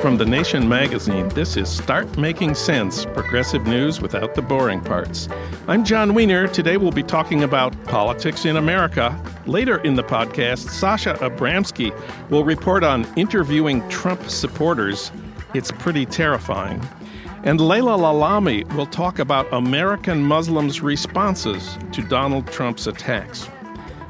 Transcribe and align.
From 0.00 0.16
The 0.16 0.24
Nation 0.26 0.66
magazine, 0.66 1.28
this 1.28 1.58
is 1.58 1.68
Start 1.68 2.16
Making 2.16 2.54
Sense 2.54 3.04
Progressive 3.04 3.66
News 3.66 4.00
Without 4.00 4.34
the 4.34 4.40
Boring 4.40 4.80
Parts. 4.80 5.28
I'm 5.68 5.84
Jon 5.84 6.14
Wiener. 6.14 6.48
Today 6.48 6.78
we'll 6.78 6.90
be 6.90 7.02
talking 7.02 7.42
about 7.42 7.74
politics 7.84 8.46
in 8.46 8.56
America. 8.56 9.14
Later 9.44 9.82
in 9.82 9.94
the 9.94 10.02
podcast, 10.02 10.70
Sasha 10.70 11.14
Abramsky 11.20 11.92
will 12.30 12.44
report 12.44 12.82
on 12.82 13.06
interviewing 13.16 13.86
Trump 13.90 14.30
supporters. 14.30 15.12
It's 15.52 15.70
pretty 15.70 16.06
terrifying. 16.06 16.80
And 17.44 17.60
Laila 17.60 17.98
Lalami 17.98 18.72
will 18.74 18.86
talk 18.86 19.18
about 19.18 19.52
American 19.52 20.22
Muslims' 20.22 20.80
responses 20.80 21.76
to 21.90 22.00
Donald 22.02 22.46
Trump's 22.46 22.86
attacks. 22.86 23.48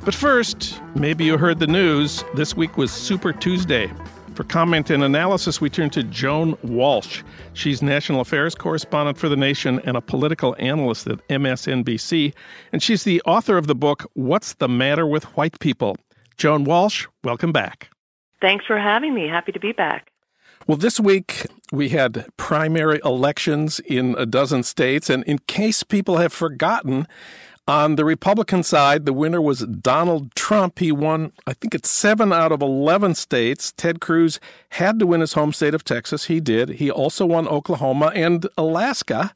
But 0.04 0.14
first, 0.14 0.80
maybe 0.94 1.24
you 1.24 1.38
heard 1.38 1.58
the 1.58 1.66
news. 1.66 2.24
This 2.34 2.54
week 2.54 2.76
was 2.76 2.92
Super 2.92 3.32
Tuesday. 3.32 3.90
For 4.34 4.44
comment 4.44 4.90
and 4.90 5.02
analysis, 5.02 5.62
we 5.62 5.70
turn 5.70 5.88
to 5.90 6.02
Joan 6.02 6.58
Walsh. 6.62 7.22
She's 7.54 7.80
national 7.80 8.20
affairs 8.20 8.54
correspondent 8.54 9.16
for 9.16 9.30
The 9.30 9.36
Nation 9.36 9.80
and 9.84 9.96
a 9.96 10.02
political 10.02 10.54
analyst 10.58 11.06
at 11.06 11.26
MSNBC. 11.28 12.34
And 12.72 12.82
she's 12.82 13.04
the 13.04 13.22
author 13.22 13.56
of 13.56 13.66
the 13.66 13.74
book, 13.74 14.10
What's 14.12 14.54
the 14.54 14.68
Matter 14.68 15.06
with 15.06 15.24
White 15.38 15.58
People? 15.58 15.96
Joan 16.36 16.64
Walsh, 16.64 17.06
welcome 17.24 17.52
back. 17.52 17.88
Thanks 18.42 18.66
for 18.66 18.78
having 18.78 19.14
me. 19.14 19.26
Happy 19.26 19.52
to 19.52 19.60
be 19.60 19.72
back. 19.72 20.11
Well, 20.66 20.76
this 20.76 21.00
week 21.00 21.46
we 21.72 21.88
had 21.88 22.26
primary 22.36 23.00
elections 23.04 23.80
in 23.80 24.14
a 24.16 24.24
dozen 24.24 24.62
states. 24.62 25.10
And 25.10 25.24
in 25.24 25.38
case 25.40 25.82
people 25.82 26.18
have 26.18 26.32
forgotten, 26.32 27.08
on 27.66 27.96
the 27.96 28.04
Republican 28.04 28.62
side, 28.62 29.04
the 29.04 29.12
winner 29.12 29.40
was 29.40 29.60
Donald 29.60 30.34
Trump. 30.36 30.78
He 30.78 30.92
won, 30.92 31.32
I 31.46 31.54
think 31.54 31.74
it's 31.74 31.88
seven 31.88 32.32
out 32.32 32.52
of 32.52 32.62
11 32.62 33.14
states. 33.16 33.72
Ted 33.72 34.00
Cruz 34.00 34.38
had 34.70 34.98
to 35.00 35.06
win 35.06 35.20
his 35.20 35.32
home 35.32 35.52
state 35.52 35.74
of 35.74 35.82
Texas. 35.82 36.26
He 36.26 36.38
did. 36.38 36.70
He 36.70 36.90
also 36.90 37.26
won 37.26 37.48
Oklahoma 37.48 38.12
and 38.14 38.46
Alaska. 38.56 39.34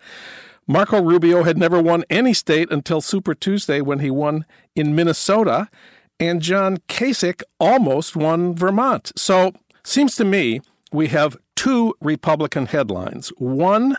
Marco 0.68 1.00
Rubio 1.00 1.42
had 1.42 1.58
never 1.58 1.80
won 1.80 2.04
any 2.10 2.34
state 2.34 2.70
until 2.70 3.00
Super 3.00 3.34
Tuesday 3.34 3.80
when 3.80 3.98
he 3.98 4.10
won 4.10 4.44
in 4.76 4.94
Minnesota. 4.94 5.68
And 6.18 6.40
John 6.40 6.78
Kasich 6.88 7.42
almost 7.58 8.16
won 8.16 8.54
Vermont. 8.54 9.12
So, 9.16 9.52
seems 9.84 10.16
to 10.16 10.24
me 10.24 10.60
we 10.92 11.08
have 11.08 11.36
two 11.54 11.94
Republican 12.00 12.66
headlines. 12.66 13.28
One, 13.38 13.96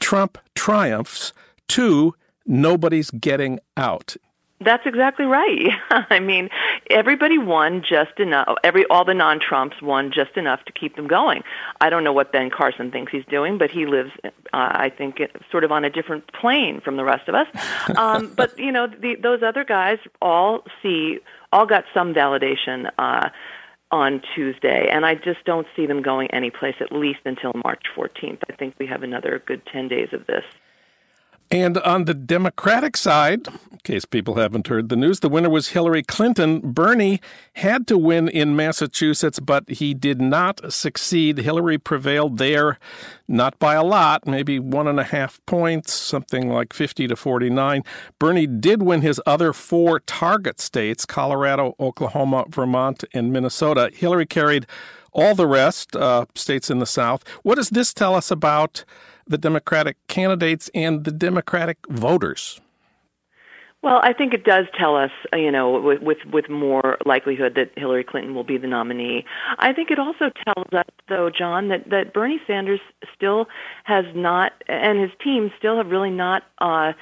Trump 0.00 0.38
triumphs. 0.54 1.32
Two, 1.68 2.14
nobody's 2.46 3.10
getting 3.10 3.60
out. 3.76 4.16
That's 4.60 4.86
exactly 4.86 5.26
right. 5.26 5.72
I 5.90 6.20
mean, 6.20 6.48
everybody 6.88 7.38
won 7.38 7.82
just 7.82 8.18
enough. 8.18 8.56
Every 8.62 8.84
all 8.86 9.04
the 9.04 9.14
non-Trumps 9.14 9.82
won 9.82 10.12
just 10.12 10.36
enough 10.36 10.64
to 10.64 10.72
keep 10.72 10.96
them 10.96 11.06
going. 11.06 11.42
I 11.80 11.90
don't 11.90 12.04
know 12.04 12.12
what 12.12 12.32
Ben 12.32 12.50
Carson 12.50 12.90
thinks 12.90 13.12
he's 13.12 13.24
doing, 13.26 13.58
but 13.58 13.70
he 13.70 13.84
lives, 13.86 14.12
uh, 14.24 14.30
I 14.52 14.90
think, 14.96 15.20
sort 15.50 15.64
of 15.64 15.72
on 15.72 15.84
a 15.84 15.90
different 15.90 16.32
plane 16.32 16.80
from 16.80 16.96
the 16.96 17.04
rest 17.04 17.28
of 17.28 17.34
us. 17.34 17.46
Um, 17.96 18.32
but 18.34 18.58
you 18.58 18.72
know, 18.72 18.86
the, 18.86 19.14
those 19.16 19.42
other 19.42 19.62
guys 19.62 19.98
all 20.20 20.64
see, 20.82 21.20
all 21.52 21.66
got 21.66 21.84
some 21.92 22.12
validation. 22.14 22.90
Uh, 22.98 23.28
on 23.94 24.20
Tuesday, 24.34 24.88
and 24.90 25.06
I 25.06 25.14
just 25.14 25.44
don't 25.44 25.68
see 25.76 25.86
them 25.86 26.02
going 26.02 26.28
anyplace 26.32 26.74
at 26.80 26.90
least 26.90 27.20
until 27.24 27.52
March 27.62 27.84
14th. 27.96 28.38
I 28.50 28.56
think 28.56 28.74
we 28.80 28.86
have 28.88 29.04
another 29.04 29.40
good 29.46 29.64
10 29.66 29.86
days 29.86 30.08
of 30.12 30.26
this. 30.26 30.42
And 31.50 31.78
on 31.78 32.06
the 32.06 32.14
Democratic 32.14 32.96
side, 32.96 33.46
in 33.70 33.78
case 33.84 34.04
people 34.04 34.36
haven't 34.36 34.66
heard 34.66 34.88
the 34.88 34.96
news, 34.96 35.20
the 35.20 35.28
winner 35.28 35.50
was 35.50 35.68
Hillary 35.68 36.02
Clinton. 36.02 36.60
Bernie 36.60 37.20
had 37.54 37.86
to 37.88 37.98
win 37.98 38.28
in 38.28 38.56
Massachusetts, 38.56 39.38
but 39.38 39.68
he 39.68 39.94
did 39.94 40.20
not 40.20 40.72
succeed. 40.72 41.38
Hillary 41.38 41.78
prevailed 41.78 42.38
there, 42.38 42.78
not 43.28 43.58
by 43.58 43.74
a 43.74 43.84
lot, 43.84 44.26
maybe 44.26 44.58
one 44.58 44.88
and 44.88 44.98
a 44.98 45.04
half 45.04 45.40
points, 45.46 45.92
something 45.92 46.48
like 46.48 46.72
50 46.72 47.08
to 47.08 47.16
49. 47.16 47.84
Bernie 48.18 48.46
did 48.46 48.82
win 48.82 49.02
his 49.02 49.20
other 49.26 49.52
four 49.52 50.00
target 50.00 50.60
states 50.60 51.04
Colorado, 51.04 51.76
Oklahoma, 51.78 52.46
Vermont, 52.48 53.04
and 53.12 53.32
Minnesota. 53.32 53.90
Hillary 53.92 54.26
carried 54.26 54.66
all 55.12 55.34
the 55.34 55.46
rest, 55.46 55.94
uh, 55.94 56.26
states 56.34 56.70
in 56.70 56.80
the 56.80 56.86
South. 56.86 57.22
What 57.42 57.54
does 57.54 57.70
this 57.70 57.94
tell 57.94 58.14
us 58.14 58.30
about? 58.30 58.84
The 59.26 59.38
Democratic 59.38 59.96
candidates 60.08 60.70
and 60.74 61.04
the 61.04 61.12
Democratic 61.12 61.78
voters? 61.88 62.60
Well, 63.84 64.00
I 64.02 64.14
think 64.14 64.32
it 64.32 64.44
does 64.44 64.64
tell 64.78 64.96
us, 64.96 65.10
uh, 65.30 65.36
you 65.36 65.50
know, 65.50 65.78
with, 65.78 66.00
with 66.00 66.16
with 66.32 66.48
more 66.48 66.96
likelihood 67.04 67.54
that 67.56 67.70
Hillary 67.76 68.02
Clinton 68.02 68.34
will 68.34 68.42
be 68.42 68.56
the 68.56 68.66
nominee. 68.66 69.26
I 69.58 69.74
think 69.74 69.90
it 69.90 69.98
also 69.98 70.30
tells 70.42 70.72
us, 70.72 70.86
though, 71.10 71.28
Jon, 71.28 71.68
that 71.68 71.90
that 71.90 72.14
Bernie 72.14 72.40
Sanders 72.46 72.80
still 73.14 73.46
has 73.84 74.06
not, 74.14 74.52
and 74.68 74.98
his 74.98 75.10
team 75.22 75.52
still 75.58 75.76
have 75.76 75.88
really 75.88 76.08
not 76.08 76.44
uh, 76.62 76.94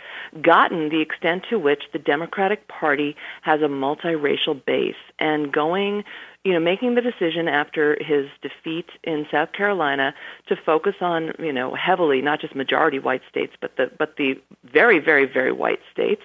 gotten 0.43 0.89
the 0.89 1.01
extent 1.01 1.45
to 1.51 1.57
which 1.57 1.85
the 1.93 2.01
Democratic 2.01 2.67
Party 2.67 3.15
has 3.43 3.61
a 3.61 3.69
multiracial 3.69 4.61
base, 4.65 4.97
and 5.21 5.53
going 5.53 6.03
you 6.45 6.53
know, 6.53 6.59
making 6.59 6.97
the 6.97 7.01
decision 7.01 7.47
after 7.47 7.97
his 8.01 8.27
defeat 8.43 8.87
in 9.05 9.27
South 9.31 9.53
Carolina 9.53 10.13
to 10.49 10.57
focus 10.57 10.95
on, 11.01 11.33
you 11.39 11.53
know, 11.53 11.75
heavily 11.75 12.21
not 12.21 12.41
just 12.41 12.57
majority 12.57 12.99
white 12.99 13.23
states, 13.31 13.53
but 13.61 13.77
the 13.77 13.91
but 13.97 14.17
the 14.17 14.41
very, 14.65 14.99
very, 14.99 15.25
very 15.25 15.53
white 15.53 15.79
states, 15.93 16.23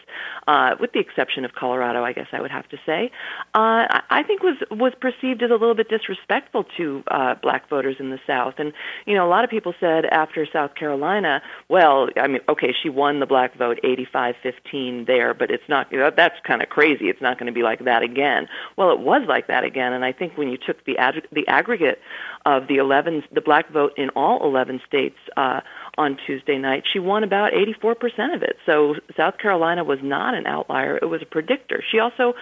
uh, 0.48 0.76
with 0.80 0.92
the 0.94 1.00
exception 1.00 1.46
of 1.46 1.54
Colorado, 1.54 2.04
I 2.04 2.14
guess 2.14 2.28
I 2.32 2.42
would 2.42 2.50
have 2.50 2.68
to 2.70 2.78
say, 2.84 3.12
uh, 3.54 4.02
I 4.10 4.24
think 4.26 4.42
was 4.42 4.58
was 4.72 4.94
perceived 5.00 5.44
as 5.44 5.52
a 5.52 5.56
little 5.56 5.76
bit 5.76 5.88
disrespectful 5.88 6.66
to 6.78 7.04
uh, 7.10 7.36
black 7.36 7.70
voters 7.70 7.98
in 8.00 8.10
the 8.10 8.20
South. 8.26 8.56
And 8.58 8.74
you 9.06 9.14
know, 9.14 9.28
a 9.28 9.30
lot 9.30 9.44
of 9.44 9.52
people 9.52 9.76
said 9.80 10.06
after 10.06 10.48
South 10.52 10.74
Carolina, 10.74 11.44
well, 11.70 12.10
I 12.16 12.28
mean, 12.28 12.42
okay, 12.50 12.74
she 12.82 12.90
won 12.90 13.20
the 13.20 13.28
black 13.28 13.56
vote 13.56 13.80
85-15 13.84 15.06
there, 15.06 15.36
but 15.36 15.52
it's 15.52 15.68
not. 15.70 15.92
You 15.92 16.00
know, 16.00 16.12
that's 16.16 16.40
kind 16.44 16.64
of 16.64 16.70
crazy. 16.70 17.08
It's 17.10 17.22
not 17.22 17.38
going 17.38 17.48
to 17.48 17.54
be 17.54 17.62
like 17.62 17.86
that 17.86 18.02
again. 18.02 18.48
Well, 18.78 18.92
it 18.92 19.00
was 19.00 19.22
like 19.28 19.46
that 19.48 19.64
again, 19.64 19.94
and 19.94 20.04
I 20.07 20.07
think 20.12 20.38
when 20.38 20.50
you 20.50 20.58
took 20.58 20.84
the 20.86 20.98
ag- 20.98 21.28
the 21.32 21.48
aggregate 21.48 22.00
of 22.46 22.68
the 22.68 22.78
11 22.78 23.24
the 23.32 23.42
black 23.42 23.70
vote 23.72 23.94
in 23.98 24.10
all 24.10 24.44
11 24.46 24.82
states 24.88 25.18
uh, 25.36 25.62
on 25.98 26.18
Tuesday 26.26 26.58
night, 26.58 26.84
she 26.92 27.00
won 27.00 27.24
about 27.24 27.54
84% 27.54 28.36
of 28.36 28.44
it. 28.44 28.58
So 28.66 28.96
South 29.16 29.38
Carolina 29.38 29.84
was 29.84 30.00
not 30.02 30.34
an 30.34 30.48
outlier; 30.48 30.98
it 31.02 31.06
was 31.06 31.22
a 31.22 31.26
predictor. 31.26 31.84
She 31.90 32.00
also 32.00 32.34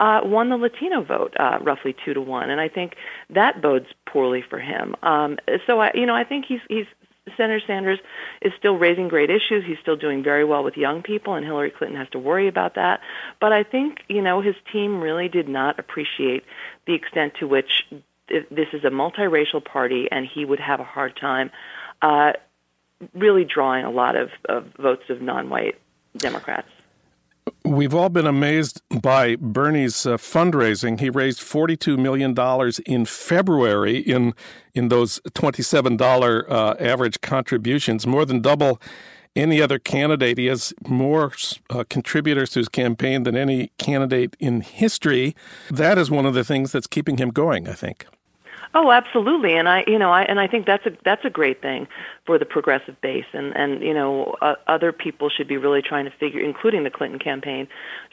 uh, 0.00 0.20
won 0.24 0.50
the 0.50 0.56
Latino 0.56 1.02
vote 1.02 1.34
uh, 1.38 1.58
roughly 1.60 1.94
two 2.04 2.14
to 2.14 2.20
one, 2.20 2.50
and 2.50 2.60
I 2.60 2.68
think 2.68 2.96
that 3.30 3.62
bodes 3.62 3.86
poorly 4.06 4.42
for 4.48 4.58
him. 4.58 4.94
Um, 5.02 5.38
so 5.66 5.80
I, 5.80 5.90
you 5.94 6.06
know, 6.06 6.14
I 6.14 6.24
think 6.24 6.46
he's 6.46 6.60
he's 6.68 6.86
Senator 7.36 7.60
Sanders 7.66 7.98
is 8.42 8.52
still 8.58 8.76
raising 8.76 9.08
great 9.08 9.30
issues. 9.30 9.64
He's 9.64 9.78
still 9.80 9.96
doing 9.96 10.22
very 10.22 10.44
well 10.44 10.62
with 10.62 10.76
young 10.76 11.02
people, 11.02 11.34
and 11.34 11.44
Hillary 11.44 11.70
Clinton 11.70 11.98
has 11.98 12.08
to 12.10 12.18
worry 12.18 12.48
about 12.48 12.74
that. 12.74 13.00
But 13.40 13.52
I 13.52 13.62
think, 13.62 14.00
you 14.08 14.20
know, 14.20 14.40
his 14.40 14.54
team 14.72 15.00
really 15.00 15.28
did 15.28 15.48
not 15.48 15.78
appreciate 15.78 16.44
the 16.86 16.94
extent 16.94 17.34
to 17.40 17.46
which 17.46 17.86
this 18.28 18.68
is 18.72 18.84
a 18.84 18.90
multiracial 18.90 19.64
party, 19.64 20.08
and 20.10 20.26
he 20.26 20.44
would 20.44 20.60
have 20.60 20.80
a 20.80 20.84
hard 20.84 21.16
time 21.16 21.50
uh, 22.02 22.32
really 23.14 23.44
drawing 23.44 23.84
a 23.84 23.90
lot 23.90 24.16
of, 24.16 24.30
of 24.48 24.66
votes 24.78 25.04
of 25.08 25.20
non-white 25.20 25.78
Democrats. 26.16 26.70
We've 27.66 27.94
all 27.94 28.10
been 28.10 28.26
amazed 28.26 28.82
by 28.90 29.36
Bernie's 29.36 30.04
uh, 30.04 30.18
fundraising. 30.18 31.00
He 31.00 31.08
raised 31.08 31.40
$42 31.40 31.98
million 31.98 32.34
in 32.84 33.06
February 33.06 33.98
in, 33.98 34.34
in 34.74 34.88
those 34.88 35.18
$27 35.30 36.50
uh, 36.50 36.74
average 36.78 37.22
contributions, 37.22 38.06
more 38.06 38.26
than 38.26 38.42
double 38.42 38.78
any 39.34 39.62
other 39.62 39.78
candidate. 39.78 40.36
He 40.36 40.46
has 40.46 40.74
more 40.86 41.32
uh, 41.70 41.84
contributors 41.88 42.50
to 42.50 42.60
his 42.60 42.68
campaign 42.68 43.22
than 43.22 43.34
any 43.34 43.72
candidate 43.78 44.36
in 44.38 44.60
history. 44.60 45.34
That 45.70 45.96
is 45.96 46.10
one 46.10 46.26
of 46.26 46.34
the 46.34 46.44
things 46.44 46.70
that's 46.70 46.86
keeping 46.86 47.16
him 47.16 47.30
going, 47.30 47.66
I 47.66 47.72
think. 47.72 48.06
Oh, 48.76 48.90
absolutely, 48.90 49.54
and 49.54 49.68
I, 49.68 49.84
you 49.86 50.00
know, 50.00 50.10
I 50.10 50.22
and 50.22 50.40
I 50.40 50.48
think 50.48 50.66
that's 50.66 50.84
a 50.84 50.90
that's 51.04 51.24
a 51.24 51.30
great 51.30 51.62
thing 51.62 51.86
for 52.26 52.40
the 52.40 52.44
progressive 52.44 53.00
base, 53.00 53.24
and 53.32 53.56
and 53.56 53.80
you 53.82 53.94
know, 53.94 54.34
uh, 54.42 54.56
other 54.66 54.92
people 54.92 55.30
should 55.30 55.46
be 55.46 55.56
really 55.56 55.80
trying 55.80 56.06
to 56.06 56.10
figure, 56.10 56.40
including 56.40 56.82
the 56.82 56.90
Clinton 56.90 57.20
campaign, 57.20 57.68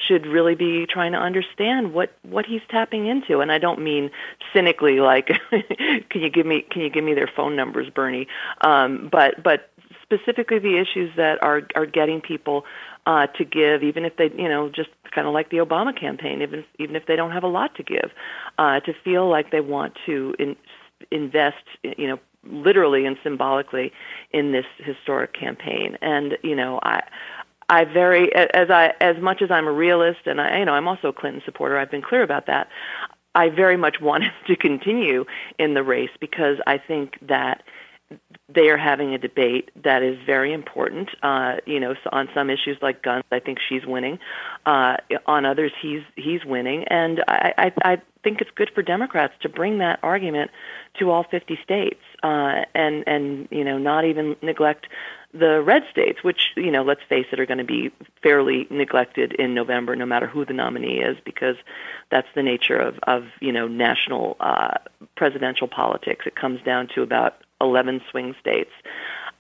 should 0.08 0.28
really 0.28 0.54
be 0.54 0.86
trying 0.86 1.14
to 1.14 1.18
understand 1.18 1.94
what 1.94 2.14
what 2.22 2.46
he's 2.46 2.62
tapping 2.70 3.08
into, 3.08 3.40
and 3.40 3.52
I 3.52 3.58
don't 3.58 3.82
mean 3.82 4.12
cynically 4.54 5.00
like, 5.00 5.32
can 5.50 6.22
you 6.22 6.30
give 6.30 6.46
me 6.46 6.62
can 6.70 6.84
you 6.84 6.92
give 6.92 7.04
me 7.04 7.16
their 7.16 7.30
phone 7.36 7.56
numbers, 7.56 7.90
Bernie, 7.90 8.28
um, 8.62 9.10
but 9.12 9.42
but 9.42 9.72
specifically 10.04 10.60
the 10.60 10.78
issues 10.78 11.10
that 11.16 11.42
are 11.42 11.64
are 11.76 11.88
getting 11.88 12.22
people 12.22 12.66
uh, 13.06 13.28
to 13.28 13.46
give, 13.46 13.84
even 13.84 14.06
if 14.06 14.18
they, 14.18 14.32
you 14.36 14.48
know, 14.48 14.70
just 14.70 14.90
kind 15.14 15.28
of 15.28 15.34
like 15.34 15.50
the 15.50 15.58
Obama 15.58 15.98
campaign, 15.98 16.42
even 16.42 16.64
even 16.80 16.96
if 16.96 17.06
they 17.06 17.16
don't 17.16 17.32
have 17.32 17.44
a 17.44 17.48
lot 17.48 17.76
to 17.76 17.84
give, 17.84 18.12
uh, 18.58 18.80
to 18.82 18.94
feel 19.04 19.30
like 19.30 19.52
they 19.52 19.62
want 19.62 19.94
to 20.06 20.34
in, 20.40 20.56
invest, 21.12 21.64
you 21.84 22.08
know, 22.08 22.20
literally 22.44 23.06
and 23.06 23.18
symbolically 23.24 23.92
in 24.32 24.52
this 24.52 24.66
historic 24.78 25.34
campaign. 25.34 25.98
And 26.02 26.38
you 26.44 26.56
know, 26.56 26.80
I 26.84 27.02
I 27.70 27.86
very 27.86 28.34
as 28.36 28.70
I 28.70 28.94
as 29.02 29.18
much 29.22 29.42
as 29.42 29.52
I'm 29.52 29.68
a 29.68 29.72
realist 29.72 30.22
and 30.26 30.40
I 30.40 30.60
you 30.60 30.66
know 30.66 30.74
I'm 30.74 30.88
also 30.88 31.10
a 31.10 31.14
Clinton 31.14 31.42
supporter. 31.46 31.78
I've 31.78 31.92
been 31.92 32.02
clear 32.02 32.24
about 32.24 32.46
that. 32.48 32.70
I 33.34 33.50
very 33.50 33.78
much 33.78 34.02
want 34.02 34.24
him 34.26 34.34
to 34.48 34.56
continue 34.56 35.26
in 35.58 35.74
the 35.74 35.84
race 35.84 36.12
because 36.20 36.58
I 36.68 36.78
think 36.78 37.18
that 37.22 37.64
they 38.54 38.70
are 38.70 38.78
having 38.78 39.14
a 39.14 39.18
debate 39.18 39.70
that 39.84 40.04
is 40.04 40.18
very 40.26 40.54
important. 40.54 41.10
Uh, 41.24 41.58
you 41.66 41.80
know, 41.80 41.96
on 42.12 42.30
some 42.34 42.50
issues 42.50 42.78
like 42.82 43.02
guns, 43.02 43.24
I 43.32 43.40
think 43.40 43.60
she's 43.68 43.86
winning. 43.86 44.20
Uh, 44.66 44.98
on 45.26 45.46
others, 45.46 45.72
he's 45.82 46.02
he's 46.16 46.44
winning, 46.46 46.86
and 46.86 47.24
I, 47.28 47.54
I, 47.58 47.74
I 47.94 48.02
think 48.24 48.42
it's 48.42 48.52
good 48.52 48.72
for 48.74 48.82
Democrats 48.82 49.34
to 49.42 49.50
bring 49.50 49.80
that 49.80 50.00
argument 50.04 50.52
to 51.00 51.10
all 51.10 51.24
50 51.24 51.58
states, 51.64 52.02
uh, 52.24 52.64
and 52.76 53.04
and 53.08 53.48
you 53.52 53.64
know, 53.64 53.78
not 53.78 54.06
even 54.06 54.36
neglect 54.42 54.88
the 55.34 55.62
red 55.62 55.84
states, 55.90 56.24
which 56.24 56.52
you 56.56 56.72
know, 56.72 56.84
let's 56.84 57.02
face 57.08 57.28
it, 57.32 57.40
are 57.40 57.46
going 57.46 57.58
to 57.58 57.64
be 57.64 57.92
fairly 58.22 58.68
neglected 58.70 59.34
in 59.34 59.54
November, 59.54 59.96
no 59.96 60.06
matter 60.06 60.28
who 60.28 60.46
the 60.46 60.54
nominee 60.54 61.00
is, 61.00 61.18
because 61.24 61.56
that's 62.10 62.28
the 62.36 62.44
nature 62.44 62.78
of 62.78 63.00
of 63.04 63.26
you 63.40 63.52
know 63.52 63.68
national 63.68 64.36
uh, 64.40 64.78
presidential 65.16 65.68
politics. 65.68 66.26
It 66.26 66.36
comes 66.36 66.62
down 66.64 66.90
to 66.96 67.02
about 67.02 67.36
11 67.62 68.02
swing 68.10 68.36
states. 68.40 68.72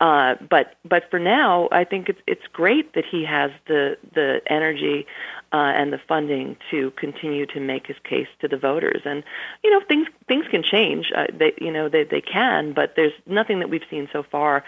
Uh, 0.01 0.35
but 0.50 0.75
but 0.83 1.09
for 1.12 1.19
now, 1.19 1.69
I 1.71 1.83
think 1.83 2.09
it's 2.09 2.19
it's 2.25 2.47
great 2.51 2.94
that 2.95 3.06
he 3.06 3.23
has 3.23 3.51
the 3.68 3.97
the 4.15 4.41
energy 4.47 5.06
uh, 5.53 5.57
and 5.75 5.94
the 5.94 6.00
funding 6.07 6.57
to 6.71 6.89
continue 6.91 7.45
to 7.45 7.59
make 7.59 7.85
his 7.85 7.97
case 8.03 8.27
to 8.39 8.47
the 8.47 8.57
voters. 8.57 9.03
And 9.06 9.23
you 9.63 9.69
know 9.69 9.79
things 9.88 10.07
things 10.27 10.47
can 10.50 10.63
change. 10.63 11.12
Uh, 11.15 11.27
they 11.31 11.53
you 11.62 11.71
know 11.71 11.88
they 11.88 12.03
they 12.03 12.21
can, 12.21 12.73
but 12.73 12.95
there's 12.95 13.13
nothing 13.27 13.59
that 13.59 13.69
we've 13.69 13.85
seen 13.91 14.09
so 14.12 14.23
far 14.23 14.63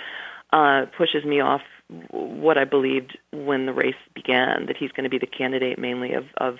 uh, 0.51 0.85
pushes 0.95 1.25
me 1.25 1.39
off 1.39 1.63
what 2.11 2.59
I 2.59 2.65
believed 2.65 3.17
when 3.31 3.65
the 3.65 3.73
race 3.73 3.95
began 4.13 4.67
that 4.67 4.77
he's 4.77 4.91
going 4.91 5.03
to 5.03 5.09
be 5.09 5.17
the 5.17 5.25
candidate 5.25 5.79
mainly 5.79 6.13
of 6.13 6.25
of 6.37 6.59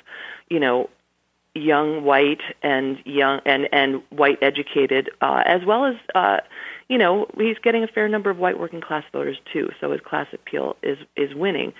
you 0.50 0.60
know 0.60 0.90
young 1.56 2.04
white 2.04 2.42
and 2.62 2.98
young 3.06 3.40
and 3.46 3.70
and 3.72 4.02
white 4.10 4.40
educated 4.42 5.10
uh, 5.22 5.44
as 5.46 5.64
well 5.66 5.86
as 5.86 5.96
uh, 6.16 6.38
you 6.90 6.98
know, 6.98 7.28
he's 7.38 7.58
getting 7.64 7.84
a 7.84 7.88
fair 7.88 8.08
number 8.08 8.30
of 8.30 8.38
white 8.38 8.60
working 8.60 8.82
class 8.82 9.04
voters 9.12 9.38
too. 9.52 9.70
So 9.80 9.92
his 9.92 10.02
class 10.02 10.28
appeal 10.34 10.76
is 10.84 10.98
is 11.16 11.34
winning, 11.34 11.74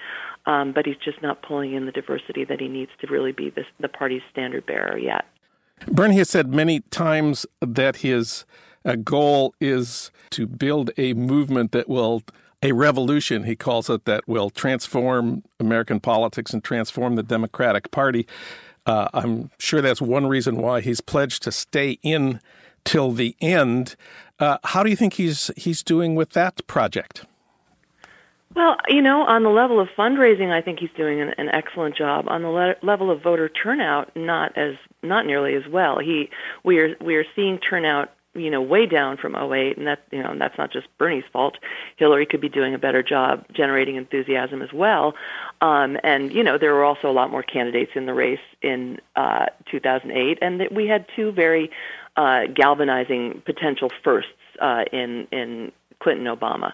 um, 0.46 0.72
but 0.72 0.86
he's 0.86 0.98
just 0.98 1.22
not 1.22 1.42
pulling 1.42 1.74
in 1.74 1.86
the 1.86 1.92
diversity 1.92 2.46
that 2.46 2.60
he 2.60 2.68
needs 2.68 2.92
to 3.02 3.08
really 3.08 3.32
be 3.32 3.50
the, 3.50 3.64
the 3.80 3.90
party's 3.90 4.22
standard 4.32 4.66
bearer 4.66 4.98
yet. 4.98 5.26
Bernie 5.88 6.18
has 6.18 6.30
said 6.30 6.54
many 6.54 6.80
times 6.92 7.46
that 7.60 7.98
his 7.98 8.46
uh, 8.86 8.96
goal 8.96 9.54
is 9.60 10.12
to 10.32 10.48
build 10.48 10.92
a 10.98 11.14
movement 11.14 11.72
that 11.74 11.90
will 11.90 12.24
a 12.62 12.72
revolution, 12.72 13.44
he 13.44 13.58
calls 13.58 13.90
it, 13.90 14.06
that 14.06 14.26
will 14.26 14.50
transform 14.50 15.44
American 15.60 16.00
politics 16.00 16.54
and 16.54 16.64
transform 16.64 17.18
the 17.18 17.24
Democratic 17.24 17.92
Party. 17.92 18.26
Uh, 18.86 19.08
I'm 19.14 19.50
sure 19.60 19.82
that's 19.82 20.02
one 20.02 20.28
reason 20.28 20.58
why 20.58 20.82
he's 20.82 21.02
pledged 21.02 21.44
to 21.44 21.52
stay 21.52 22.00
in 22.02 22.40
till 22.84 23.12
the 23.12 23.36
end. 23.40 23.96
Uh, 24.40 24.58
how 24.64 24.84
do 24.84 24.90
you 24.90 24.96
think 24.96 25.14
he's 25.14 25.52
he's 25.56 25.84
doing 25.84 26.16
with 26.16 26.32
that 26.32 26.66
project? 26.68 27.26
Well, 28.56 28.76
you 28.88 29.02
know, 29.02 29.24
on 29.24 29.44
the 29.44 29.50
level 29.50 29.80
of 29.80 29.88
fundraising, 29.98 30.52
I 30.52 30.62
think 30.62 30.80
he's 30.80 30.92
doing 30.96 31.20
an, 31.22 31.34
an 31.38 31.50
excellent 31.50 31.96
job. 31.96 32.26
On 32.28 32.44
the 32.44 32.50
le- 32.50 32.76
level 32.84 33.10
of 33.10 33.22
voter 33.22 33.50
turnout, 33.50 34.16
not 34.16 34.56
as 34.58 34.76
not 35.02 35.26
nearly 35.26 35.56
as 35.56 35.64
well. 35.72 36.00
He 36.00 36.30
we 36.64 36.80
are 36.80 36.96
we 37.02 37.16
are 37.16 37.26
seeing 37.36 37.58
turnout 37.58 38.12
you 38.36 38.50
know 38.50 38.62
way 38.62 38.86
down 38.86 39.18
from 39.18 39.36
08 39.36 39.78
and 39.78 39.88
that 39.88 40.04
you 40.12 40.22
know 40.22 40.32
and 40.32 40.42
that's 40.42 40.58
not 40.58 40.72
just 40.72 40.88
Bernie's 40.98 41.24
fault 41.32 41.58
Hillary 41.98 42.26
could 42.26 42.42
be 42.42 42.50
doing 42.50 42.74
a 42.74 42.80
better 42.80 43.04
job 43.04 43.46
generating 43.54 43.96
enthusiasm 43.96 44.62
as 44.62 44.74
well 44.74 45.14
um 45.62 45.98
and 46.04 46.34
you 46.34 46.44
know 46.44 46.58
there 46.58 46.74
were 46.74 46.84
also 46.84 47.10
a 47.10 47.14
lot 47.14 47.32
more 47.32 47.44
candidates 47.44 47.92
in 47.96 48.06
the 48.06 48.14
race 48.14 48.40
in 48.62 49.00
uh 49.16 49.46
2008 49.70 50.40
and 50.42 50.60
that 50.60 50.72
we 50.72 50.88
had 50.88 51.06
two 51.16 51.32
very 51.32 51.70
uh, 52.16 52.46
galvanizing 52.54 53.42
potential 53.46 53.92
firsts 54.04 54.32
uh, 54.62 54.84
in 54.92 55.28
in 55.32 55.72
Clinton 56.00 56.26
Obama. 56.26 56.74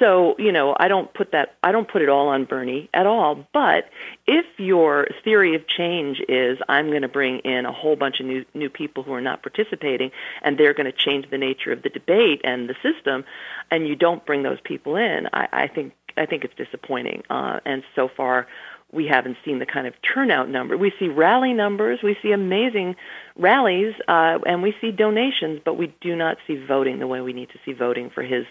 So, 0.00 0.34
you 0.38 0.50
know, 0.50 0.74
I 0.76 0.88
don't 0.88 1.12
put 1.12 1.32
that 1.32 1.54
I 1.62 1.70
don't 1.72 1.86
put 1.86 2.02
it 2.02 2.08
all 2.08 2.28
on 2.28 2.46
Bernie 2.46 2.88
at 2.92 3.06
all, 3.06 3.46
but 3.52 3.84
if 4.26 4.46
your 4.58 5.06
theory 5.22 5.54
of 5.54 5.68
change 5.68 6.20
is 6.28 6.58
I'm 6.68 6.88
going 6.88 7.02
to 7.02 7.08
bring 7.08 7.40
in 7.40 7.66
a 7.66 7.72
whole 7.72 7.96
bunch 7.96 8.18
of 8.18 8.26
new 8.26 8.44
new 8.54 8.70
people 8.70 9.02
who 9.02 9.12
are 9.12 9.20
not 9.20 9.42
participating 9.42 10.10
and 10.42 10.58
they're 10.58 10.74
going 10.74 10.90
to 10.90 10.96
change 10.96 11.30
the 11.30 11.38
nature 11.38 11.70
of 11.70 11.82
the 11.82 11.90
debate 11.90 12.40
and 12.44 12.68
the 12.68 12.74
system 12.82 13.24
and 13.70 13.86
you 13.86 13.94
don't 13.94 14.24
bring 14.24 14.42
those 14.42 14.60
people 14.64 14.96
in, 14.96 15.28
I, 15.32 15.48
I 15.52 15.66
think 15.68 15.92
I 16.16 16.26
think 16.26 16.44
it's 16.44 16.54
disappointing. 16.54 17.22
Uh, 17.30 17.60
and 17.64 17.82
so 17.94 18.08
far 18.08 18.46
we 18.92 19.06
haven't 19.06 19.36
seen 19.44 19.58
the 19.58 19.66
kind 19.66 19.86
of 19.86 19.94
turnout 20.02 20.48
number. 20.48 20.76
We 20.76 20.92
see 20.98 21.08
rally 21.08 21.52
numbers, 21.52 22.00
we 22.02 22.16
see 22.22 22.32
amazing 22.32 22.96
rallies, 23.36 23.94
uh, 24.08 24.38
and 24.46 24.62
we 24.62 24.74
see 24.80 24.90
donations, 24.90 25.60
but 25.64 25.74
we 25.74 25.94
do 26.00 26.16
not 26.16 26.38
see 26.46 26.56
voting 26.56 26.98
the 26.98 27.06
way 27.06 27.20
we 27.20 27.32
need 27.32 27.50
to 27.50 27.58
see 27.64 27.72
voting 27.72 28.10
for 28.10 28.22
his 28.22 28.44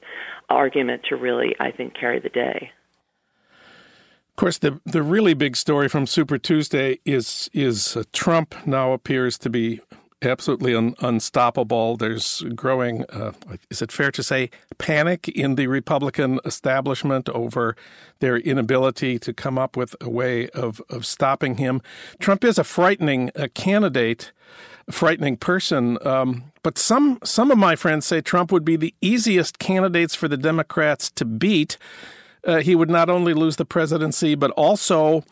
argument 0.50 1.04
to 1.10 1.16
really, 1.16 1.56
I 1.60 1.72
think, 1.72 1.94
carry 1.94 2.20
the 2.20 2.30
day. 2.30 2.72
Of 4.30 4.36
course, 4.36 4.58
the 4.58 4.80
the 4.86 5.04
really 5.04 5.34
big 5.34 5.58
story 5.58 5.90
from 5.90 6.08
Super 6.08 6.38
Tuesday 6.38 7.00
is 7.04 7.50
is 7.52 7.98
uh, 7.98 8.04
Trump 8.14 8.56
now 8.66 8.94
appears 8.94 9.38
to 9.40 9.50
be 9.50 9.82
absolutely 10.22 10.76
un- 10.76 10.96
unstoppable. 11.00 11.98
There's 11.98 12.44
growing, 12.56 13.06
uh, 13.06 13.34
is 13.70 13.82
it 13.82 13.92
fair 13.92 14.12
to 14.12 14.24
say, 14.24 14.50
panic 14.78 15.28
in 15.30 15.56
the 15.56 15.68
Republican 15.68 16.40
establishment 16.46 17.30
over 17.30 17.76
their 18.20 18.38
inability 18.38 19.20
to 19.20 19.34
come 19.34 19.58
up 19.58 19.78
with 19.78 19.96
a 20.02 20.10
way 20.10 20.50
of, 20.50 20.82
of 20.90 21.06
stopping 21.06 21.58
him. 21.58 21.82
Trump 22.20 22.44
is 22.44 22.58
a 22.58 22.64
frightening 22.64 23.32
uh, 23.36 23.48
candidate, 23.54 24.32
a 24.88 24.92
frightening 24.92 25.38
person. 25.38 25.98
Um, 26.06 26.52
but 26.64 26.78
some 26.78 27.20
some 27.24 27.52
of 27.52 27.58
my 27.58 27.76
friends 27.76 28.06
say 28.06 28.22
Trump 28.22 28.52
would 28.52 28.66
be 28.66 28.76
the 28.76 28.94
easiest 29.02 29.60
candidates 29.60 30.16
for 30.16 30.28
the 30.28 30.38
Democrats 30.38 31.10
to 31.12 31.26
beat. 31.26 31.78
Uh, 32.44 32.58
he 32.58 32.76
would 32.76 32.90
not 32.90 33.10
only 33.10 33.34
lose 33.34 33.56
the 33.56 33.66
presidency, 33.66 34.36
but 34.36 34.52
also 34.52 35.24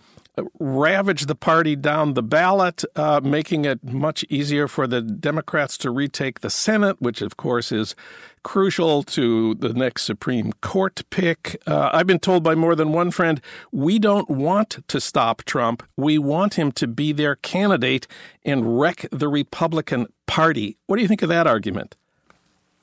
ravage 0.60 1.25
the 1.25 1.36
party 1.36 1.75
down 1.75 2.13
the 2.13 2.24
ballot, 2.24 2.84
uh, 2.95 3.22
making 3.24 3.66
it 3.66 3.84
much 3.84 4.25
easier 4.30 4.68
for 4.68 4.88
the 4.88 5.01
Democrats 5.01 5.78
to 5.80 5.92
retake 5.92 6.42
the 6.42 6.50
Senate, 6.50 7.01
which, 7.01 7.22
of 7.22 7.38
course, 7.38 7.72
is 7.72 7.95
crucial 8.44 9.04
to 9.04 9.56
the 9.56 9.74
next 9.74 10.04
Supreme 10.04 10.54
Court 10.62 11.01
pick. 11.10 11.62
Uh, 11.68 11.89
I've 11.92 12.07
been 12.07 12.19
told 12.19 12.44
by 12.44 12.56
more 12.56 12.75
than 12.75 12.94
one 12.94 13.12
friend 13.12 13.42
we 13.72 14.00
don't 14.00 14.30
want 14.30 14.88
to 14.88 15.01
stop 15.01 15.44
Trump. 15.44 15.84
We 15.98 16.18
want 16.18 16.54
him 16.54 16.72
to 16.74 16.88
be 16.88 17.12
their 17.12 17.36
candidate 17.36 18.07
and 18.45 18.80
wreck 18.80 19.07
the 19.11 19.28
Republican 19.28 20.07
Party. 20.28 20.78
What 20.85 20.95
do 20.95 21.02
you 21.02 21.07
think 21.07 21.21
of 21.21 21.30
that 21.30 21.47
argument? 21.47 21.95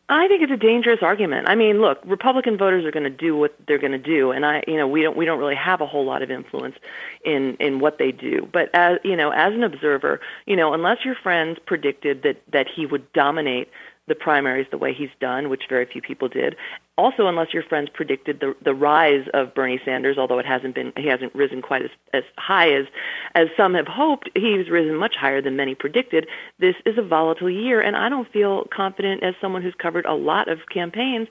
I 0.08 0.28
think 0.28 0.42
it's 0.42 0.52
a 0.52 0.56
dangerous 0.56 0.98
argument. 1.02 1.48
I 1.48 1.54
mean, 1.54 1.80
look, 1.80 1.98
Republican 2.04 2.58
voters 2.58 2.84
are 2.84 2.90
going 2.90 3.04
to 3.04 3.10
do 3.10 3.34
what 3.34 3.54
they're 3.66 3.78
going 3.78 3.92
to 3.92 3.98
do, 3.98 4.32
and 4.32 4.44
I, 4.44 4.62
you 4.66 4.76
know, 4.76 4.86
we 4.86 5.02
don't 5.02 5.16
we 5.16 5.24
don't 5.24 5.38
really 5.38 5.54
have 5.54 5.80
a 5.80 5.86
whole 5.86 6.04
lot 6.04 6.20
of 6.20 6.30
influence 6.30 6.76
in 7.24 7.56
in 7.58 7.80
what 7.80 7.96
they 7.98 8.12
do. 8.12 8.46
But 8.52 8.68
as 8.74 8.98
you 9.02 9.16
know, 9.16 9.30
as 9.30 9.54
an 9.54 9.64
observer, 9.64 10.20
you 10.44 10.56
know, 10.56 10.74
unless 10.74 11.06
your 11.06 11.14
friends 11.14 11.58
predicted 11.64 12.22
that 12.22 12.42
that 12.52 12.66
he 12.68 12.84
would 12.84 13.10
dominate 13.14 13.70
the 14.06 14.14
primaries 14.14 14.66
the 14.70 14.78
way 14.78 14.92
he's 14.92 15.10
done, 15.20 15.48
which 15.48 15.64
very 15.68 15.86
few 15.86 16.02
people 16.02 16.28
did. 16.28 16.56
Also, 16.96 17.26
unless 17.26 17.52
your 17.52 17.62
friends 17.62 17.88
predicted 17.92 18.38
the 18.40 18.54
the 18.62 18.74
rise 18.74 19.26
of 19.34 19.54
Bernie 19.54 19.80
Sanders, 19.84 20.16
although 20.18 20.38
it 20.38 20.46
hasn't 20.46 20.74
been 20.74 20.92
he 20.96 21.08
hasn't 21.08 21.34
risen 21.34 21.60
quite 21.60 21.82
as 21.82 21.90
as 22.12 22.22
high 22.38 22.70
as 22.72 22.86
as 23.34 23.48
some 23.56 23.74
have 23.74 23.88
hoped, 23.88 24.30
he's 24.34 24.68
risen 24.68 24.94
much 24.94 25.16
higher 25.16 25.42
than 25.42 25.56
many 25.56 25.74
predicted. 25.74 26.28
This 26.58 26.76
is 26.86 26.96
a 26.96 27.02
volatile 27.02 27.50
year, 27.50 27.80
and 27.80 27.96
I 27.96 28.08
don't 28.08 28.30
feel 28.30 28.64
confident 28.72 29.24
as 29.24 29.34
someone 29.40 29.62
who's 29.62 29.74
covered 29.74 30.06
a 30.06 30.14
lot 30.14 30.48
of 30.48 30.68
campaigns 30.72 31.28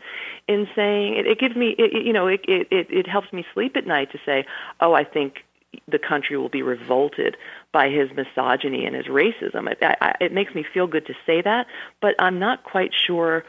in 0.48 0.68
saying 0.76 1.16
it, 1.16 1.28
it 1.28 1.40
gives 1.40 1.56
me 1.56 1.76
it, 1.78 2.06
you 2.06 2.12
know 2.12 2.28
it, 2.28 2.42
it 2.48 2.68
it 2.70 3.08
helps 3.08 3.32
me 3.32 3.46
sleep 3.54 3.78
at 3.78 3.88
night 3.88 4.12
to 4.12 4.20
say, 4.26 4.46
oh, 4.82 4.94
I 4.94 5.06
think 5.06 5.46
the 5.88 6.00
country 6.00 6.38
will 6.38 6.50
be 6.50 6.62
revolted 6.62 7.38
by 7.72 7.90
his 7.90 8.10
misogyny 8.12 8.86
and 8.86 8.96
his 8.96 9.06
racism. 9.06 9.70
It, 9.72 9.80
I, 9.82 10.16
it 10.20 10.32
makes 10.32 10.54
me 10.56 10.64
feel 10.64 10.88
good 10.88 11.06
to 11.08 11.14
say 11.26 11.42
that, 11.42 11.68
but 12.02 12.16
I'm 12.20 12.40
not 12.40 12.64
quite 12.64 12.94
sure 12.94 13.44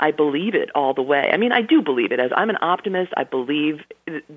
I 0.00 0.12
believe 0.12 0.54
it 0.54 0.70
all 0.74 0.94
the 0.94 1.02
way. 1.02 1.30
I 1.32 1.36
mean, 1.36 1.50
I 1.50 1.60
do 1.60 1.82
believe 1.82 2.12
it. 2.12 2.20
As 2.20 2.30
I'm 2.36 2.50
an 2.50 2.58
optimist, 2.60 3.12
I 3.16 3.24
believe 3.24 3.80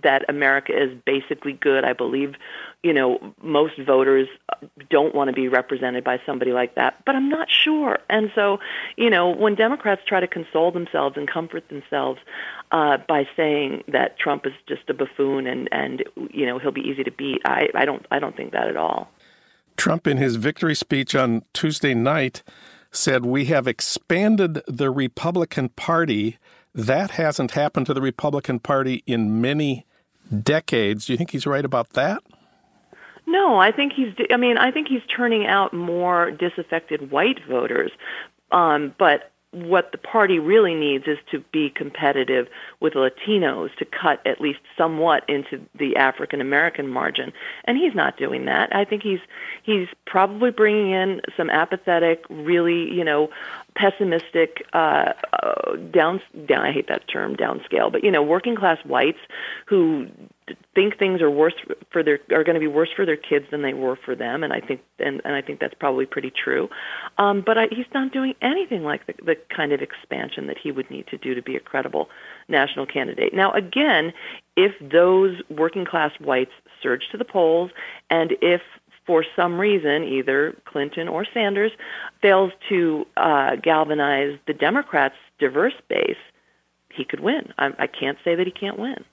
that 0.01 0.25
America 0.27 0.73
is 0.75 0.97
basically 1.05 1.53
good. 1.53 1.83
I 1.83 1.93
believe, 1.93 2.33
you 2.81 2.93
know, 2.93 3.33
most 3.43 3.77
voters 3.77 4.27
don't 4.89 5.13
want 5.13 5.27
to 5.27 5.33
be 5.33 5.47
represented 5.47 6.03
by 6.03 6.19
somebody 6.25 6.51
like 6.51 6.75
that, 6.75 7.05
but 7.05 7.15
I'm 7.15 7.29
not 7.29 7.47
sure. 7.49 7.99
And 8.09 8.31
so, 8.33 8.59
you 8.97 9.09
know, 9.09 9.29
when 9.29 9.53
Democrats 9.53 10.01
try 10.07 10.19
to 10.19 10.27
console 10.27 10.71
themselves 10.71 11.15
and 11.15 11.27
comfort 11.27 11.69
themselves 11.69 12.19
uh, 12.71 12.97
by 13.07 13.27
saying 13.35 13.83
that 13.87 14.17
Trump 14.17 14.47
is 14.47 14.53
just 14.67 14.89
a 14.89 14.93
buffoon 14.93 15.45
and 15.45 15.69
and 15.71 16.03
you 16.31 16.45
know 16.45 16.57
he'll 16.57 16.71
be 16.71 16.81
easy 16.81 17.03
to 17.03 17.11
beat, 17.11 17.41
I 17.45 17.69
I 17.75 17.85
don't 17.85 18.05
I 18.09 18.19
don't 18.19 18.35
think 18.35 18.53
that 18.53 18.67
at 18.67 18.77
all. 18.77 19.11
Trump, 19.77 20.05
in 20.05 20.17
his 20.17 20.35
victory 20.35 20.75
speech 20.75 21.15
on 21.15 21.43
Tuesday 21.53 21.93
night 21.93 22.43
said, 22.91 23.25
We 23.25 23.45
have 23.45 23.67
expanded 23.67 24.61
the 24.67 24.91
Republican 24.91 25.69
Party. 25.69 26.37
That 26.73 27.11
hasn't 27.11 27.51
happened 27.51 27.85
to 27.87 27.93
the 27.93 28.01
Republican 28.01 28.59
Party 28.59 29.03
in 29.05 29.41
many 29.41 29.85
decades. 30.43 31.05
Do 31.05 31.13
you 31.13 31.17
think 31.17 31.31
he's 31.31 31.47
right 31.47 31.65
about 31.65 31.91
that? 31.91 32.23
No, 33.27 33.57
I 33.57 33.71
think 33.71 33.93
he's. 33.93 34.13
I 34.31 34.37
mean, 34.37 34.57
I 34.57 34.71
think 34.71 34.87
he's 34.87 35.01
turning 35.15 35.45
out 35.45 35.73
more 35.73 36.31
disaffected 36.31 37.11
white 37.11 37.39
voters. 37.47 37.91
Um, 38.51 38.93
but 38.97 39.30
what 39.51 39.91
the 39.91 39.97
party 39.97 40.39
really 40.39 40.73
needs 40.73 41.05
is 41.07 41.17
to 41.29 41.39
be 41.51 41.69
competitive 41.69 42.47
with 42.79 42.93
Latinos 42.93 43.75
to 43.75 43.85
cut 43.85 44.25
at 44.25 44.39
least 44.39 44.59
somewhat 44.77 45.27
into 45.27 45.59
the 45.77 45.97
African 45.97 46.39
American 46.39 46.87
margin, 46.87 47.33
and 47.65 47.77
he's 47.77 47.93
not 47.93 48.17
doing 48.17 48.45
that. 48.45 48.73
I 48.73 48.85
think 48.85 49.03
he's 49.03 49.19
he's 49.63 49.87
probably 50.05 50.51
bringing 50.51 50.91
in 50.91 51.21
some 51.35 51.49
apathetic, 51.49 52.23
really 52.29 52.89
you 52.93 53.03
know 53.03 53.29
pessimistic 53.75 54.65
uh, 54.71 55.13
uh, 55.43 55.75
down 55.91 56.21
down 56.45 56.65
I 56.65 56.71
hate 56.71 56.87
that 56.87 57.07
term 57.09 57.35
downscale, 57.35 57.91
but 57.91 58.05
you 58.05 58.11
know 58.11 58.23
working 58.23 58.55
class 58.55 58.77
whites 58.85 59.19
who 59.65 60.07
think 60.75 60.97
things 60.97 61.21
are 61.21 61.29
worse 61.29 61.53
for 61.91 62.03
their 62.03 62.19
are 62.31 62.43
going 62.43 62.55
to 62.55 62.59
be 62.59 62.67
worse 62.67 62.89
for 62.95 63.05
their 63.05 63.17
kids 63.17 63.45
than 63.51 63.61
they 63.61 63.73
were 63.73 63.95
for 63.95 64.15
them, 64.15 64.43
and 64.43 64.53
I 64.53 64.59
think 64.59 64.81
and, 64.99 65.21
and 65.23 65.35
I 65.35 65.41
think 65.41 65.59
that's 65.59 65.73
probably 65.73 66.05
pretty 66.05 66.31
true. 66.31 66.69
Um, 67.17 67.41
but 67.45 67.57
I, 67.57 67.67
he's 67.71 67.85
not 67.93 68.11
doing 68.11 68.33
anything 68.41 68.83
like 68.83 69.05
the, 69.07 69.13
the 69.23 69.37
kind 69.55 69.71
of 69.71 69.81
expansion 69.81 70.47
that 70.47 70.57
he 70.57 70.71
would 70.71 70.89
need 70.89 71.07
to 71.07 71.17
do 71.17 71.35
to 71.35 71.41
be 71.41 71.55
a 71.55 71.59
credible 71.59 72.09
national 72.47 72.85
candidate. 72.85 73.33
Now, 73.33 73.51
again, 73.51 74.13
if 74.55 74.73
those 74.81 75.41
working 75.49 75.85
class 75.85 76.11
whites 76.19 76.51
surge 76.81 77.09
to 77.11 77.17
the 77.17 77.25
polls, 77.25 77.71
and 78.09 78.33
if 78.41 78.61
for 79.05 79.25
some 79.35 79.59
reason, 79.59 80.03
either 80.03 80.55
Clinton 80.65 81.07
or 81.07 81.25
Sanders 81.33 81.71
fails 82.21 82.51
to 82.69 83.05
uh, 83.17 83.55
galvanize 83.55 84.37
the 84.47 84.53
Democrats' 84.53 85.15
diverse 85.39 85.73
base, 85.89 86.15
he 86.93 87.03
could 87.03 87.19
win. 87.19 87.53
I, 87.57 87.71
I 87.79 87.87
can't 87.87 88.17
say 88.23 88.35
that 88.35 88.45
he 88.45 88.51
can't 88.51 88.77
win. 88.77 89.03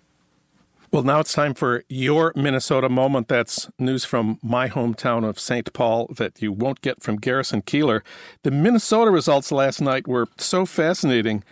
Well, 0.91 1.03
now 1.03 1.21
it's 1.21 1.35
time 1.35 1.53
for 1.53 1.85
your 1.91 2.33
Minnesota 2.35 2.89
moment. 2.89 3.29
That's 3.29 3.69
news 3.79 4.07
from 4.07 4.39
my 4.43 4.71
hometown 4.71 5.29
of 5.29 5.39
St. 5.39 5.71
Paul 5.75 6.07
that 6.17 6.41
you 6.41 6.51
won't 6.51 6.81
get 6.81 7.03
from 7.03 7.17
Garrison 7.17 7.61
Keillor. 7.61 8.01
The 8.43 8.51
Minnesota 8.51 9.11
results 9.11 9.53
last 9.53 9.83
night 9.83 10.09
were 10.09 10.29
so 10.39 10.65
fascinating. 10.65 11.45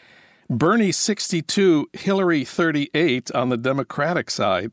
Bernie 0.49 0.91
62, 0.91 1.91
Hillary 1.93 2.47
38 2.47 3.31
on 3.33 3.51
the 3.51 3.59
Democratic 3.59 4.31
side. 4.31 4.73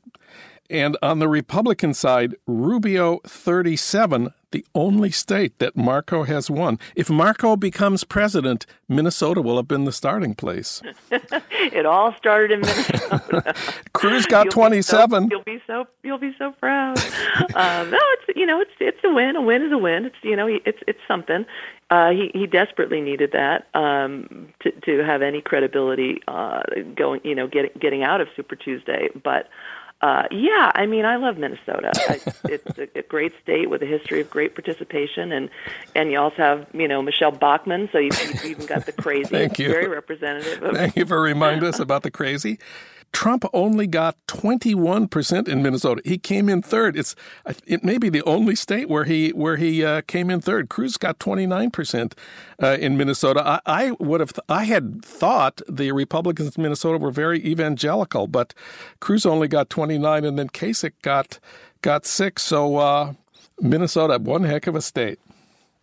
And 0.73 0.97
on 1.03 1.19
the 1.19 1.27
Republican 1.27 1.93
side, 1.93 2.35
Rubio 2.47 3.19
37, 3.27 4.33
the 4.49 4.65
only 4.73 5.11
state 5.11 5.59
that 5.59 5.77
Marco 5.77 6.23
has 6.23 6.49
won. 6.49 6.79
If 6.95 7.11
Marco 7.11 7.55
becomes 7.55 8.03
president, 8.03 8.65
Minnesota 8.89 9.39
will 9.39 9.57
have 9.57 9.67
been 9.67 9.85
the 9.85 9.91
starting 9.91 10.33
place. 10.33 10.81
it 11.11 11.85
all 11.85 12.15
started 12.17 12.53
in 12.53 12.61
Minnesota. 12.61 13.53
Cruz 13.93 14.25
got 14.25 14.45
you'll 14.45 14.53
27. 14.53 15.27
Be 15.27 15.29
so, 15.29 15.35
you'll 15.35 15.43
be 15.43 15.63
so 15.67 15.87
you'll 16.01 16.17
be 16.17 16.35
so 16.39 16.51
proud. 16.53 16.97
um, 17.53 17.91
no, 17.91 17.99
it's 17.99 18.35
you 18.35 18.47
know 18.47 18.59
it's 18.59 18.71
it's 18.79 19.03
a 19.03 19.13
win. 19.13 19.35
A 19.35 19.41
win 19.43 19.61
is 19.61 19.71
a 19.71 19.77
win. 19.77 20.05
It's 20.05 20.15
you 20.23 20.35
know 20.35 20.47
it's 20.47 20.79
it's 20.87 20.99
something. 21.07 21.45
Uh, 21.91 22.09
he 22.09 22.31
he 22.33 22.47
desperately 22.47 22.99
needed 22.99 23.31
that 23.33 23.67
um, 23.75 24.47
to 24.61 24.71
to 24.71 25.03
have 25.03 25.21
any 25.21 25.39
credibility 25.39 26.19
uh, 26.27 26.63
going 26.95 27.21
you 27.23 27.35
know 27.35 27.47
getting 27.47 27.71
getting 27.79 28.01
out 28.01 28.21
of 28.21 28.27
Super 28.35 28.55
Tuesday, 28.55 29.09
but. 29.23 29.49
Uh, 30.03 30.27
yeah, 30.31 30.69
I 30.75 30.85
mean, 30.85 31.05
I 31.05 31.15
love 31.15 31.37
Minnesota. 31.37 31.91
I, 32.09 32.19
it's 32.49 32.77
a, 32.77 32.99
a 32.99 33.03
great 33.03 33.31
state 33.41 33.69
with 33.69 33.81
a 33.81 33.85
history 33.85 34.19
of 34.19 34.29
great 34.29 34.53
participation, 34.53 35.31
and 35.31 35.49
and 35.95 36.11
you 36.11 36.19
also 36.19 36.35
have 36.35 36.67
you 36.73 36.89
know 36.89 37.01
Michele 37.01 37.31
Bachmann, 37.31 37.87
so 37.89 37.99
you've, 37.99 38.21
you've 38.21 38.43
even 38.43 38.65
got 38.65 38.85
the 38.85 38.91
crazy. 39.01 39.29
Thank 39.29 39.59
you. 39.59 39.69
Very 39.69 39.87
representative. 39.87 40.61
Of, 40.61 40.75
Thank 40.75 40.97
you 40.97 41.05
for 41.05 41.21
reminding 41.21 41.69
us 41.69 41.79
about 41.79 42.03
the 42.03 42.11
crazy. 42.11 42.59
Trump 43.13 43.45
only 43.53 43.85
got 43.85 44.17
21% 44.27 45.47
in 45.47 45.63
Minnesota. 45.63 46.01
He 46.03 46.17
came 46.17 46.49
in 46.49 46.61
third. 46.61 46.97
It's 46.97 47.15
it 47.65 47.83
may 47.83 47.97
be 47.99 48.09
the 48.09 48.23
only 48.23 48.55
state 48.55 48.89
where 48.89 49.05
he 49.05 49.29
where 49.29 49.55
he 49.55 49.85
uh, 49.85 50.01
came 50.01 50.29
in 50.29 50.41
third. 50.41 50.67
Cruz 50.67 50.97
got 50.97 51.19
29% 51.19 52.13
uh, 52.61 52.77
in 52.79 52.97
Minnesota. 52.97 53.41
I, 53.45 53.59
I 53.65 53.91
would 53.99 54.19
have 54.19 54.33
I 54.49 54.65
had 54.65 55.05
thought 55.05 55.61
the 55.69 55.91
Republicans 55.91 56.57
in 56.57 56.63
Minnesota 56.63 56.97
were 56.97 57.11
very 57.11 57.45
evangelical, 57.45 58.27
but 58.27 58.53
Cruz 58.99 59.25
only 59.25 59.47
got 59.47 59.69
29 59.69 60.25
and 60.25 60.37
then 60.37 60.49
Kasich 60.49 60.93
got 61.03 61.39
got 61.81 62.05
6. 62.05 62.41
So 62.41 62.77
uh, 62.77 63.13
Minnesota, 63.61 64.17
one 64.17 64.43
heck 64.43 64.65
of 64.65 64.75
a 64.75 64.81
state 64.81 65.19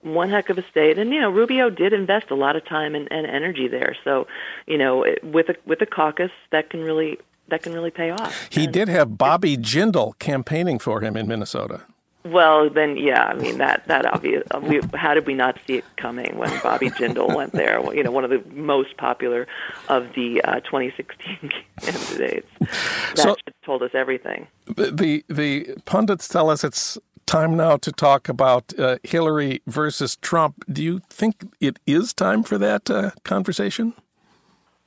one 0.02 0.30
heck 0.30 0.48
of 0.48 0.58
a 0.58 0.64
state 0.70 0.98
and 0.98 1.12
you 1.12 1.20
know 1.20 1.30
rubio 1.30 1.68
did 1.70 1.92
invest 1.92 2.30
a 2.30 2.34
lot 2.34 2.56
of 2.56 2.64
time 2.64 2.94
and, 2.94 3.08
and 3.10 3.26
energy 3.26 3.68
there 3.68 3.94
so 4.04 4.26
you 4.66 4.78
know 4.78 5.04
with 5.22 5.48
a 5.48 5.56
with 5.66 5.80
a 5.82 5.86
caucus 5.86 6.30
that 6.50 6.70
can 6.70 6.82
really 6.82 7.18
that 7.48 7.62
can 7.62 7.72
really 7.72 7.90
pay 7.90 8.10
off 8.10 8.48
he 8.50 8.64
and 8.64 8.72
did 8.72 8.88
have 8.88 9.18
bobby 9.18 9.56
jindal 9.56 10.18
campaigning 10.18 10.78
for 10.78 11.00
him 11.00 11.16
in 11.16 11.26
minnesota 11.26 11.82
well, 12.24 12.68
then, 12.68 12.98
yeah. 12.98 13.24
I 13.24 13.34
mean, 13.34 13.56
that 13.58 13.86
that 13.86 14.04
obvious. 14.04 14.46
Uh, 14.50 14.60
we, 14.60 14.80
how 14.92 15.14
did 15.14 15.26
we 15.26 15.32
not 15.32 15.58
see 15.66 15.76
it 15.76 15.84
coming 15.96 16.36
when 16.36 16.50
Bobby 16.60 16.90
Jindal 16.90 17.34
went 17.34 17.52
there? 17.52 17.80
You 17.94 18.02
know, 18.02 18.10
one 18.10 18.24
of 18.24 18.30
the 18.30 18.42
most 18.52 18.98
popular 18.98 19.46
of 19.88 20.12
the 20.14 20.42
uh, 20.42 20.60
2016 20.60 21.50
candidates. 21.80 22.46
That 22.58 23.16
so, 23.16 23.36
told 23.64 23.82
us 23.82 23.92
everything. 23.94 24.48
The, 24.66 24.90
the 24.90 25.24
the 25.28 25.76
pundits 25.86 26.28
tell 26.28 26.50
us 26.50 26.62
it's 26.62 26.98
time 27.30 27.56
now 27.56 27.76
to 27.76 27.92
talk 27.92 28.28
about 28.28 28.76
uh, 28.76 28.98
Hillary 29.04 29.62
versus 29.68 30.16
Trump. 30.16 30.64
Do 30.70 30.82
you 30.82 31.00
think 31.08 31.46
it 31.60 31.78
is 31.86 32.12
time 32.12 32.42
for 32.42 32.58
that 32.58 32.90
uh, 32.90 33.12
conversation? 33.22 33.94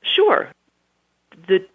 Sure. 0.02 0.50
The 1.48 1.66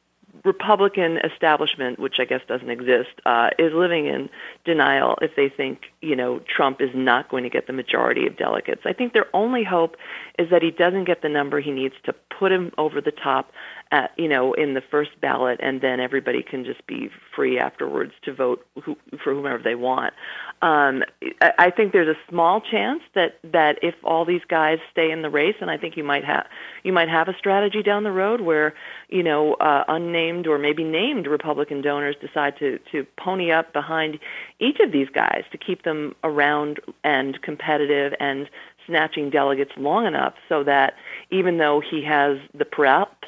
Republican 0.45 1.17
establishment, 1.17 1.97
which 1.97 2.19
I 2.19 2.25
guess 2.25 2.41
doesn't 2.47 2.69
exist, 2.69 3.09
uh, 3.25 3.49
is 3.57 3.73
living 3.73 4.05
in 4.05 4.29
denial 4.63 5.17
if 5.23 5.35
they 5.35 5.49
think 5.49 5.91
you 6.01 6.15
know 6.15 6.39
Trump 6.55 6.81
is 6.81 6.91
not 6.93 7.29
going 7.29 7.43
to 7.43 7.49
get 7.49 7.65
the 7.65 7.73
majority 7.73 8.27
of 8.27 8.37
delegates. 8.37 8.81
I 8.85 8.93
think 8.93 9.13
their 9.13 9.27
only 9.33 9.63
hope 9.63 9.97
is 10.37 10.51
that 10.51 10.61
he 10.61 10.69
doesn't 10.69 11.05
get 11.05 11.23
the 11.23 11.29
number 11.29 11.59
he 11.59 11.71
needs 11.71 11.95
to 12.03 12.13
put 12.13 12.51
him 12.51 12.71
over 12.77 13.01
the 13.01 13.11
top 13.11 13.51
at, 13.91 14.11
you 14.17 14.27
know, 14.27 14.53
in 14.53 14.75
the 14.75 14.81
first 14.81 15.11
ballot, 15.19 15.59
and 15.63 15.81
then 15.81 15.99
everybody 15.99 16.43
can 16.43 16.63
just 16.63 16.85
be 16.85 17.09
free 17.35 17.57
afterwards 17.57 18.13
to 18.23 18.33
vote 18.33 18.65
who, 18.83 18.95
for 19.23 19.33
whomever 19.33 19.61
they 19.63 19.73
want. 19.73 20.13
Um, 20.61 21.03
I, 21.41 21.51
I 21.57 21.71
think 21.71 21.91
there's 21.91 22.07
a 22.07 22.19
small 22.29 22.61
chance 22.61 23.01
that 23.15 23.39
that 23.43 23.79
if 23.81 23.95
all 24.03 24.25
these 24.25 24.43
guys 24.47 24.77
stay 24.91 25.09
in 25.09 25.23
the 25.23 25.29
race, 25.29 25.55
and 25.59 25.71
I 25.71 25.77
think 25.77 25.97
you 25.97 26.03
might 26.03 26.23
have 26.23 26.45
you 26.83 26.93
might 26.93 27.09
have 27.09 27.27
a 27.27 27.37
strategy 27.37 27.81
down 27.81 28.03
the 28.03 28.11
road 28.11 28.41
where 28.41 28.75
you 29.09 29.23
know 29.23 29.53
uh, 29.55 29.85
unnamed 29.87 30.45
or 30.45 30.59
maybe 30.59 30.83
named 30.83 31.25
Republican 31.25 31.81
donors 31.81 32.15
decide 32.21 32.57
to 32.59 32.79
to 32.91 33.07
pony 33.17 33.51
up 33.51 33.73
behind 33.73 34.19
each 34.59 34.79
of 34.79 34.91
these 34.91 35.09
guys 35.09 35.43
to 35.51 35.57
keep 35.57 35.83
them 35.83 36.15
around 36.23 36.79
and 37.03 37.41
competitive 37.41 38.13
and 38.19 38.49
snatching 38.89 39.29
delegates 39.29 39.71
long 39.77 40.05
enough 40.05 40.33
so 40.49 40.65
that 40.65 40.95
even 41.31 41.57
though 41.57 41.79
he 41.79 42.03
has 42.03 42.37
the 42.53 42.65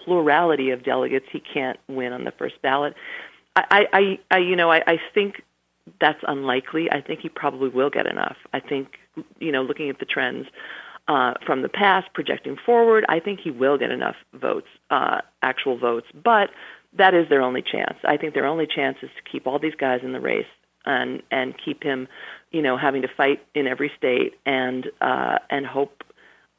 plurality 0.03 0.71
of 0.71 0.83
delegates, 0.83 1.27
he 1.31 1.39
can't 1.39 1.79
win 1.87 2.11
on 2.11 2.25
the 2.25 2.31
first 2.31 2.61
ballot. 2.61 2.93
I, 3.55 3.87
I, 3.93 4.19
I 4.29 4.37
you 4.39 4.57
know, 4.57 4.69
I, 4.69 4.83
I 4.85 4.99
think 5.13 5.43
that's 5.99 6.19
unlikely. 6.27 6.91
I 6.91 6.99
think 6.99 7.21
he 7.21 7.29
probably 7.29 7.69
will 7.69 7.89
get 7.89 8.07
enough. 8.07 8.37
I 8.53 8.59
think, 8.59 8.97
you 9.39 9.51
know, 9.51 9.61
looking 9.61 9.89
at 9.89 9.99
the 9.99 10.05
trends 10.05 10.47
uh, 11.07 11.33
from 11.45 11.61
the 11.61 11.69
past, 11.69 12.07
projecting 12.13 12.57
forward, 12.65 13.05
I 13.09 13.19
think 13.19 13.39
he 13.39 13.51
will 13.51 13.77
get 13.77 13.91
enough 13.91 14.15
votes, 14.33 14.67
uh, 14.89 15.21
actual 15.41 15.77
votes. 15.77 16.07
But 16.13 16.49
that 16.93 17.13
is 17.13 17.29
their 17.29 17.41
only 17.41 17.61
chance. 17.61 17.97
I 18.03 18.17
think 18.17 18.33
their 18.33 18.45
only 18.45 18.67
chance 18.67 18.97
is 19.01 19.09
to 19.15 19.31
keep 19.31 19.47
all 19.47 19.59
these 19.59 19.75
guys 19.75 20.01
in 20.03 20.13
the 20.13 20.19
race 20.19 20.45
and 20.85 21.21
and 21.31 21.55
keep 21.63 21.83
him 21.83 22.07
you 22.51 22.61
know, 22.61 22.77
having 22.77 23.01
to 23.01 23.07
fight 23.07 23.41
in 23.55 23.67
every 23.67 23.91
state 23.97 24.33
and 24.45 24.87
uh, 24.99 25.39
and 25.49 25.65
hope 25.65 26.03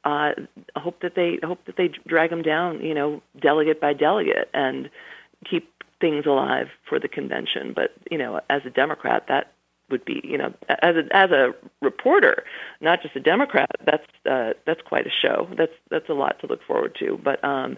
uh, 0.05 0.33
hope 0.77 1.01
that 1.01 1.15
they 1.15 1.39
hope 1.43 1.65
that 1.67 1.77
they 1.77 1.89
drag 2.07 2.31
them 2.31 2.43
down, 2.43 2.81
you 2.81 2.95
know, 2.95 3.23
delegate 3.41 3.81
by 3.81 3.93
delegate, 3.93 4.49
and 4.55 4.91
keep 5.49 5.71
things 6.01 6.27
alive 6.27 6.69
for 6.89 6.99
the 6.99 7.09
convention. 7.09 7.73
But 7.75 7.93
you 8.11 8.19
know, 8.19 8.41
as 8.49 8.63
a 8.65 8.71
Democrat, 8.71 9.27
that 9.29 9.53
would 9.91 10.05
be, 10.05 10.23
you 10.25 10.39
know, 10.39 10.55
as 10.69 10.97
a 10.97 11.05
as 11.15 11.31
a 11.31 11.55
reporter, 11.83 12.43
not 12.81 13.03
just 13.03 13.15
a 13.15 13.21
Democrat, 13.21 13.71
that's 13.85 14.07
uh, 14.29 14.55
that's 14.65 14.81
quite 14.83 15.07
a 15.07 15.11
show. 15.11 15.47
That's 15.57 15.75
that's 15.91 16.09
a 16.09 16.15
lot 16.15 16.41
to 16.41 16.47
look 16.47 16.63
forward 16.67 16.97
to. 17.01 17.21
But 17.23 17.45
um, 17.45 17.77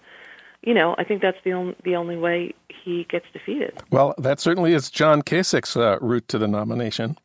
you 0.67 0.75
know, 0.75 0.95
I 0.99 1.05
think 1.05 1.23
that's 1.23 1.39
the 1.45 1.53
only 1.53 1.77
the 1.85 1.97
only 1.97 2.17
way 2.17 2.55
he 2.69 3.05
gets 3.05 3.27
defeated. 3.33 3.75
Well, 3.91 4.15
that 4.19 4.41
certainly 4.41 4.73
is 4.73 4.91
John 4.91 5.23
Kasich's 5.23 5.77
uh, 5.77 5.99
route 6.01 6.29
to 6.29 6.39
the 6.39 6.49
nomination. 6.49 7.19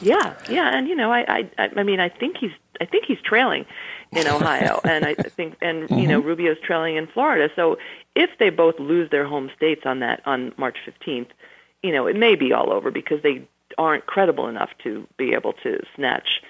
Yeah, 0.00 0.34
yeah, 0.48 0.76
and 0.76 0.88
you 0.88 0.96
know, 0.96 1.12
I, 1.12 1.50
I, 1.58 1.70
I 1.76 1.82
mean, 1.82 2.00
I 2.00 2.08
think 2.08 2.38
he's, 2.38 2.52
I 2.80 2.86
think 2.86 3.04
he's 3.04 3.20
trailing 3.20 3.66
in 4.12 4.26
Ohio, 4.26 4.80
and 4.84 5.04
I 5.04 5.14
think, 5.14 5.56
and 5.60 5.84
mm-hmm. 5.84 5.98
you 5.98 6.08
know. 6.08 6.20
Rubio's 6.20 6.58
trailing 6.62 6.96
in 6.96 7.06
Florida. 7.06 7.52
So 7.54 7.76
if 8.14 8.30
they 8.38 8.50
both 8.50 8.78
lose 8.78 9.10
their 9.10 9.26
home 9.26 9.50
states 9.54 9.82
on 9.84 10.00
that 10.00 10.22
on 10.24 10.52
March 10.56 10.78
fifteenth, 10.84 11.28
you 11.82 11.92
know, 11.92 12.06
it 12.06 12.16
may 12.16 12.34
be 12.34 12.52
all 12.52 12.72
over 12.72 12.90
because 12.90 13.22
they 13.22 13.46
aren't 13.76 14.06
credible 14.06 14.48
enough 14.48 14.70
to 14.82 15.06
be 15.16 15.34
able 15.34 15.52
to 15.62 15.80
snatch, 15.94 16.42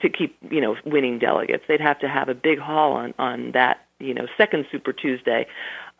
to 0.00 0.08
keep, 0.08 0.36
you 0.50 0.60
know, 0.60 0.76
winning 0.84 1.18
delegates. 1.18 1.64
They'd 1.66 1.80
have 1.80 1.98
to 2.00 2.08
have 2.08 2.28
a 2.28 2.34
big 2.34 2.58
haul 2.58 2.92
on 2.92 3.14
on 3.18 3.52
that, 3.52 3.84
you 4.02 4.14
know, 4.14 4.26
second 4.36 4.66
Super 4.70 4.92
Tuesday, 4.92 5.46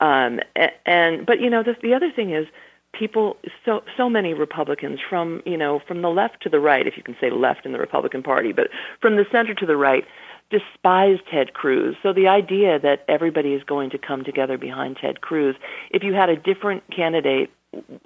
um, 0.01 0.41
and, 0.87 1.25
but 1.25 1.41
you 1.41 1.49
know, 1.49 1.63
the, 1.63 1.77
the 1.83 1.95
other 1.95 2.11
thing 2.11 2.33
is 2.33 2.47
people 2.93 3.37
so 3.65 3.83
so 3.97 4.09
many 4.09 4.35
Republicans 4.35 5.01
from 5.09 5.43
you 5.47 5.57
know 5.57 5.81
from 5.87 6.03
the 6.03 6.11
left 6.11 6.43
to 6.43 6.49
the 6.49 6.61
right, 6.61 6.87
if 6.87 6.97
you 6.97 7.03
can 7.03 7.17
say 7.21 7.31
left 7.31 7.65
in 7.65 7.73
the 7.73 7.79
Republican 7.79 8.23
Party, 8.23 8.53
but 8.53 8.69
from 9.01 9.17
the 9.17 9.25
center 9.33 9.55
to 9.55 9.67
the 9.67 9.77
right, 9.77 10.05
despise 10.51 11.19
Ted 11.31 11.55
Cruz. 11.55 11.97
So 12.03 12.13
the 12.13 12.29
idea 12.29 12.79
that 12.81 13.05
everybody 13.09 13.55
is 13.55 13.63
going 13.65 13.91
to 13.91 13.99
come 13.99 14.25
together 14.25 14.59
behind 14.59 14.99
Ted 15.01 15.21
Cruz, 15.21 15.57
if 15.91 16.03
you 16.03 16.13
had 16.13 16.29
a 16.29 16.37
different 16.37 16.83
candidate 16.95 17.51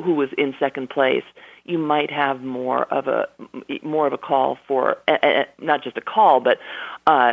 who 0.03 0.15
was 0.15 0.29
in 0.39 0.55
second 0.61 0.89
place, 0.91 1.25
you 1.65 1.77
might 1.77 2.11
have 2.11 2.43
more 2.43 2.85
of 2.93 3.09
a 3.09 3.27
more 3.83 4.07
of 4.07 4.13
a 4.13 4.19
call 4.19 4.59
for 4.69 4.99
uh, 5.09 5.45
not 5.61 5.83
just 5.83 5.97
a 5.97 6.01
call, 6.01 6.41
but 6.41 6.59
uh, 7.09 7.33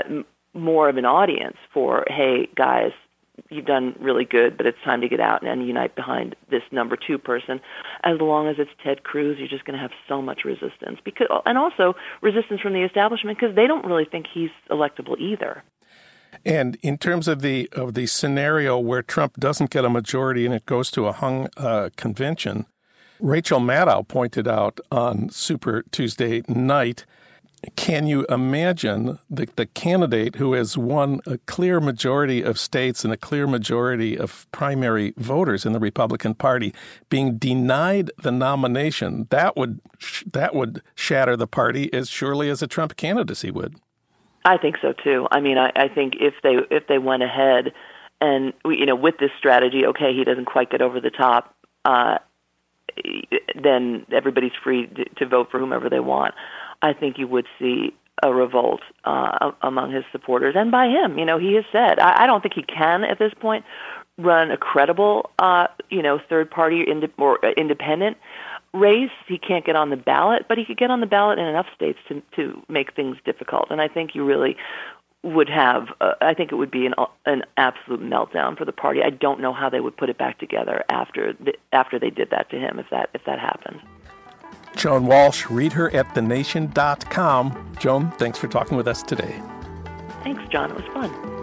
more 0.53 0.89
of 0.89 0.97
an 0.97 1.05
audience 1.05 1.57
for 1.73 2.05
hey 2.07 2.47
guys, 2.55 2.91
you've 3.49 3.65
done 3.65 3.95
really 3.99 4.25
good, 4.25 4.57
but 4.57 4.65
it's 4.65 4.77
time 4.83 5.01
to 5.01 5.09
get 5.09 5.19
out 5.19 5.45
and 5.45 5.67
unite 5.67 5.95
behind 5.95 6.35
this 6.49 6.61
number 6.71 6.95
two 6.95 7.17
person. 7.17 7.59
As 8.03 8.19
long 8.19 8.47
as 8.47 8.55
it's 8.59 8.71
Ted 8.83 9.03
Cruz, 9.03 9.37
you're 9.39 9.47
just 9.47 9.65
going 9.65 9.75
to 9.75 9.81
have 9.81 9.91
so 10.07 10.21
much 10.21 10.41
resistance 10.45 10.99
because, 11.03 11.27
and 11.45 11.57
also 11.57 11.95
resistance 12.21 12.61
from 12.61 12.73
the 12.73 12.83
establishment 12.83 13.37
because 13.39 13.55
they 13.55 13.67
don't 13.67 13.85
really 13.85 14.05
think 14.05 14.27
he's 14.31 14.51
electable 14.69 15.17
either. 15.19 15.63
And 16.45 16.77
in 16.81 16.97
terms 16.97 17.27
of 17.27 17.41
the 17.41 17.69
of 17.73 17.93
the 17.93 18.07
scenario 18.07 18.77
where 18.79 19.03
Trump 19.03 19.37
doesn't 19.37 19.69
get 19.69 19.85
a 19.85 19.89
majority 19.89 20.45
and 20.45 20.53
it 20.53 20.65
goes 20.65 20.89
to 20.91 21.07
a 21.07 21.11
hung 21.11 21.47
uh, 21.57 21.89
convention, 21.95 22.65
Rachel 23.19 23.59
Maddow 23.59 24.07
pointed 24.07 24.47
out 24.47 24.79
on 24.91 25.29
Super 25.29 25.83
Tuesday 25.91 26.41
night 26.47 27.05
can 27.75 28.07
you 28.07 28.25
imagine 28.27 29.19
the, 29.29 29.47
the 29.55 29.65
candidate 29.65 30.35
who 30.35 30.53
has 30.53 30.77
won 30.77 31.21
a 31.25 31.37
clear 31.39 31.79
majority 31.79 32.41
of 32.41 32.59
states 32.59 33.03
and 33.03 33.13
a 33.13 33.17
clear 33.17 33.47
majority 33.47 34.17
of 34.17 34.47
primary 34.51 35.13
voters 35.17 35.65
in 35.65 35.73
the 35.73 35.79
Republican 35.79 36.33
Party 36.33 36.73
being 37.09 37.37
denied 37.37 38.11
the 38.21 38.31
nomination? 38.31 39.27
That 39.29 39.55
would 39.55 39.79
that 40.31 40.53
would 40.53 40.81
shatter 40.95 41.37
the 41.37 41.47
party 41.47 41.93
as 41.93 42.09
surely 42.09 42.49
as 42.49 42.61
a 42.61 42.67
Trump 42.67 42.97
candidacy 42.97 43.51
would. 43.51 43.75
I 44.45 44.57
think 44.57 44.75
so 44.81 44.93
too. 44.93 45.27
I 45.31 45.39
mean, 45.39 45.57
I, 45.57 45.71
I 45.75 45.87
think 45.87 46.15
if 46.19 46.33
they 46.43 46.57
if 46.69 46.87
they 46.87 46.97
went 46.97 47.23
ahead 47.23 47.73
and 48.19 48.53
you 48.65 48.85
know 48.85 48.95
with 48.95 49.17
this 49.19 49.31
strategy, 49.37 49.85
okay, 49.85 50.13
he 50.13 50.23
doesn't 50.23 50.45
quite 50.45 50.69
get 50.69 50.81
over 50.81 50.99
the 50.99 51.11
top. 51.11 51.55
Uh, 51.85 52.17
then 53.61 54.05
everybody's 54.11 54.51
free 54.63 54.87
to, 54.87 55.05
to 55.15 55.25
vote 55.25 55.49
for 55.49 55.59
whomever 55.59 55.89
they 55.89 55.99
want. 55.99 56.33
I 56.83 56.93
think 56.93 57.17
you 57.17 57.27
would 57.27 57.47
see 57.57 57.93
a 58.21 58.33
revolt 58.33 58.81
uh, 59.05 59.51
among 59.61 59.91
his 59.91 60.03
supporters 60.11 60.55
and 60.55 60.69
by 60.69 60.87
him. 60.87 61.17
You 61.17 61.25
know, 61.25 61.39
he 61.39 61.55
has 61.55 61.65
said, 61.71 61.97
I, 61.99 62.23
I 62.23 62.27
don't 62.27 62.41
think 62.41 62.53
he 62.53 62.63
can 62.63 63.03
at 63.03 63.17
this 63.17 63.33
point 63.39 63.65
run 64.17 64.51
a 64.51 64.57
credible, 64.57 65.31
uh, 65.39 65.67
you 65.89 66.03
know, 66.03 66.19
third 66.29 66.51
party 66.51 66.83
ind- 66.87 67.11
or 67.17 67.43
uh, 67.43 67.51
independent 67.57 68.17
race. 68.73 69.11
He 69.27 69.37
can't 69.37 69.65
get 69.65 69.75
on 69.75 69.89
the 69.89 69.97
ballot, 69.97 70.45
but 70.47 70.57
he 70.57 70.65
could 70.65 70.77
get 70.77 70.91
on 70.91 70.99
the 70.99 71.07
ballot 71.07 71.39
in 71.39 71.45
enough 71.45 71.67
states 71.75 71.99
to 72.09 72.21
to 72.35 72.61
make 72.69 72.93
things 72.95 73.17
difficult. 73.25 73.67
And 73.71 73.81
I 73.81 73.87
think 73.87 74.13
you 74.13 74.23
really 74.23 74.55
would 75.23 75.49
have. 75.49 75.87
Uh, 75.99 76.13
I 76.21 76.33
think 76.33 76.51
it 76.51 76.55
would 76.55 76.71
be 76.71 76.85
an 76.85 76.93
an 77.25 77.43
absolute 77.57 78.01
meltdown 78.01 78.57
for 78.57 78.65
the 78.65 78.71
party. 78.71 79.01
I 79.01 79.09
don't 79.09 79.39
know 79.39 79.53
how 79.53 79.69
they 79.69 79.79
would 79.79 79.97
put 79.97 80.09
it 80.09 80.17
back 80.17 80.37
together 80.37 80.83
after 80.89 81.33
the, 81.33 81.53
after 81.71 81.97
they 81.97 82.09
did 82.09 82.29
that 82.29 82.49
to 82.51 82.59
him. 82.59 82.77
If 82.77 82.89
that 82.91 83.09
if 83.13 83.23
that 83.25 83.39
happened. 83.39 83.79
Joan 84.75 85.05
Walsh, 85.05 85.49
read 85.49 85.73
her 85.73 85.93
at 85.95 86.13
thenation.com. 86.15 87.75
Joan, 87.79 88.11
thanks 88.11 88.37
for 88.37 88.47
talking 88.47 88.77
with 88.77 88.87
us 88.87 89.03
today. 89.03 89.41
Thanks, 90.23 90.43
Jon. 90.49 90.71
It 90.71 90.75
was 90.75 90.85
fun. 90.93 91.33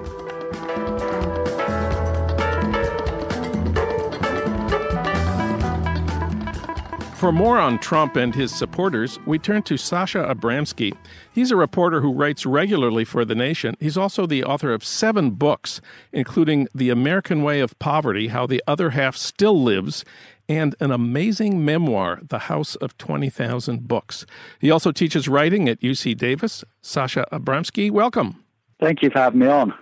For 7.20 7.32
more 7.32 7.58
on 7.58 7.78
Trump 7.78 8.16
and 8.16 8.34
his 8.34 8.50
supporters, 8.50 9.18
we 9.26 9.38
turn 9.38 9.62
to 9.64 9.76
Sasha 9.76 10.24
Abramsky. 10.24 10.96
He's 11.30 11.50
a 11.50 11.56
reporter 11.56 12.00
who 12.00 12.14
writes 12.14 12.46
regularly 12.46 13.04
for 13.04 13.26
The 13.26 13.34
Nation. 13.34 13.76
He's 13.78 13.98
also 13.98 14.24
the 14.24 14.42
author 14.42 14.72
of 14.72 14.82
seven 14.82 15.32
books, 15.32 15.82
including 16.14 16.66
The 16.74 16.88
American 16.88 17.42
Way 17.42 17.60
of 17.60 17.78
Poverty 17.78 18.28
How 18.28 18.46
the 18.46 18.62
Other 18.66 18.90
Half 18.90 19.18
Still 19.18 19.62
Lives, 19.62 20.02
and 20.50 20.74
an 20.80 20.90
amazing 20.90 21.64
memoir, 21.64 22.18
The 22.28 22.40
House 22.40 22.74
of 22.74 22.98
20,000 22.98 23.86
Books. 23.86 24.26
He 24.58 24.68
also 24.68 24.90
teaches 24.90 25.28
writing 25.28 25.68
at 25.68 25.80
UC 25.80 26.16
Davis. 26.16 26.64
Sasha 26.82 27.24
Abramsky, 27.30 27.88
welcome. 27.88 28.42
Thank 28.80 29.00
you 29.00 29.10
for 29.10 29.20
having 29.20 29.38
me 29.38 29.46
on. 29.46 29.72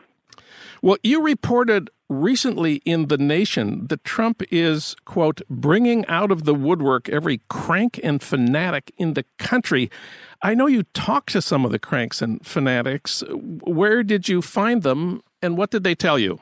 Well, 0.83 0.99
you 1.03 1.23
reported 1.23 1.89
recently 2.11 2.77
in 2.85 3.09
The 3.09 3.17
Nation 3.17 3.87
that 3.87 4.05
Trump 4.05 4.43
is, 4.51 4.95
quote, 5.07 5.41
bringing 5.49 6.05
out 6.05 6.31
of 6.31 6.45
the 6.45 6.55
woodwork 6.55 7.09
every 7.09 7.41
crank 7.49 7.99
and 8.05 8.23
fanatic 8.23 8.93
in 8.99 9.15
the 9.15 9.25
country. 9.39 9.91
I 10.43 10.53
know 10.53 10.67
you 10.67 10.83
talked 10.93 11.33
to 11.33 11.41
some 11.41 11.65
of 11.65 11.73
the 11.73 11.79
cranks 11.79 12.21
and 12.21 12.45
fanatics. 12.47 13.25
Where 13.31 14.03
did 14.03 14.29
you 14.29 14.43
find 14.43 14.83
them, 14.83 15.23
and 15.41 15.57
what 15.57 15.71
did 15.71 15.83
they 15.83 15.95
tell 15.95 16.19
you? 16.19 16.41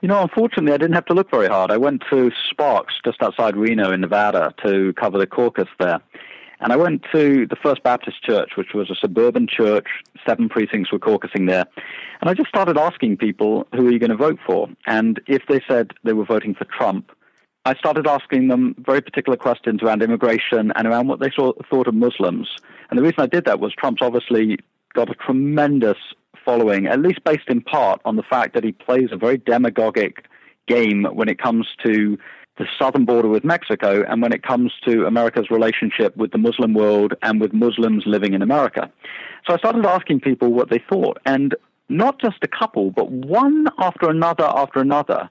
You 0.00 0.06
know, 0.08 0.22
unfortunately, 0.22 0.72
I 0.72 0.76
didn't 0.76 0.94
have 0.94 1.06
to 1.06 1.14
look 1.14 1.30
very 1.30 1.48
hard. 1.48 1.72
I 1.72 1.76
went 1.76 2.04
to 2.10 2.30
Sparks, 2.50 2.94
just 3.04 3.20
outside 3.20 3.56
Reno 3.56 3.90
in 3.90 4.00
Nevada, 4.00 4.54
to 4.64 4.92
cover 4.92 5.18
the 5.18 5.26
caucus 5.26 5.68
there. 5.80 5.98
And 6.60 6.72
I 6.72 6.76
went 6.76 7.04
to 7.12 7.46
the 7.46 7.56
First 7.56 7.82
Baptist 7.82 8.22
Church, 8.22 8.52
which 8.56 8.74
was 8.74 8.90
a 8.90 8.94
suburban 8.94 9.48
church. 9.48 9.86
Seven 10.26 10.48
precincts 10.48 10.92
were 10.92 10.98
caucusing 11.00 11.48
there. 11.48 11.64
And 12.20 12.30
I 12.30 12.34
just 12.34 12.48
started 12.48 12.76
asking 12.76 13.16
people, 13.16 13.66
who 13.74 13.88
are 13.88 13.90
you 13.90 13.98
going 13.98 14.10
to 14.10 14.16
vote 14.16 14.38
for? 14.46 14.68
And 14.86 15.20
if 15.26 15.42
they 15.48 15.60
said 15.68 15.92
they 16.04 16.12
were 16.12 16.24
voting 16.24 16.54
for 16.54 16.64
Trump, 16.64 17.10
I 17.64 17.74
started 17.74 18.06
asking 18.06 18.48
them 18.48 18.76
very 18.78 19.00
particular 19.00 19.36
questions 19.36 19.82
around 19.82 20.02
immigration 20.02 20.72
and 20.74 20.86
around 20.86 21.08
what 21.08 21.20
they 21.20 21.30
saw, 21.34 21.52
thought 21.68 21.88
of 21.88 21.94
Muslims. 21.94 22.48
And 22.90 22.98
the 22.98 23.02
reason 23.02 23.18
I 23.18 23.26
did 23.26 23.44
that 23.46 23.60
was 23.60 23.74
Trump's 23.74 24.02
obviously 24.02 24.58
got 24.94 25.10
a 25.10 25.14
tremendous 25.14 25.98
following, 26.48 26.86
at 26.86 26.98
least 26.98 27.22
based 27.24 27.48
in 27.48 27.60
part 27.60 28.00
on 28.06 28.16
the 28.16 28.22
fact 28.22 28.54
that 28.54 28.64
he 28.64 28.72
plays 28.72 29.10
a 29.12 29.18
very 29.18 29.36
demagogic 29.36 30.24
game 30.66 31.04
when 31.12 31.28
it 31.28 31.38
comes 31.38 31.66
to 31.84 32.16
the 32.56 32.64
southern 32.78 33.04
border 33.04 33.28
with 33.28 33.44
Mexico 33.44 34.02
and 34.08 34.22
when 34.22 34.32
it 34.32 34.42
comes 34.42 34.72
to 34.86 35.04
America's 35.04 35.50
relationship 35.50 36.16
with 36.16 36.32
the 36.32 36.38
Muslim 36.38 36.72
world 36.72 37.12
and 37.20 37.38
with 37.38 37.52
Muslims 37.52 38.04
living 38.06 38.32
in 38.32 38.40
America. 38.40 38.90
So 39.46 39.52
I 39.52 39.58
started 39.58 39.84
asking 39.84 40.20
people 40.20 40.50
what 40.50 40.70
they 40.70 40.82
thought, 40.90 41.18
and 41.26 41.54
not 41.90 42.18
just 42.18 42.38
a 42.42 42.48
couple, 42.48 42.92
but 42.92 43.10
one 43.10 43.66
after 43.78 44.08
another 44.08 44.44
after 44.44 44.80
another. 44.80 45.28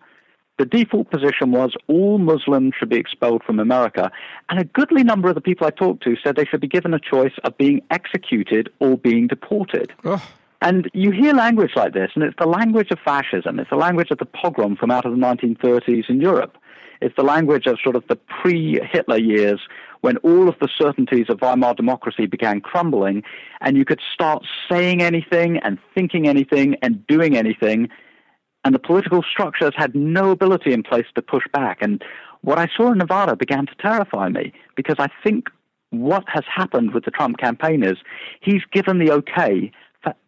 The 0.60 0.66
default 0.66 1.10
position 1.10 1.52
was 1.52 1.74
all 1.88 2.20
Muslims 2.20 2.74
should 2.78 2.90
be 2.90 2.98
expelled 2.98 3.44
from 3.44 3.60
America. 3.60 4.12
And 4.50 4.60
a 4.60 4.64
goodly 4.64 5.04
number 5.04 5.30
of 5.30 5.36
the 5.36 5.42
people 5.42 5.66
I 5.66 5.72
talked 5.72 6.04
to 6.04 6.16
said 6.24 6.36
they 6.36 6.46
should 6.46 6.62
be 6.62 6.68
given 6.68 6.94
a 6.94 7.00
choice 7.00 7.34
of 7.44 7.58
being 7.58 7.82
executed 7.90 8.70
or 8.80 8.98
being 8.98 9.26
deported. 9.28 9.94
And 10.62 10.90
you 10.94 11.12
hear 11.12 11.34
language 11.34 11.72
like 11.76 11.94
this, 11.94 12.12
and 12.16 12.24
it's 12.24 12.36
the 12.40 12.48
language 12.48 12.90
of 12.92 13.00
fascism. 13.06 13.60
It's 13.60 13.70
the 13.70 13.76
language 13.76 14.10
of 14.10 14.18
the 14.18 14.26
pogrom 14.26 14.76
from 14.76 14.90
out 14.90 15.06
of 15.06 15.12
the 15.12 15.18
1930s 15.18 16.10
in 16.10 16.20
Europe. 16.20 16.58
It's 17.00 17.16
the 17.16 17.24
language 17.24 17.68
of 17.68 17.78
sort 17.84 17.96
of 17.96 18.04
the 18.08 18.16
pre 18.42 18.80
Hitler 18.92 19.20
years 19.20 19.62
when 20.02 20.18
all 20.18 20.50
of 20.50 20.56
the 20.60 20.68
certainties 20.76 21.28
of 21.30 21.40
Weimar 21.42 21.76
democracy 21.76 22.26
began 22.26 22.60
crumbling, 22.60 23.24
and 23.62 23.78
you 23.78 23.86
could 23.86 24.02
start 24.14 24.44
saying 24.70 25.02
anything 25.02 25.58
and 25.58 25.78
thinking 25.94 26.28
anything 26.28 26.76
and 26.82 27.06
doing 27.08 27.38
anything, 27.38 27.90
and 28.64 28.74
the 28.74 28.80
political 28.80 29.24
structures 29.24 29.74
had 29.76 29.96
no 29.96 30.32
ability 30.32 30.74
in 30.74 30.82
place 30.82 31.06
to 31.16 31.22
push 31.22 31.44
back. 31.54 31.80
And 31.82 32.04
what 32.42 32.58
I 32.58 32.68
saw 32.76 32.92
in 32.92 32.98
Nevada 32.98 33.36
began 33.36 33.68
to 33.68 33.76
terrify 33.80 34.30
me 34.30 34.54
because 34.76 34.96
I 35.00 35.08
think 35.24 35.50
what 35.92 36.24
has 36.28 36.44
happened 36.54 36.94
with 36.94 37.06
the 37.06 37.12
Trump 37.12 37.38
campaign 37.38 37.84
is 37.84 37.98
he's 38.42 38.62
given 38.72 39.00
the 39.00 39.12
okay 39.12 39.72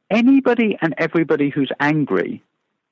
anybody 0.09 0.77
and 0.81 0.93
everybody 0.97 1.49
who's 1.49 1.71
angry 1.79 2.43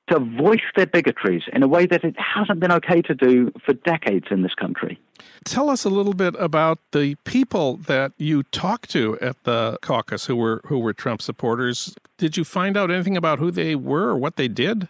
to 0.08 0.18
voice 0.18 0.62
their 0.76 0.86
bigotries 0.86 1.42
in 1.52 1.62
a 1.62 1.68
way 1.68 1.86
that 1.86 2.02
it 2.02 2.16
hasn't 2.18 2.60
been 2.60 2.72
okay 2.72 3.02
to 3.02 3.14
do 3.14 3.52
for 3.64 3.74
decades 3.74 4.26
in 4.30 4.42
this 4.42 4.54
country. 4.54 4.98
Tell 5.44 5.68
us 5.70 5.84
a 5.84 5.90
little 5.90 6.14
bit 6.14 6.34
about 6.38 6.78
the 6.92 7.16
people 7.24 7.76
that 7.76 8.12
you 8.16 8.42
talked 8.44 8.90
to 8.90 9.18
at 9.20 9.42
the 9.44 9.78
caucus 9.82 10.26
who 10.26 10.36
were 10.36 10.60
who 10.64 10.78
were 10.78 10.92
Trump 10.92 11.22
supporters. 11.22 11.94
Did 12.16 12.36
you 12.36 12.44
find 12.44 12.76
out 12.76 12.90
anything 12.90 13.16
about 13.16 13.38
who 13.38 13.50
they 13.50 13.74
were 13.74 14.08
or 14.08 14.16
what 14.16 14.36
they 14.36 14.48
did? 14.48 14.88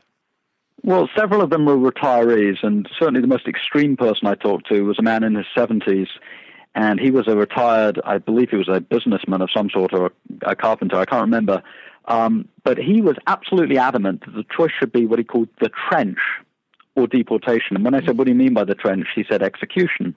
Well, 0.83 1.09
several 1.17 1.43
of 1.43 1.51
them 1.51 1.67
were 1.67 1.77
retirees, 1.77 2.63
and 2.63 2.89
certainly 2.99 3.21
the 3.21 3.27
most 3.27 3.49
extreme 3.49 3.97
person 3.97 4.29
I 4.29 4.37
talked 4.37 4.69
to 4.69 4.83
was 4.83 4.99
a 4.99 5.03
man 5.03 5.25
in 5.25 5.35
his 5.35 5.47
70s. 5.57 6.07
And 6.75 7.01
he 7.01 7.11
was 7.11 7.27
a 7.27 7.35
retired, 7.35 8.01
I 8.05 8.19
believe 8.19 8.51
he 8.51 8.57
was 8.57 8.69
a 8.69 8.81
businessman 8.81 9.43
of 9.43 9.51
some 9.51 9.69
sort 9.71 9.93
or 9.93 10.13
a 10.43 10.55
carpenter, 10.55 10.97
I 10.97 11.05
can't 11.05 11.23
remember 11.23 11.63
um, 12.09 12.49
but 12.65 12.79
he 12.79 13.01
was 13.01 13.17
absolutely 13.27 13.79
adamant 13.79 14.25
that 14.25 14.33
the 14.35 14.45
choice 14.57 14.73
should 14.79 14.93
be 14.93 15.07
what 15.07 15.19
he 15.19 15.25
called 15.25 15.49
the 15.61 15.71
trench 15.89 16.19
or 16.97 17.07
deportation. 17.07 17.77
And 17.77 17.85
when 17.85 17.95
I 17.95 18.05
said, 18.05 18.19
What 18.19 18.25
do 18.25 18.33
you 18.33 18.39
mean 18.39 18.55
by 18.55 18.65
the 18.65 18.75
trench? 18.75 19.07
he 19.15 19.25
said, 19.31 19.43
Execution. 19.43 20.17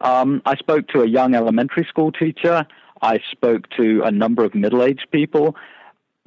Um, 0.00 0.42
I 0.44 0.56
spoke 0.56 0.88
to 0.88 1.02
a 1.02 1.06
young 1.06 1.34
elementary 1.34 1.84
school 1.88 2.12
teacher. 2.12 2.66
I 3.02 3.20
spoke 3.30 3.68
to 3.76 4.02
a 4.04 4.10
number 4.10 4.44
of 4.44 4.54
middle 4.54 4.82
aged 4.82 5.06
people. 5.10 5.56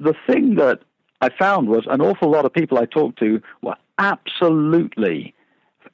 The 0.00 0.14
thing 0.26 0.56
that 0.56 0.80
I 1.20 1.28
found 1.38 1.68
was 1.68 1.84
an 1.88 2.00
awful 2.00 2.30
lot 2.30 2.44
of 2.44 2.52
people 2.52 2.78
I 2.78 2.86
talked 2.86 3.18
to 3.20 3.40
were 3.62 3.76
absolutely 3.98 5.34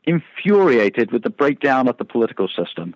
infuriated 0.05 1.13
with 1.13 1.23
the 1.23 1.31
breakdown 1.31 1.89
of 1.89 1.99
the 1.99 2.05
political 2.05 2.49
system. 2.49 2.95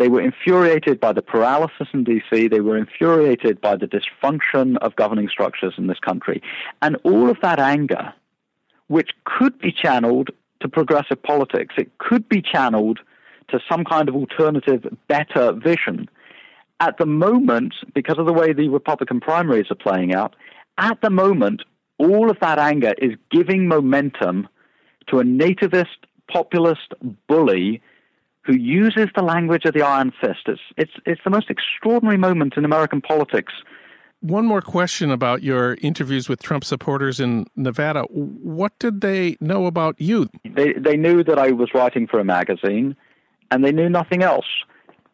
They 0.00 0.08
were 0.08 0.22
infuriated 0.22 0.98
by 0.98 1.12
the 1.12 1.20
paralysis 1.20 1.88
in 1.92 2.06
DC. 2.06 2.50
They 2.50 2.60
were 2.60 2.78
infuriated 2.78 3.60
by 3.60 3.76
the 3.76 3.86
dysfunction 3.86 4.78
of 4.78 4.96
governing 4.96 5.28
structures 5.28 5.74
in 5.76 5.88
this 5.88 5.98
country. 5.98 6.42
And 6.80 6.96
all 7.04 7.28
of 7.28 7.36
that 7.42 7.60
anger, 7.60 8.14
which 8.86 9.10
could 9.26 9.58
be 9.58 9.70
channeled 9.70 10.30
to 10.60 10.68
progressive 10.70 11.22
politics, 11.22 11.74
it 11.76 11.98
could 11.98 12.26
be 12.30 12.40
channeled 12.40 13.00
to 13.48 13.60
some 13.70 13.84
kind 13.84 14.08
of 14.08 14.14
alternative, 14.14 14.86
better 15.06 15.52
vision. 15.52 16.08
At 16.80 16.96
the 16.96 17.04
moment, 17.04 17.74
because 17.92 18.16
of 18.16 18.24
the 18.24 18.32
way 18.32 18.54
the 18.54 18.70
Republican 18.70 19.20
primaries 19.20 19.70
are 19.70 19.74
playing 19.74 20.14
out, 20.14 20.34
at 20.78 20.98
the 21.02 21.10
moment, 21.10 21.60
all 21.98 22.30
of 22.30 22.38
that 22.40 22.58
anger 22.58 22.94
is 22.96 23.16
giving 23.30 23.68
momentum 23.68 24.48
to 25.08 25.20
a 25.20 25.24
nativist, 25.24 26.06
populist 26.32 26.94
bully 27.28 27.82
who 28.42 28.56
uses 28.56 29.08
the 29.14 29.22
language 29.22 29.64
of 29.64 29.74
the 29.74 29.82
iron 29.82 30.12
fist. 30.20 30.40
It's, 30.46 30.60
it's, 30.76 30.92
it's 31.06 31.20
the 31.24 31.30
most 31.30 31.50
extraordinary 31.50 32.16
moment 32.16 32.54
in 32.56 32.64
American 32.64 33.00
politics. 33.00 33.52
One 34.20 34.44
more 34.44 34.60
question 34.60 35.10
about 35.10 35.42
your 35.42 35.78
interviews 35.80 36.28
with 36.28 36.42
Trump 36.42 36.64
supporters 36.64 37.20
in 37.20 37.46
Nevada. 37.56 38.02
What 38.10 38.78
did 38.78 39.00
they 39.00 39.36
know 39.40 39.66
about 39.66 39.98
you? 39.98 40.28
They, 40.44 40.74
they 40.74 40.96
knew 40.96 41.24
that 41.24 41.38
I 41.38 41.52
was 41.52 41.70
writing 41.74 42.06
for 42.06 42.20
a 42.20 42.24
magazine, 42.24 42.96
and 43.50 43.64
they 43.64 43.72
knew 43.72 43.88
nothing 43.88 44.22
else. 44.22 44.46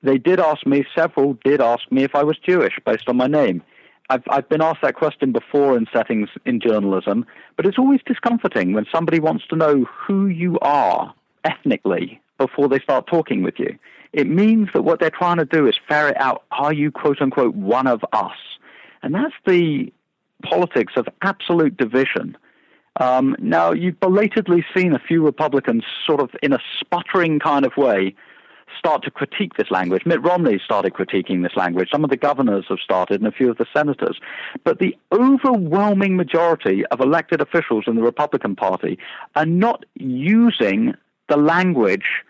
They 0.03 0.19
did 0.19 0.41
ask 0.41 0.67
me, 0.67 0.85
several 0.95 1.39
did 1.45 1.61
ask 1.61 1.91
me 1.91 2.03
if 2.03 2.15
I 2.15 2.25
was 2.25 2.37
Jewish 2.39 2.79
based 2.85 3.09
on 3.09 3.17
my 3.17 3.27
name. 3.27 3.63
I've, 4.09 4.23
I've 4.29 4.49
been 4.49 4.63
asked 4.63 4.83
that 4.83 4.95
question 4.95 5.33
before 5.33 5.77
in 5.77 5.87
settings 5.93 6.29
in 6.45 6.61
journalism, 6.61 7.27
but 7.57 7.67
it's 7.67 7.79
always 7.79 8.01
discomforting 8.07 8.73
when 8.73 8.87
somebody 8.93 9.19
wants 9.19 9.47
to 9.49 9.57
know 9.57 9.85
who 9.85 10.27
you 10.27 10.59
are 10.61 11.13
ethnically 11.45 12.21
before 12.39 12.69
they 12.69 12.79
start 12.81 13.07
talking 13.07 13.43
with 13.43 13.59
you. 13.59 13.79
It 14.13 14.29
means 14.29 14.69
that 14.73 14.83
what 14.83 15.01
they're 15.01 15.11
trying 15.11 15.39
to 15.39 15.45
do 15.45 15.67
is 15.67 15.75
ferret 15.89 16.17
out 16.19 16.45
are 16.51 16.73
you, 16.73 16.91
quote 16.91 17.21
unquote, 17.21 17.55
one 17.55 17.87
of 17.87 18.05
us? 18.13 18.37
And 19.03 19.15
that's 19.15 19.35
the 19.47 19.93
politics 20.43 20.95
of 20.97 21.07
absolute 21.23 21.77
division. 21.77 22.37
Um, 22.99 23.37
now, 23.39 23.73
you've 23.73 24.01
belatedly 24.01 24.65
seen 24.75 24.95
a 24.95 24.99
few 24.99 25.25
Republicans 25.25 25.85
sort 26.07 26.21
of 26.21 26.31
in 26.43 26.53
a 26.53 26.59
sputtering 26.81 27.39
kind 27.39 27.67
of 27.67 27.77
way 27.77 28.15
start 28.79 29.03
to 29.05 29.11
critique 29.11 29.55
this 29.57 29.71
language. 29.71 30.05
Mitt 30.07 30.23
Romney 30.23 30.61
started 30.65 30.95
critiquing 30.95 31.43
this 31.43 31.57
language. 31.57 31.89
Some 31.91 32.05
of 32.05 32.11
the 32.11 32.17
governors 32.17 32.67
have 32.69 32.79
started, 32.79 33.21
and 33.21 33.29
a 33.29 33.37
few 33.37 33.51
of 33.51 33.59
the 33.59 33.67
senators. 33.73 34.19
But 34.65 34.79
the 34.79 34.97
overwhelming 35.13 36.17
majority 36.17 36.85
of 36.87 37.01
elected 37.01 37.41
officials 37.41 37.85
in 37.87 37.97
the 37.97 38.03
Republican 38.03 38.57
Party 38.57 38.99
are 39.35 39.47
not 39.47 39.85
using 39.95 40.95
the 41.29 41.37
language 41.37 42.25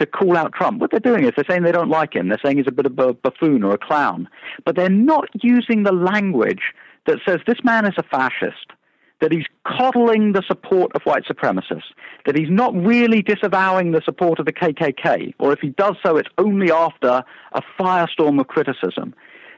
to 0.00 0.06
call 0.06 0.36
out 0.36 0.52
Trump. 0.52 0.80
What 0.80 0.90
they're 0.90 1.00
doing 1.00 1.24
is 1.24 1.32
they're 1.36 1.44
saying 1.48 1.62
they 1.62 1.72
don't 1.72 1.90
like 1.90 2.14
him. 2.14 2.28
They're 2.28 2.40
saying 2.44 2.56
he's 2.56 2.66
a 2.66 2.72
bit 2.72 2.86
of 2.86 2.98
a 2.98 3.12
buffoon 3.12 3.62
or 3.62 3.72
a 3.72 3.78
clown. 3.78 4.28
But 4.64 4.76
they're 4.76 4.88
not 4.88 5.28
using 5.42 5.84
the 5.84 5.92
language 5.92 6.62
that 7.06 7.18
says 7.26 7.38
this 7.46 7.62
man 7.64 7.86
is 7.86 7.94
a 7.96 8.02
fascist, 8.02 8.72
that 9.20 9.32
he's 9.32 9.46
coddling 9.66 10.32
the 10.32 10.42
support 10.46 10.90
of 10.94 11.02
white 11.02 11.24
supremacists, 11.24 11.92
that 12.26 12.36
he's 12.36 12.50
not 12.50 12.74
really 12.74 13.22
disavowing 13.22 13.92
the 13.92 14.02
support 14.04 14.38
of 14.38 14.46
the 14.46 14.52
KKK, 14.52 15.34
or 15.38 15.52
if 15.52 15.60
he 15.60 15.68
does 15.70 15.96
so, 16.04 16.16
it's 16.16 16.28
only 16.38 16.70
after 16.72 17.22
a 17.52 17.62
firestorm 17.78 18.40
of 18.40 18.48
criticism, 18.48 19.14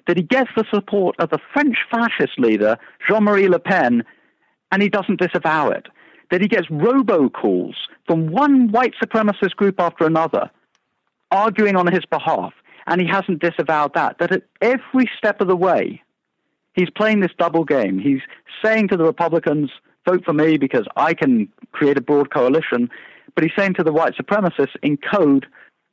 that 0.07 0.17
he 0.17 0.23
gets 0.23 0.51
the 0.57 0.65
support 0.73 1.15
of 1.21 1.31
the 1.31 1.39
French 1.53 1.77
fascist 1.91 2.39
leader, 2.39 2.77
Jean 3.09 3.25
Marie 3.25 3.49
Le 3.49 3.61
Pen, 3.61 4.03
and 4.73 4.83
he 4.83 4.89
doesn't 4.89 5.21
disavow 5.21 5.69
it 5.69 5.87
that 6.33 6.40
he 6.40 6.49
gets 6.49 6.66
robocalls 6.68 7.75
from 8.07 8.29
one 8.29 8.73
white 8.73 8.95
supremacist 9.01 9.55
group 9.55 9.79
after 9.79 10.07
another 10.07 10.51
arguing 11.31 11.77
on 11.77 11.87
his 11.87 12.05
behalf, 12.07 12.55
and 12.87 13.01
he 13.03 13.07
hasn't 13.07 13.40
disavowed 13.40 13.92
that. 13.95 14.18
That 14.18 14.33
at 14.33 14.42
every 14.62 15.09
step 15.16 15.42
of 15.42 15.49
the 15.49 15.57
way, 15.57 16.03
he's 16.73 16.88
playing 16.90 17.21
this 17.21 17.33
double 17.38 17.64
game. 17.64 17.99
He's 17.99 18.23
saying 18.64 18.88
to 18.88 18.97
the 18.97 19.05
Republicans, 19.05 19.71
vote 20.07 20.25
for 20.25 20.33
me 20.33 20.57
because 20.57 20.87
I 20.97 21.12
can 21.12 21.49
create 21.73 21.99
a 21.99 22.03
broad 22.03 22.33
coalition, 22.33 22.90
but 23.35 23.45
he's 23.45 23.53
saying 23.57 23.75
to 23.75 23.85
the 23.85 23.92
white 23.92 24.14
supremacists 24.14 24.77
in 24.83 24.97
code, 24.97 25.47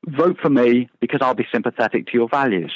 vote 0.07 0.37
for 0.41 0.49
me 0.49 0.89
because 1.01 1.19
I'll 1.21 1.35
be 1.35 1.47
sympathetic 1.51 2.07
to 2.07 2.13
your 2.13 2.29
values. 2.29 2.73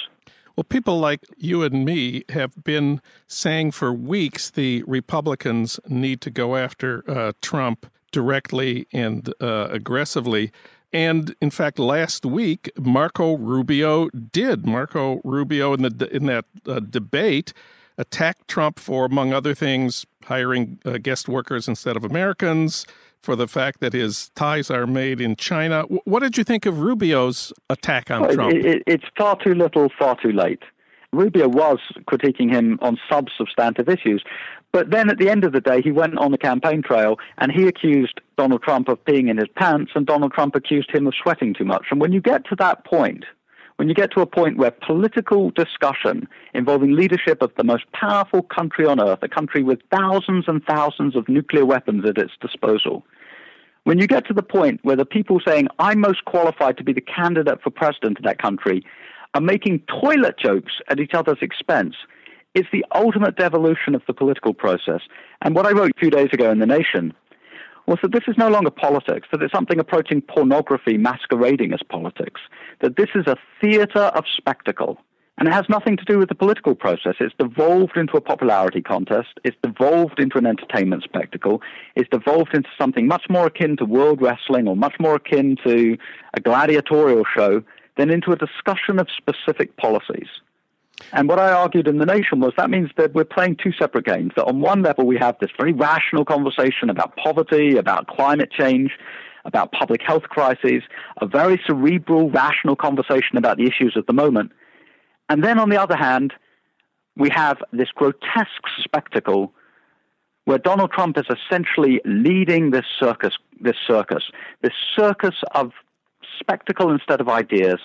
Well, 0.55 0.63
people 0.63 0.99
like 0.99 1.21
you 1.35 1.63
and 1.63 1.83
me 1.83 2.25
have 2.29 2.63
been 2.63 3.01
saying 3.25 3.71
for 3.71 3.91
weeks 3.91 4.51
the 4.51 4.83
Republicans 4.83 5.79
need 5.87 6.21
to 6.21 6.29
go 6.29 6.55
after 6.55 7.03
uh, 7.09 7.31
Trump 7.41 7.87
directly 8.11 8.87
and 8.93 9.33
uh, 9.41 9.69
aggressively. 9.71 10.51
And 10.91 11.35
in 11.41 11.49
fact, 11.49 11.79
last 11.79 12.23
week, 12.23 12.71
Marco 12.77 13.35
Rubio 13.35 14.09
did. 14.09 14.63
Marco 14.63 15.21
Rubio, 15.23 15.73
in 15.73 15.81
the 15.81 16.15
in 16.15 16.27
that 16.27 16.45
uh, 16.67 16.79
debate, 16.81 17.51
attacked 17.97 18.47
Trump 18.47 18.77
for, 18.77 19.05
among 19.05 19.33
other 19.33 19.55
things, 19.55 20.05
hiring 20.25 20.79
uh, 20.85 20.99
guest 20.99 21.27
workers 21.27 21.67
instead 21.67 21.97
of 21.97 22.03
Americans, 22.03 22.85
for 23.23 23.35
the 23.35 23.47
fact 23.47 23.79
that 23.79 23.93
his 23.93 24.29
ties 24.35 24.69
are 24.69 24.85
made 24.85 25.21
in 25.21 25.35
China. 25.35 25.83
What 26.03 26.19
did 26.19 26.37
you 26.37 26.43
think 26.43 26.65
of 26.65 26.79
Rubio's 26.79 27.53
attack 27.69 28.11
on 28.11 28.21
well, 28.21 28.33
Trump? 28.33 28.53
It, 28.53 28.65
it, 28.65 28.83
it's 28.85 29.05
far 29.17 29.37
too 29.41 29.55
little, 29.55 29.89
far 29.97 30.17
too 30.21 30.31
late. 30.31 30.61
Rubio 31.13 31.47
was 31.47 31.79
critiquing 32.05 32.51
him 32.51 32.77
on 32.81 32.97
sub 33.09 33.27
substantive 33.37 33.87
issues. 33.87 34.23
But 34.73 34.89
then 34.89 35.09
at 35.09 35.19
the 35.19 35.29
end 35.29 35.43
of 35.43 35.53
the 35.53 35.61
day, 35.61 35.81
he 35.81 35.91
went 35.91 36.17
on 36.17 36.31
the 36.31 36.37
campaign 36.37 36.81
trail 36.81 37.17
and 37.37 37.51
he 37.51 37.67
accused 37.67 38.19
Donald 38.37 38.63
Trump 38.63 38.89
of 38.89 39.03
peeing 39.05 39.29
in 39.29 39.37
his 39.37 39.47
pants, 39.55 39.91
and 39.93 40.05
Donald 40.05 40.33
Trump 40.33 40.55
accused 40.55 40.89
him 40.93 41.05
of 41.05 41.13
sweating 41.21 41.53
too 41.53 41.63
much. 41.63 41.85
And 41.91 42.01
when 42.01 42.11
you 42.11 42.19
get 42.19 42.45
to 42.47 42.55
that 42.57 42.83
point, 42.83 43.25
when 43.77 43.87
you 43.87 43.93
get 43.93 44.11
to 44.11 44.21
a 44.21 44.25
point 44.25 44.57
where 44.57 44.71
political 44.71 45.51
discussion 45.51 46.27
involving 46.53 46.95
leadership 46.95 47.41
of 47.41 47.51
the 47.57 47.63
most 47.63 47.85
powerful 47.91 48.41
country 48.43 48.85
on 48.85 48.99
earth, 48.99 49.19
a 49.21 49.27
country 49.27 49.63
with 49.63 49.79
thousands 49.91 50.45
and 50.47 50.63
thousands 50.63 51.15
of 51.15 51.27
nuclear 51.27 51.65
weapons 51.65 52.07
at 52.07 52.17
its 52.17 52.33
disposal, 52.39 53.05
when 53.83 53.99
you 53.99 54.07
get 54.07 54.25
to 54.27 54.33
the 54.33 54.43
point 54.43 54.79
where 54.83 54.95
the 54.95 55.05
people 55.05 55.41
saying, 55.45 55.67
I'm 55.79 55.99
most 55.99 56.23
qualified 56.25 56.77
to 56.77 56.83
be 56.83 56.93
the 56.93 57.01
candidate 57.01 57.61
for 57.61 57.69
president 57.69 58.17
of 58.17 58.23
that 58.23 58.41
country, 58.41 58.85
are 59.33 59.41
making 59.41 59.81
toilet 60.01 60.37
jokes 60.37 60.73
at 60.89 60.99
each 60.99 61.13
other's 61.13 61.39
expense, 61.41 61.95
it's 62.53 62.69
the 62.71 62.85
ultimate 62.93 63.35
devolution 63.35 63.95
of 63.95 64.03
the 64.05 64.13
political 64.13 64.53
process. 64.53 65.01
And 65.41 65.55
what 65.55 65.65
I 65.65 65.71
wrote 65.71 65.91
a 65.95 65.99
few 65.99 66.11
days 66.11 66.29
ago 66.31 66.51
in 66.51 66.59
The 66.59 66.67
Nation 66.67 67.13
was 67.87 67.99
that 68.01 68.11
this 68.11 68.23
is 68.27 68.37
no 68.37 68.49
longer 68.49 68.71
politics, 68.71 69.27
that 69.31 69.41
it's 69.41 69.53
something 69.53 69.79
approaching 69.79 70.21
pornography 70.21 70.97
masquerading 70.97 71.73
as 71.73 71.81
politics, 71.89 72.41
that 72.81 72.95
this 72.95 73.09
is 73.15 73.27
a 73.27 73.35
theater 73.61 74.11
of 74.15 74.23
spectacle. 74.35 74.97
And 75.37 75.47
it 75.47 75.53
has 75.53 75.65
nothing 75.67 75.97
to 75.97 76.05
do 76.05 76.19
with 76.19 76.29
the 76.29 76.35
political 76.35 76.75
process. 76.75 77.15
It's 77.19 77.33
devolved 77.39 77.97
into 77.97 78.15
a 78.15 78.21
popularity 78.21 78.81
contest. 78.81 79.39
It's 79.43 79.57
devolved 79.63 80.19
into 80.19 80.37
an 80.37 80.45
entertainment 80.45 81.03
spectacle. 81.03 81.61
It's 81.95 82.09
devolved 82.09 82.53
into 82.53 82.69
something 82.77 83.07
much 83.07 83.25
more 83.29 83.47
akin 83.47 83.75
to 83.77 83.85
world 83.85 84.21
wrestling 84.21 84.67
or 84.67 84.75
much 84.75 84.93
more 84.99 85.15
akin 85.15 85.57
to 85.65 85.97
a 86.35 86.39
gladiatorial 86.39 87.23
show 87.35 87.63
than 87.97 88.11
into 88.11 88.31
a 88.31 88.35
discussion 88.35 88.99
of 88.99 89.07
specific 89.17 89.75
policies. 89.77 90.27
And 91.11 91.27
what 91.27 91.39
I 91.39 91.51
argued 91.51 91.87
in 91.87 91.97
The 91.97 92.05
Nation 92.05 92.39
was 92.39 92.53
that 92.57 92.69
means 92.69 92.89
that 92.97 93.13
we're 93.13 93.23
playing 93.23 93.57
two 93.61 93.71
separate 93.71 94.05
games. 94.05 94.31
That 94.35 94.45
on 94.45 94.61
one 94.61 94.83
level, 94.83 95.05
we 95.05 95.17
have 95.17 95.35
this 95.39 95.49
very 95.57 95.73
rational 95.73 96.25
conversation 96.25 96.89
about 96.89 97.15
poverty, 97.17 97.77
about 97.77 98.07
climate 98.07 98.51
change, 98.51 98.91
about 99.45 99.71
public 99.71 100.01
health 100.01 100.23
crises, 100.23 100.83
a 101.21 101.27
very 101.27 101.61
cerebral, 101.65 102.29
rational 102.29 102.75
conversation 102.75 103.37
about 103.37 103.57
the 103.57 103.65
issues 103.65 103.95
of 103.97 104.05
the 104.05 104.13
moment. 104.13 104.51
And 105.29 105.43
then 105.43 105.59
on 105.59 105.69
the 105.69 105.81
other 105.81 105.95
hand, 105.95 106.33
we 107.15 107.29
have 107.33 107.57
this 107.71 107.89
grotesque 107.93 108.67
spectacle 108.79 109.53
where 110.45 110.57
Donald 110.57 110.91
Trump 110.91 111.17
is 111.17 111.25
essentially 111.29 112.01
leading 112.05 112.71
this 112.71 112.85
circus, 112.99 113.33
this 113.59 113.77
circus, 113.87 114.23
this 114.61 114.73
circus 114.95 115.35
of 115.53 115.71
spectacle 116.39 116.91
instead 116.91 117.21
of 117.21 117.29
ideas, 117.29 117.79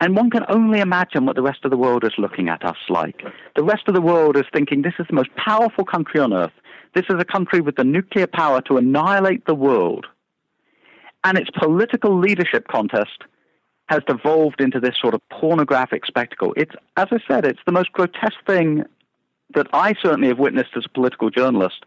and 0.00 0.16
one 0.16 0.30
can 0.30 0.44
only 0.48 0.80
imagine 0.80 1.26
what 1.26 1.36
the 1.36 1.42
rest 1.42 1.64
of 1.64 1.70
the 1.70 1.76
world 1.76 2.04
is 2.04 2.12
looking 2.16 2.48
at 2.48 2.64
us 2.64 2.76
like. 2.88 3.22
The 3.54 3.62
rest 3.62 3.82
of 3.86 3.94
the 3.94 4.00
world 4.00 4.36
is 4.36 4.44
thinking 4.52 4.80
this 4.80 4.94
is 4.98 5.06
the 5.08 5.14
most 5.14 5.30
powerful 5.36 5.84
country 5.84 6.20
on 6.20 6.32
earth. 6.32 6.52
This 6.94 7.04
is 7.10 7.16
a 7.18 7.24
country 7.24 7.60
with 7.60 7.76
the 7.76 7.84
nuclear 7.84 8.26
power 8.26 8.62
to 8.62 8.78
annihilate 8.78 9.44
the 9.46 9.54
world. 9.54 10.06
And 11.22 11.36
its 11.36 11.50
political 11.50 12.18
leadership 12.18 12.66
contest 12.68 13.24
has 13.88 14.00
devolved 14.06 14.60
into 14.60 14.80
this 14.80 14.94
sort 15.00 15.14
of 15.14 15.20
pornographic 15.28 16.06
spectacle. 16.06 16.54
It's, 16.56 16.74
as 16.96 17.08
I 17.10 17.18
said, 17.28 17.44
it's 17.44 17.60
the 17.66 17.72
most 17.72 17.92
grotesque 17.92 18.44
thing 18.46 18.84
that 19.54 19.66
I 19.72 19.94
certainly 20.02 20.28
have 20.28 20.38
witnessed 20.38 20.70
as 20.76 20.84
a 20.86 20.88
political 20.88 21.28
journalist. 21.28 21.84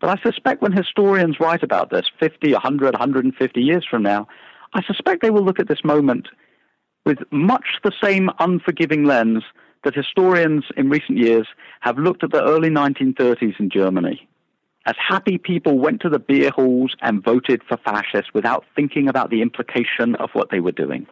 But 0.00 0.10
I 0.10 0.22
suspect 0.22 0.62
when 0.62 0.72
historians 0.72 1.40
write 1.40 1.62
about 1.62 1.90
this 1.90 2.04
50, 2.20 2.52
100, 2.52 2.92
150 2.92 3.60
years 3.60 3.86
from 3.90 4.02
now, 4.02 4.28
I 4.74 4.82
suspect 4.84 5.22
they 5.22 5.30
will 5.30 5.44
look 5.44 5.58
at 5.58 5.66
this 5.66 5.82
moment 5.82 6.28
with 7.04 7.18
much 7.30 7.66
the 7.82 7.92
same 8.02 8.30
unforgiving 8.38 9.04
lens 9.04 9.44
that 9.84 9.94
historians 9.94 10.64
in 10.76 10.88
recent 10.88 11.18
years 11.18 11.46
have 11.80 11.98
looked 11.98 12.24
at 12.24 12.30
the 12.32 12.42
early 12.42 12.70
1930s 12.70 13.60
in 13.60 13.70
Germany. 13.70 14.28
as 14.86 14.94
happy 14.98 15.38
people 15.38 15.78
went 15.78 16.00
to 16.02 16.08
the 16.08 16.18
beer 16.18 16.50
halls 16.50 16.94
and 17.00 17.24
voted 17.24 17.62
for 17.66 17.76
fascists 17.78 18.32
without 18.34 18.64
thinking 18.76 19.08
about 19.08 19.30
the 19.30 19.40
implication 19.40 20.14
of 20.16 20.30
what 20.34 20.50
they 20.50 20.60
were 20.60 20.72
doing. 20.72 21.06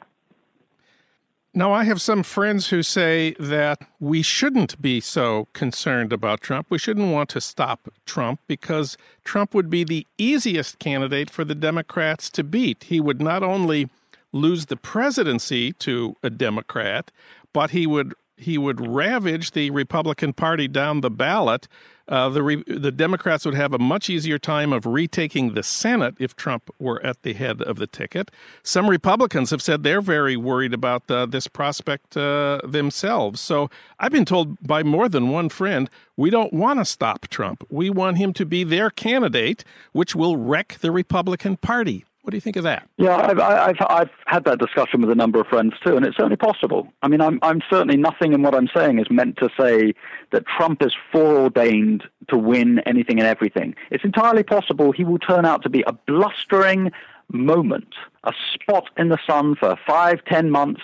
Now, 1.55 1.73
I 1.73 1.85
have 1.85 2.01
some 2.01 2.23
friends 2.23 2.69
who 2.69 2.83
say 2.83 3.35
that 3.39 3.87
we 4.01 4.23
shouldn't 4.23 4.81
be 4.81 5.01
so 5.01 5.49
concerned 5.53 6.11
about 6.11 6.41
Trump. 6.41 6.67
We 6.71 6.79
shouldn't 6.79 7.13
want 7.13 7.29
to 7.31 7.43
stop 7.43 7.91
Trump 8.07 8.41
because 8.47 8.97
Trump 9.23 9.53
would 9.53 9.69
be 9.69 9.85
the 9.85 10.07
easiest 10.17 10.79
candidate 10.79 11.29
for 11.29 11.45
the 11.45 11.55
Democrats 11.55 12.31
to 12.31 12.43
beat. 12.43 12.85
He 12.85 13.01
would 13.01 13.21
not 13.21 13.43
only 13.43 13.91
lose 14.33 14.67
the 14.67 14.77
presidency 14.77 15.73
to 15.75 16.17
a 16.23 16.31
Democrat, 16.31 17.11
but 17.53 17.71
he 17.71 17.87
would 17.87 18.15
he 18.37 18.59
would 18.59 18.85
ravage 18.87 19.53
the 19.53 19.71
Republican 19.71 20.33
Party 20.33 20.67
down 20.67 21.01
the 21.01 21.11
ballot. 21.11 21.69
Uh, 22.09 22.29
the 22.29 22.43
re- 22.43 22.65
the 22.67 22.91
Democrats 22.91 23.45
would 23.45 23.55
have 23.55 23.73
a 23.73 23.79
much 23.79 24.11
easier 24.11 24.39
time 24.39 24.73
of 24.73 24.85
retaking 24.85 25.55
the 25.55 25.63
Senate 25.63 26.17
if 26.19 26.35
Trump 26.35 26.69
were 26.79 27.01
at 27.07 27.23
the 27.23 27.33
head 27.33 27.63
of 27.63 27.77
the 27.77 27.87
ticket. 27.87 28.31
Some 28.65 28.91
Republicans 28.91 29.51
have 29.51 29.63
said 29.63 29.83
they're 29.83 30.01
very 30.01 30.37
worried 30.37 30.75
about 30.75 31.09
uh, 31.09 31.27
this 31.27 31.47
prospect 31.47 32.17
uh, 32.17 32.61
themselves. 32.65 33.41
So 33.41 33.71
I've 34.01 34.13
been 34.13 34.25
told 34.25 34.61
by 34.67 34.83
more 34.83 35.09
than 35.09 35.29
one 35.29 35.49
friend 35.49 35.89
we 36.17 36.29
don't 36.29 36.53
want 36.53 36.81
to 36.81 36.85
stop 36.85 37.29
Trump. 37.29 37.65
We 37.71 37.89
want 37.89 38.19
him 38.19 38.33
to 38.35 38.45
be 38.45 38.65
their 38.65 38.91
candidate, 38.91 39.65
which 39.93 40.17
will 40.17 40.37
wreck 40.37 40.79
the 40.81 40.91
Republican 40.91 41.57
Party. 41.57 42.05
What 42.23 42.31
do 42.31 42.37
you 42.37 42.41
think 42.41 42.55
of 42.55 42.63
that? 42.63 42.89
Yeah, 42.99 43.17
I've, 43.17 43.41
I've, 43.41 43.77
I've 43.89 44.11
had 44.27 44.45
that 44.45 44.61
discussion 44.61 45.01
with 45.01 45.11
a 45.11 45.15
number 45.17 45.41
of 45.41 45.49
friends 45.49 45.75
too, 45.85 45.97
and 45.97 46.07
it's 46.07 46.17
certainly 46.17 46.37
possible. 46.37 46.87
I 47.03 47.09
mean, 47.09 47.21
I'm, 47.21 47.41
I'm 47.43 47.61
certainly 47.69 47.97
nothing 47.97 48.33
in 48.33 48.43
what 48.43 48.55
I'm 48.55 48.69
saying 48.75 49.01
is 49.01 49.07
meant 49.11 49.39
to 49.39 49.49
say 49.59 49.93
that 50.31 50.47
Trump 50.47 50.83
is 50.83 50.95
foreordained 51.11 52.05
to 52.29 52.39
win 52.39 52.79
anything 52.87 53.19
and 53.19 53.27
everything. 53.27 53.75
It's 53.91 54.05
entirely 54.05 54.45
possible 54.45 54.93
he 54.93 55.03
will 55.03 55.19
turn 55.19 55.45
out 55.45 55.65
to 55.65 55.69
be 55.69 55.83
a 55.85 55.93
blustering 55.93 56.93
moment, 57.33 57.93
a 58.23 58.33
spot 58.55 58.91
in 58.97 59.09
the 59.09 59.19
sun 59.27 59.57
for 59.57 59.77
five, 59.85 60.25
ten 60.25 60.49
months, 60.49 60.83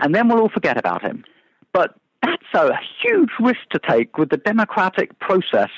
and 0.00 0.12
then 0.12 0.28
we'll 0.28 0.40
all 0.40 0.48
forget 0.48 0.76
about 0.76 1.02
him. 1.02 1.24
But 1.72 1.94
that's 2.20 2.42
a 2.54 2.76
huge 3.00 3.30
risk 3.38 3.60
to 3.70 3.78
take 3.78 4.18
with 4.18 4.30
the 4.30 4.38
democratic 4.38 5.16
process 5.20 5.70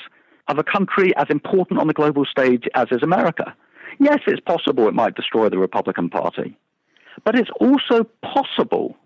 of 0.47 0.57
a 0.57 0.63
country 0.63 1.15
as 1.17 1.27
important 1.29 1.79
on 1.79 1.85
the 1.85 1.93
global 1.93 2.25
stage 2.25 2.67
as 2.73 2.87
is 2.89 3.03
America. 3.03 3.55
Yes, 3.99 4.19
it's 4.27 4.41
possible 4.41 4.87
it 4.87 4.93
might 4.93 5.15
destroy 5.15 5.49
the 5.49 5.57
Republican 5.57 6.09
Party. 6.09 6.57
But 7.23 7.35
it's 7.35 7.49
also 7.59 8.05
possible 8.21 8.97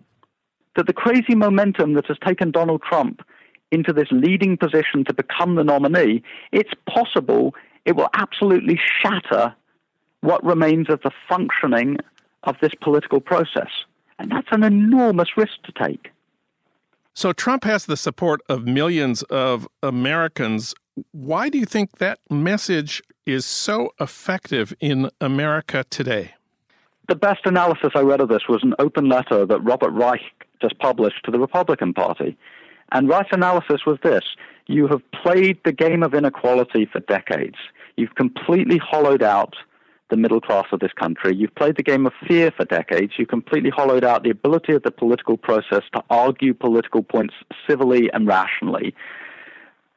that 0.76 0.86
the 0.86 0.92
crazy 0.92 1.34
momentum 1.34 1.94
that 1.94 2.06
has 2.06 2.16
taken 2.24 2.50
Donald 2.50 2.82
Trump 2.82 3.22
into 3.70 3.92
this 3.92 4.08
leading 4.10 4.56
position 4.56 5.04
to 5.04 5.12
become 5.12 5.56
the 5.56 5.64
nominee, 5.64 6.22
it's 6.52 6.72
possible 6.88 7.54
it 7.84 7.96
will 7.96 8.08
absolutely 8.14 8.78
shatter 9.02 9.54
what 10.20 10.44
remains 10.44 10.88
of 10.88 11.00
the 11.02 11.10
functioning 11.28 11.96
of 12.44 12.56
this 12.60 12.72
political 12.80 13.20
process. 13.20 13.68
And 14.18 14.30
that's 14.30 14.48
an 14.50 14.62
enormous 14.62 15.36
risk 15.36 15.62
to 15.64 15.72
take. 15.72 16.10
So 17.14 17.32
Trump 17.32 17.64
has 17.64 17.86
the 17.86 17.96
support 17.96 18.40
of 18.48 18.66
millions 18.66 19.22
of 19.24 19.68
Americans. 19.82 20.74
Why 21.12 21.48
do 21.48 21.58
you 21.58 21.66
think 21.66 21.98
that 21.98 22.20
message 22.30 23.02
is 23.28 23.44
so 23.44 23.92
effective 24.00 24.74
in 24.80 25.10
America 25.20 25.84
today? 25.90 26.34
The 27.08 27.14
best 27.14 27.40
analysis 27.44 27.90
I 27.94 28.00
read 28.00 28.20
of 28.20 28.28
this 28.28 28.48
was 28.48 28.62
an 28.62 28.74
open 28.78 29.08
letter 29.08 29.46
that 29.46 29.60
Robert 29.60 29.90
Reich 29.90 30.20
just 30.60 30.78
published 30.78 31.24
to 31.24 31.30
the 31.30 31.38
Republican 31.38 31.92
Party. 31.94 32.36
And 32.92 33.08
Reich's 33.08 33.30
analysis 33.32 33.82
was 33.86 33.98
this 34.02 34.24
You 34.66 34.88
have 34.88 35.02
played 35.12 35.58
the 35.64 35.72
game 35.72 36.02
of 36.02 36.14
inequality 36.14 36.86
for 36.86 37.00
decades. 37.00 37.56
You've 37.96 38.14
completely 38.14 38.78
hollowed 38.78 39.22
out 39.22 39.54
the 40.10 40.16
middle 40.16 40.40
class 40.40 40.66
of 40.72 40.80
this 40.80 40.92
country. 40.92 41.36
You've 41.36 41.54
played 41.54 41.76
the 41.76 41.82
game 41.82 42.06
of 42.06 42.14
fear 42.26 42.50
for 42.50 42.64
decades. 42.64 43.12
You've 43.18 43.28
completely 43.28 43.70
hollowed 43.70 44.04
out 44.04 44.22
the 44.22 44.30
ability 44.30 44.72
of 44.72 44.82
the 44.82 44.90
political 44.90 45.36
process 45.36 45.82
to 45.92 46.02
argue 46.08 46.54
political 46.54 47.02
points 47.02 47.34
civilly 47.68 48.10
and 48.12 48.26
rationally 48.26 48.94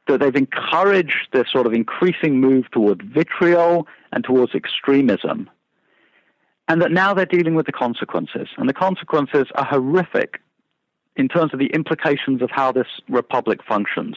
that 0.08 0.20
they've 0.20 0.34
encouraged 0.34 1.28
this 1.32 1.50
sort 1.50 1.66
of 1.66 1.72
increasing 1.72 2.40
move 2.40 2.70
toward 2.70 3.02
vitriol 3.02 3.86
and 4.12 4.24
towards 4.24 4.54
extremism, 4.54 5.48
and 6.68 6.82
that 6.82 6.92
now 6.92 7.14
they're 7.14 7.26
dealing 7.26 7.54
with 7.54 7.66
the 7.66 7.72
consequences. 7.72 8.48
And 8.56 8.68
the 8.68 8.74
consequences 8.74 9.46
are 9.54 9.64
horrific 9.64 10.40
in 11.16 11.28
terms 11.28 11.52
of 11.52 11.58
the 11.58 11.66
implications 11.66 12.42
of 12.42 12.50
how 12.50 12.72
this 12.72 12.86
republic 13.08 13.60
functions. 13.66 14.16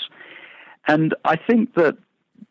And 0.87 1.13
I 1.25 1.35
think 1.35 1.75
that 1.75 1.97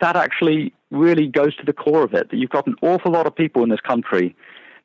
that 0.00 0.16
actually 0.16 0.72
really 0.90 1.26
goes 1.26 1.56
to 1.56 1.64
the 1.64 1.72
core 1.72 2.02
of 2.02 2.14
it 2.14 2.30
that 2.30 2.36
you've 2.36 2.50
got 2.50 2.66
an 2.66 2.76
awful 2.82 3.12
lot 3.12 3.26
of 3.26 3.34
people 3.34 3.62
in 3.62 3.68
this 3.68 3.80
country 3.80 4.34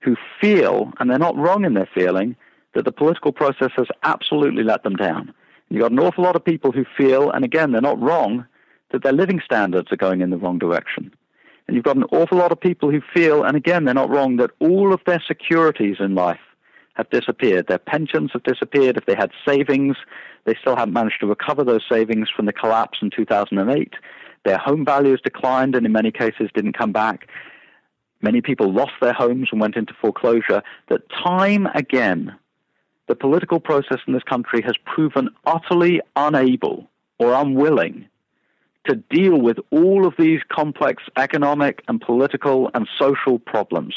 who 0.01 0.15
feel, 0.39 0.93
and 0.99 1.09
they're 1.09 1.19
not 1.19 1.35
wrong 1.35 1.65
in 1.65 1.73
their 1.73 1.89
feeling, 1.93 2.35
that 2.73 2.85
the 2.85 2.91
political 2.91 3.31
process 3.31 3.71
has 3.75 3.87
absolutely 4.03 4.63
let 4.63 4.83
them 4.83 4.95
down. 4.95 5.33
You've 5.69 5.81
got 5.81 5.91
an 5.91 5.99
awful 5.99 6.23
lot 6.23 6.35
of 6.35 6.43
people 6.43 6.71
who 6.71 6.85
feel, 6.97 7.31
and 7.31 7.45
again, 7.45 7.71
they're 7.71 7.81
not 7.81 8.01
wrong, 8.01 8.45
that 8.91 9.03
their 9.03 9.13
living 9.13 9.39
standards 9.43 9.91
are 9.91 9.97
going 9.97 10.21
in 10.21 10.31
the 10.31 10.37
wrong 10.37 10.57
direction. 10.57 11.13
And 11.67 11.75
you've 11.75 11.85
got 11.85 11.97
an 11.97 12.05
awful 12.05 12.39
lot 12.39 12.51
of 12.51 12.59
people 12.59 12.89
who 12.89 13.01
feel, 13.13 13.43
and 13.43 13.55
again, 13.55 13.85
they're 13.85 13.93
not 13.93 14.09
wrong, 14.09 14.37
that 14.37 14.49
all 14.59 14.91
of 14.93 15.01
their 15.05 15.21
securities 15.27 15.97
in 15.99 16.15
life 16.15 16.39
have 16.95 17.09
disappeared. 17.11 17.67
Their 17.67 17.77
pensions 17.77 18.31
have 18.33 18.43
disappeared. 18.43 18.97
If 18.97 19.05
they 19.05 19.15
had 19.15 19.31
savings, 19.47 19.95
they 20.45 20.55
still 20.59 20.75
haven't 20.75 20.93
managed 20.93 21.19
to 21.19 21.27
recover 21.27 21.63
those 21.63 21.85
savings 21.89 22.29
from 22.35 22.47
the 22.47 22.53
collapse 22.53 22.97
in 23.01 23.11
2008. 23.11 23.93
Their 24.45 24.57
home 24.57 24.83
values 24.83 25.21
declined 25.23 25.75
and 25.75 25.85
in 25.85 25.91
many 25.91 26.11
cases 26.11 26.49
didn't 26.55 26.77
come 26.77 26.91
back. 26.91 27.27
Many 28.21 28.41
people 28.41 28.73
lost 28.73 28.93
their 29.01 29.13
homes 29.13 29.49
and 29.51 29.61
went 29.61 29.75
into 29.75 29.93
foreclosure. 30.01 30.63
That 30.89 31.09
time 31.09 31.67
again 31.75 32.35
the 33.09 33.15
political 33.15 33.59
process 33.59 33.97
in 34.07 34.13
this 34.13 34.23
country 34.23 34.61
has 34.61 34.75
proven 34.85 35.29
utterly 35.45 35.99
unable 36.15 36.87
or 37.17 37.33
unwilling 37.33 38.07
to 38.87 38.95
deal 38.95 39.41
with 39.41 39.57
all 39.71 40.05
of 40.05 40.13
these 40.17 40.39
complex 40.49 41.03
economic 41.17 41.83
and 41.87 41.99
political 41.99 42.69
and 42.75 42.87
social 42.97 43.39
problems. 43.39 43.95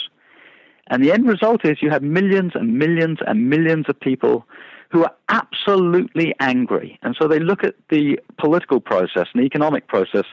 And 0.88 1.04
the 1.04 1.12
end 1.12 1.26
result 1.26 1.64
is 1.64 1.82
you 1.82 1.90
have 1.90 2.02
millions 2.02 2.52
and 2.54 2.78
millions 2.78 3.18
and 3.26 3.48
millions 3.48 3.84
of 3.88 4.00
people 4.00 4.46
who 4.90 5.04
are 5.04 5.14
absolutely 5.28 6.34
angry. 6.40 6.98
And 7.02 7.14
so 7.18 7.28
they 7.28 7.38
look 7.38 7.62
at 7.64 7.74
the 7.90 8.18
political 8.38 8.80
process 8.80 9.28
and 9.32 9.42
the 9.42 9.46
economic 9.46 9.88
process 9.88 10.24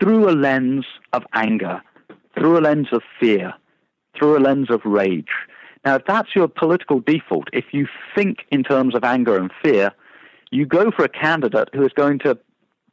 through 0.00 0.30
a 0.30 0.32
lens 0.32 0.86
of 1.12 1.24
anger, 1.34 1.82
through 2.36 2.58
a 2.58 2.62
lens 2.62 2.88
of 2.92 3.02
fear, 3.20 3.52
through 4.16 4.38
a 4.38 4.40
lens 4.40 4.70
of 4.70 4.80
rage. 4.84 5.30
Now, 5.84 5.96
if 5.96 6.04
that's 6.06 6.34
your 6.34 6.48
political 6.48 7.00
default, 7.00 7.48
if 7.52 7.66
you 7.72 7.86
think 8.14 8.38
in 8.50 8.62
terms 8.62 8.94
of 8.94 9.04
anger 9.04 9.36
and 9.36 9.50
fear, 9.62 9.92
you 10.50 10.66
go 10.66 10.90
for 10.90 11.04
a 11.04 11.08
candidate 11.08 11.68
who 11.74 11.84
is 11.84 11.92
going 11.92 12.20
to 12.20 12.38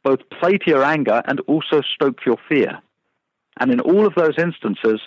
both 0.02 0.18
play 0.30 0.58
to 0.58 0.70
your 0.70 0.82
anger 0.82 1.22
and 1.26 1.40
also 1.40 1.80
stoke 1.80 2.18
your 2.26 2.38
fear. 2.48 2.80
And 3.60 3.70
in 3.70 3.80
all 3.80 4.06
of 4.06 4.14
those 4.14 4.34
instances, 4.38 5.00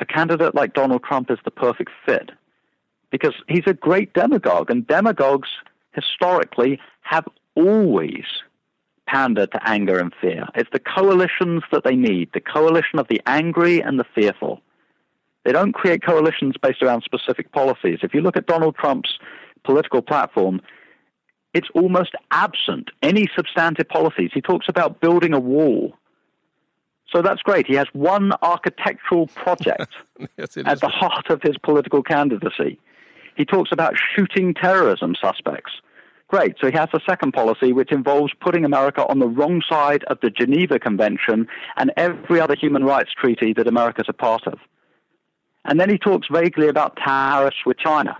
a 0.00 0.04
candidate 0.04 0.54
like 0.54 0.74
Donald 0.74 1.04
Trump 1.04 1.30
is 1.30 1.38
the 1.44 1.50
perfect 1.50 1.90
fit 2.04 2.30
because 3.10 3.34
he's 3.48 3.66
a 3.66 3.74
great 3.74 4.12
demagogue, 4.14 4.70
and 4.70 4.86
demagogues 4.86 5.48
historically 5.92 6.78
have 7.02 7.26
always 7.56 8.24
pandered 9.08 9.50
to 9.52 9.68
anger 9.68 9.98
and 9.98 10.12
fear. 10.20 10.46
It's 10.54 10.70
the 10.72 10.78
coalitions 10.78 11.62
that 11.72 11.82
they 11.84 11.96
need, 11.96 12.30
the 12.32 12.40
coalition 12.40 12.98
of 12.98 13.08
the 13.08 13.20
angry 13.26 13.80
and 13.82 13.98
the 13.98 14.04
fearful. 14.14 14.60
They 15.44 15.52
don't 15.52 15.72
create 15.72 16.02
coalitions 16.04 16.54
based 16.62 16.82
around 16.82 17.02
specific 17.02 17.52
policies. 17.52 18.00
If 18.02 18.14
you 18.14 18.20
look 18.20 18.36
at 18.36 18.46
Donald 18.46 18.76
Trump's 18.76 19.18
political 19.64 20.02
platform, 20.02 20.60
it's 21.54 21.68
almost 21.74 22.14
absent 22.30 22.90
any 23.02 23.26
substantive 23.34 23.88
policies. 23.88 24.30
He 24.32 24.40
talks 24.40 24.66
about 24.68 25.00
building 25.00 25.34
a 25.34 25.40
wall. 25.40 25.94
So 27.12 27.22
that's 27.22 27.42
great. 27.42 27.66
He 27.66 27.74
has 27.74 27.86
one 27.92 28.32
architectural 28.42 29.26
project 29.28 29.92
yes, 30.38 30.56
at 30.58 30.80
the 30.80 30.88
heart 30.88 31.28
of 31.28 31.42
his 31.42 31.56
political 31.58 32.02
candidacy. 32.02 32.78
He 33.36 33.44
talks 33.44 33.72
about 33.72 33.94
shooting 34.14 34.54
terrorism 34.54 35.16
suspects. 35.20 35.72
Great. 36.28 36.54
So 36.60 36.70
he 36.70 36.76
has 36.76 36.88
a 36.92 37.00
second 37.08 37.32
policy 37.32 37.72
which 37.72 37.90
involves 37.90 38.32
putting 38.40 38.64
America 38.64 39.04
on 39.06 39.18
the 39.18 39.26
wrong 39.26 39.62
side 39.68 40.04
of 40.04 40.18
the 40.22 40.30
Geneva 40.30 40.78
Convention 40.78 41.48
and 41.76 41.90
every 41.96 42.38
other 42.38 42.54
human 42.54 42.84
rights 42.84 43.10
treaty 43.18 43.52
that 43.54 43.66
America's 43.66 44.06
a 44.08 44.12
part 44.12 44.46
of. 44.46 44.60
And 45.64 45.78
then 45.78 45.90
he 45.90 45.98
talks 45.98 46.28
vaguely 46.30 46.68
about 46.68 46.96
tariffs 46.96 47.58
with 47.66 47.78
China. 47.78 48.16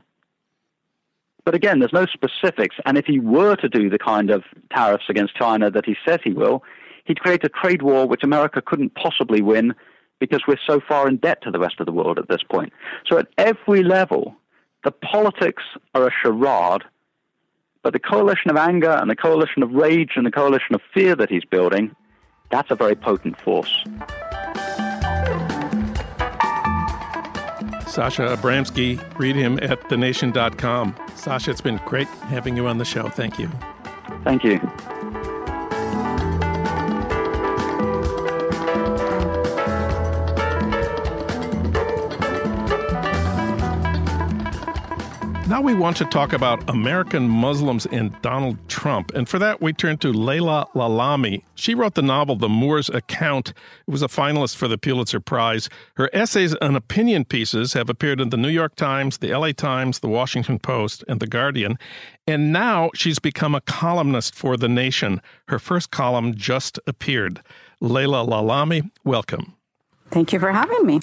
But 1.45 1.55
again, 1.55 1.79
there's 1.79 1.93
no 1.93 2.07
specifics. 2.07 2.77
And 2.85 2.99
if 2.99 3.07
he 3.07 3.19
were 3.19 3.57
to 3.57 3.69
do 3.69 3.89
the 3.89 3.99
kind 3.99 4.31
of 4.31 4.45
tariffs 4.75 5.05
against 5.09 5.35
China 5.37 5.71
that 5.71 5.87
he 5.87 5.97
says 6.07 6.21
he 6.23 6.33
will, 6.33 6.63
he'd 7.05 7.21
create 7.21 7.45
a 7.45 7.49
trade 7.49 7.83
war 7.83 8.07
which 8.07 8.23
America 8.23 8.63
couldn't 8.65 8.95
possibly 8.95 9.41
win 9.41 9.75
because 10.19 10.43
we're 10.47 10.59
so 10.67 10.81
far 10.87 11.09
in 11.09 11.17
debt 11.17 11.43
to 11.43 11.51
the 11.51 11.59
rest 11.59 11.81
of 11.81 11.87
the 11.87 11.93
world 11.93 12.19
at 12.19 12.29
this 12.29 12.43
point. 12.43 12.73
So 13.09 13.19
at 13.19 13.27
every 13.39 13.83
level, 13.83 14.37
the 14.85 14.93
politics 14.93 15.63
are 15.95 16.07
a 16.07 16.11
charade, 16.23 16.83
but 17.83 17.95
the 17.95 17.99
coalition 17.99 18.51
of 18.51 18.57
anger 18.57 18.91
and 18.91 19.11
the 19.11 19.17
coalition 19.17 19.63
of 19.63 19.73
rage 19.73 20.13
and 20.17 20.27
the 20.27 20.31
coalition 20.31 20.75
of 20.75 20.83
fear 20.93 21.17
that 21.17 21.31
he's 21.31 21.45
building, 21.45 21.97
that's 22.51 22.71
a 22.71 22.77
very 22.77 22.95
potent 22.95 23.41
force. 23.41 23.85
Sasha 27.91 28.23
Abramsky. 28.23 29.01
Read 29.19 29.37
him 29.37 29.59
at 29.63 29.89
thenation.com. 29.89 30.97
Sasha, 31.17 31.51
it's 31.51 31.61
been 31.61 31.81
great 31.85 32.09
having 32.09 32.57
you 32.57 32.67
on 32.67 32.79
the 32.79 32.85
show. 32.85 33.09
Thank 33.09 33.39
you. 33.39 33.51
Thank 34.25 34.45
you. 34.45 34.61
Now 45.61 45.67
we 45.67 45.75
want 45.75 45.99
to 45.99 46.07
talk 46.07 46.33
about 46.33 46.71
American 46.71 47.29
Muslims 47.29 47.85
and 47.85 48.19
Donald 48.23 48.57
Trump. 48.71 49.13
And 49.15 49.29
for 49.29 49.39
that, 49.41 49.61
we 49.61 49.75
turn 49.75 49.99
to 49.99 50.11
Laila 50.11 50.67
Lalami. 50.75 51.43
She 51.55 51.75
wrote 51.75 51.97
the 51.97 52.01
novel 52.01 52.35
The 52.35 52.49
Moor's 52.49 52.89
Account. 52.89 53.51
It 53.51 53.91
was 53.91 54.01
a 54.01 54.07
finalist 54.07 54.57
for 54.57 54.69
the 54.69 54.79
Pulitzer 54.79 55.21
Prize. 55.21 55.69
Her 55.97 56.09
essays 56.15 56.55
and 56.63 56.79
opinion 56.79 57.27
pieces 57.27 57.75
have 57.75 57.91
appeared 57.91 58.23
in 58.23 58.31
the 58.31 58.39
New 58.39 58.49
York 58.49 58.75
Times, 58.75 59.19
the 59.19 59.37
LA 59.37 59.53
Times, 59.53 59.99
the 59.99 60.09
Washington 60.09 60.59
Post, 60.59 61.05
and 61.07 61.21
the 61.21 61.27
Guardian. 61.27 61.79
And 62.27 62.55
now 62.55 62.89
she's 62.95 63.19
become 63.19 63.55
a 63.55 63.61
columnist 63.61 64.35
for 64.35 64.57
The 64.57 64.67
Nation. 64.67 65.21
Her 65.49 65.59
first 65.59 65.91
column 65.91 66.37
just 66.37 66.79
appeared. 66.87 67.43
Laila 67.83 68.27
Lalami, 68.27 68.91
welcome. 69.05 69.57
Thank 70.11 70.33
you 70.33 70.41
for 70.41 70.53
having 70.53 70.87
me. 70.87 71.01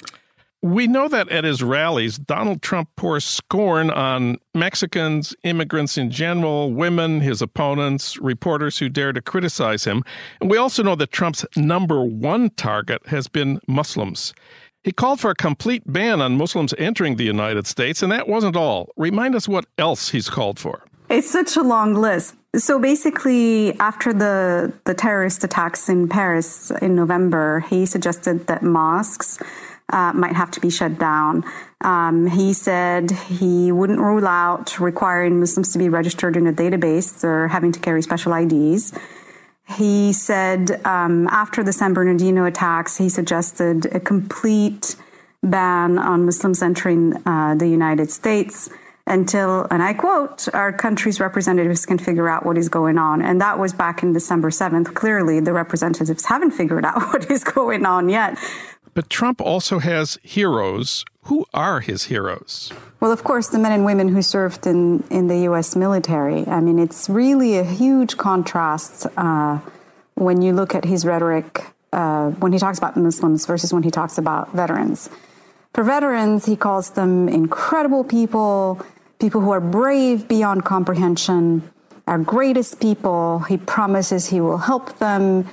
We 0.60 0.88
know 0.88 1.06
that 1.06 1.28
at 1.28 1.44
his 1.44 1.62
rallies, 1.62 2.18
Donald 2.18 2.62
Trump 2.62 2.88
pours 2.96 3.24
scorn 3.24 3.90
on 3.90 4.38
Mexicans, 4.54 5.32
immigrants 5.44 5.96
in 5.96 6.10
general, 6.10 6.72
women, 6.72 7.20
his 7.20 7.40
opponents, 7.40 8.18
reporters 8.18 8.78
who 8.78 8.88
dare 8.88 9.12
to 9.12 9.22
criticize 9.22 9.84
him. 9.84 10.02
And 10.40 10.50
we 10.50 10.56
also 10.56 10.82
know 10.82 10.96
that 10.96 11.12
Trump's 11.12 11.46
number 11.56 12.02
one 12.02 12.50
target 12.50 13.06
has 13.06 13.28
been 13.28 13.60
Muslims. 13.68 14.34
He 14.82 14.90
called 14.90 15.20
for 15.20 15.30
a 15.30 15.34
complete 15.36 15.84
ban 15.86 16.20
on 16.20 16.36
Muslims 16.36 16.74
entering 16.76 17.16
the 17.16 17.24
United 17.24 17.68
States, 17.68 18.02
and 18.02 18.10
that 18.10 18.26
wasn't 18.26 18.56
all. 18.56 18.88
Remind 18.96 19.36
us 19.36 19.46
what 19.46 19.66
else 19.76 20.08
he's 20.10 20.28
called 20.28 20.58
for. 20.58 20.82
It's 21.08 21.30
such 21.30 21.56
a 21.56 21.62
long 21.62 21.94
list. 21.94 22.34
So 22.56 22.80
basically, 22.80 23.78
after 23.78 24.12
the, 24.12 24.72
the 24.84 24.94
terrorist 24.94 25.44
attacks 25.44 25.88
in 25.88 26.08
Paris 26.08 26.72
in 26.82 26.96
November, 26.96 27.60
he 27.70 27.86
suggested 27.86 28.46
that 28.48 28.62
mosques 28.62 29.38
uh, 29.90 30.12
might 30.14 30.34
have 30.34 30.50
to 30.52 30.60
be 30.60 30.70
shut 30.70 30.98
down. 30.98 31.44
Um, 31.80 32.26
he 32.26 32.52
said 32.52 33.10
he 33.10 33.72
wouldn't 33.72 33.98
rule 33.98 34.26
out 34.26 34.78
requiring 34.78 35.40
Muslims 35.40 35.72
to 35.72 35.78
be 35.78 35.88
registered 35.88 36.36
in 36.36 36.46
a 36.46 36.52
database 36.52 37.22
or 37.24 37.48
having 37.48 37.72
to 37.72 37.80
carry 37.80 38.02
special 38.02 38.32
IDs. 38.34 38.92
He 39.76 40.12
said 40.12 40.80
um, 40.86 41.28
after 41.28 41.62
the 41.62 41.72
San 41.72 41.92
Bernardino 41.92 42.44
attacks, 42.46 42.96
he 42.96 43.08
suggested 43.08 43.86
a 43.86 44.00
complete 44.00 44.96
ban 45.42 45.98
on 45.98 46.24
Muslims 46.24 46.62
entering 46.62 47.14
uh, 47.26 47.54
the 47.54 47.68
United 47.68 48.10
States 48.10 48.70
until, 49.08 49.66
and 49.70 49.82
I 49.82 49.94
quote, 49.94 50.48
our 50.54 50.72
country's 50.72 51.18
representatives 51.18 51.86
can 51.86 51.98
figure 51.98 52.28
out 52.28 52.44
what 52.44 52.58
is 52.58 52.68
going 52.68 52.98
on. 52.98 53.22
And 53.22 53.40
that 53.40 53.58
was 53.58 53.72
back 53.72 54.02
in 54.02 54.12
December 54.12 54.50
7th. 54.50 54.94
Clearly, 54.94 55.40
the 55.40 55.52
representatives 55.52 56.26
haven't 56.26 56.52
figured 56.52 56.84
out 56.84 56.96
what 57.12 57.30
is 57.30 57.44
going 57.44 57.86
on 57.86 58.08
yet. 58.08 58.38
But 58.98 59.10
Trump 59.10 59.40
also 59.40 59.78
has 59.78 60.18
heroes. 60.24 61.04
Who 61.30 61.46
are 61.54 61.78
his 61.78 62.06
heroes? 62.06 62.72
Well, 62.98 63.12
of 63.12 63.22
course, 63.22 63.46
the 63.46 63.60
men 63.60 63.70
and 63.70 63.84
women 63.84 64.08
who 64.08 64.22
served 64.22 64.66
in, 64.66 65.04
in 65.08 65.28
the 65.28 65.38
U.S. 65.50 65.76
military. 65.76 66.44
I 66.48 66.58
mean, 66.58 66.80
it's 66.80 67.08
really 67.08 67.58
a 67.58 67.62
huge 67.62 68.16
contrast 68.16 69.06
uh, 69.16 69.60
when 70.16 70.42
you 70.42 70.52
look 70.52 70.74
at 70.74 70.84
his 70.84 71.04
rhetoric 71.04 71.64
uh, 71.92 72.30
when 72.42 72.52
he 72.52 72.58
talks 72.58 72.76
about 72.76 72.94
the 72.94 73.00
Muslims 73.00 73.46
versus 73.46 73.72
when 73.72 73.84
he 73.84 73.90
talks 73.92 74.18
about 74.18 74.52
veterans. 74.52 75.10
For 75.74 75.84
veterans, 75.84 76.46
he 76.46 76.56
calls 76.56 76.90
them 76.90 77.28
incredible 77.28 78.02
people, 78.02 78.84
people 79.20 79.40
who 79.40 79.52
are 79.52 79.60
brave 79.60 80.26
beyond 80.26 80.64
comprehension, 80.64 81.70
our 82.08 82.18
greatest 82.18 82.80
people. 82.80 83.44
He 83.48 83.58
promises 83.58 84.26
he 84.26 84.40
will 84.40 84.58
help 84.58 84.98
them 84.98 85.48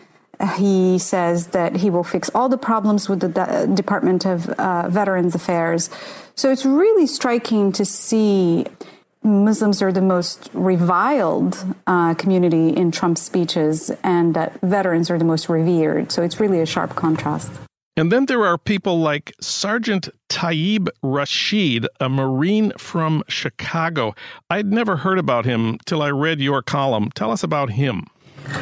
he 0.56 0.98
says 1.00 1.48
that 1.48 1.78
he 1.78 1.90
will 1.90 2.04
fix 2.04 2.30
all 2.36 2.50
the 2.50 2.58
problems 2.58 3.10
with 3.10 3.20
the 3.20 3.30
De- 3.30 3.68
Department 3.74 4.26
of 4.26 4.50
uh, 4.50 4.90
Veterans 4.90 5.36
Affairs. 5.36 5.90
So 6.36 6.52
it's 6.52 6.66
really 6.66 7.08
striking 7.08 7.72
to 7.74 7.86
see 7.86 8.66
Muslims 9.24 9.82
are 9.82 9.92
the 9.92 10.02
most 10.02 10.50
reviled 10.54 11.66
uh, 11.88 12.14
community 12.14 12.70
in 12.70 12.92
Trump's 12.92 13.22
speeches, 13.22 13.92
and 14.04 14.36
that 14.36 14.60
veterans 14.62 15.10
are 15.10 15.18
the 15.18 15.26
most 15.26 15.50
revered. 15.50 16.12
So 16.12 16.22
it's 16.22 16.40
really 16.40 16.62
a 16.62 16.66
sharp 16.66 16.96
contrast. 16.96 17.52
And 17.98 18.12
then 18.12 18.26
there 18.26 18.46
are 18.46 18.58
people 18.58 19.00
like 19.00 19.34
Sergeant 19.40 20.10
Taib 20.28 20.90
Rashid, 21.02 21.88
a 22.00 22.10
Marine 22.10 22.74
from 22.78 23.24
Chicago. 23.30 24.14
I'd 24.50 24.72
never 24.72 24.98
heard 24.98 25.18
about 25.18 25.46
him 25.46 25.78
till 25.86 26.02
I 26.02 26.12
read 26.12 26.42
your 26.42 26.62
column. 26.62 27.10
Tell 27.16 27.32
us 27.32 27.42
about 27.42 27.72
him. 27.72 28.08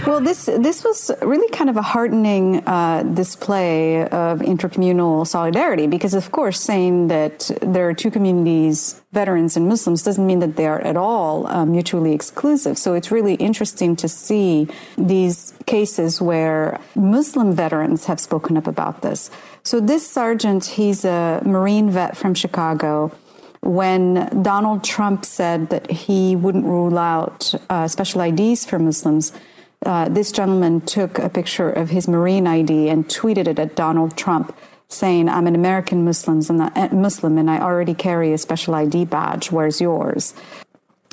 Well, 0.08 0.22
this 0.22 0.46
this 0.46 0.84
was 0.84 1.12
really 1.22 1.50
kind 1.50 1.70
of 1.70 1.78
a 1.78 1.82
heartening 1.82 2.66
uh, 2.68 3.04
display 3.04 4.04
of 4.04 4.40
intercommunal 4.40 5.26
solidarity 5.28 5.88
because, 5.88 6.14
of 6.14 6.32
course, 6.32 6.60
saying 6.60 7.08
that 7.08 7.52
there 7.62 7.88
are 7.90 7.94
two 7.94 8.12
communities, 8.12 9.02
veterans 9.12 9.58
and 9.58 9.68
Muslims, 9.68 10.04
doesn't 10.04 10.26
mean 10.26 10.40
that 10.40 10.56
they 10.56 10.68
are 10.68 10.82
at 10.82 10.98
all 10.98 11.48
uh, 11.48 11.66
mutually 11.66 12.14
exclusive. 12.14 12.78
So 12.78 12.94
it's 12.94 13.12
really 13.12 13.36
interesting 13.36 13.96
to 13.98 14.08
see 14.08 14.68
these 14.98 15.54
cases 15.66 16.22
where 16.22 16.80
Muslim 16.96 17.54
veterans 17.54 18.06
have 18.06 18.20
spoken 18.20 18.58
up 18.58 18.68
about 18.68 19.02
this. 19.02 19.32
So 19.64 19.80
this 19.80 20.08
sergeant, 20.10 20.66
he's 20.66 21.06
a 21.06 21.42
Marine 21.46 21.90
vet 21.90 22.18
from 22.18 22.34
Chicago 22.34 23.12
when 23.64 24.44
Donald 24.44 24.84
Trump 24.84 25.24
said 25.24 25.70
that 25.70 25.90
he 25.90 26.36
wouldn't 26.36 26.66
rule 26.66 26.98
out 26.98 27.54
uh, 27.70 27.88
special 27.88 28.20
IDs 28.22 28.66
for 28.66 28.78
Muslims, 28.78 29.32
uh, 29.86 30.10
this 30.10 30.32
gentleman 30.32 30.82
took 30.82 31.20
a 31.20 31.30
picture 31.30 31.70
of 31.70 31.90
his 31.90 32.08
Marine 32.08 32.48
ID 32.48 32.90
and 32.90 33.08
tweeted 33.08 33.48
it 33.48 33.60
at 33.60 33.76
Donald 33.76 34.18
Trump, 34.18 34.56
saying, 34.88 35.30
"I'm 35.30 35.48
an 35.48 35.56
American 35.56 36.04
Muslim 36.06 36.42
and 36.50 36.62
uh, 36.76 36.96
Muslim, 36.96 37.38
and 37.38 37.50
I 37.50 37.60
already 37.60 37.94
carry 37.94 38.34
a 38.34 38.38
special 38.38 38.76
ID 38.76 39.06
badge. 39.06 39.52
Where's 39.52 39.82
yours?" 39.82 40.34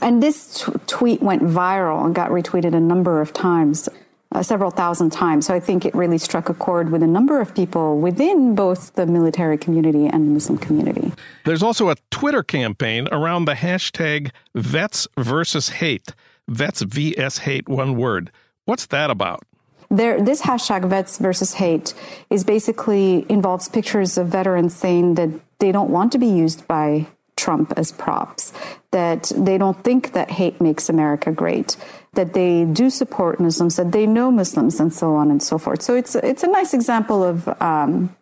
And 0.02 0.22
this 0.22 0.64
t- 0.64 0.72
tweet 0.86 1.22
went 1.22 1.42
viral 1.42 2.04
and 2.04 2.14
got 2.14 2.30
retweeted 2.30 2.74
a 2.74 2.80
number 2.80 3.20
of 3.20 3.32
times. 3.32 3.88
Uh, 4.32 4.44
several 4.44 4.70
thousand 4.70 5.10
times. 5.10 5.44
So 5.46 5.54
I 5.54 5.58
think 5.58 5.84
it 5.84 5.92
really 5.92 6.16
struck 6.16 6.48
a 6.48 6.54
chord 6.54 6.92
with 6.92 7.02
a 7.02 7.06
number 7.08 7.40
of 7.40 7.52
people 7.52 7.98
within 7.98 8.54
both 8.54 8.94
the 8.94 9.04
military 9.04 9.58
community 9.58 10.06
and 10.06 10.28
the 10.28 10.30
Muslim 10.30 10.56
community. 10.56 11.12
There's 11.44 11.64
also 11.64 11.88
a 11.88 11.96
Twitter 12.12 12.44
campaign 12.44 13.08
around 13.10 13.46
the 13.46 13.54
hashtag 13.54 14.30
Vets 14.54 15.08
versus 15.18 15.70
Hate. 15.70 16.14
Vets 16.46 16.82
VS 16.82 17.38
Hate, 17.38 17.68
one 17.68 17.96
word. 17.96 18.30
What's 18.70 18.86
that 18.86 19.10
about? 19.10 19.42
There, 19.90 20.22
this 20.22 20.42
hashtag 20.42 20.88
vets 20.88 21.18
versus 21.18 21.54
hate 21.54 21.92
is 22.30 22.44
basically 22.44 23.26
involves 23.28 23.68
pictures 23.68 24.16
of 24.16 24.28
veterans 24.28 24.76
saying 24.76 25.16
that 25.16 25.30
they 25.58 25.72
don't 25.72 25.90
want 25.90 26.12
to 26.12 26.18
be 26.18 26.28
used 26.28 26.68
by 26.68 27.08
Trump 27.34 27.72
as 27.76 27.90
props, 27.90 28.52
that 28.92 29.32
they 29.34 29.58
don't 29.58 29.82
think 29.82 30.12
that 30.12 30.30
hate 30.30 30.60
makes 30.60 30.88
America 30.88 31.32
great, 31.32 31.76
that 32.14 32.32
they 32.32 32.64
do 32.64 32.90
support 32.90 33.40
Muslims, 33.40 33.74
that 33.74 33.90
they 33.90 34.06
know 34.06 34.30
Muslims, 34.30 34.78
and 34.78 34.94
so 34.94 35.16
on 35.16 35.32
and 35.32 35.42
so 35.42 35.58
forth. 35.58 35.82
So 35.82 35.96
it's 35.96 36.14
it's 36.14 36.44
a 36.44 36.52
nice 36.60 36.72
example 36.72 37.24
of 37.24 37.48
um, 37.60 38.14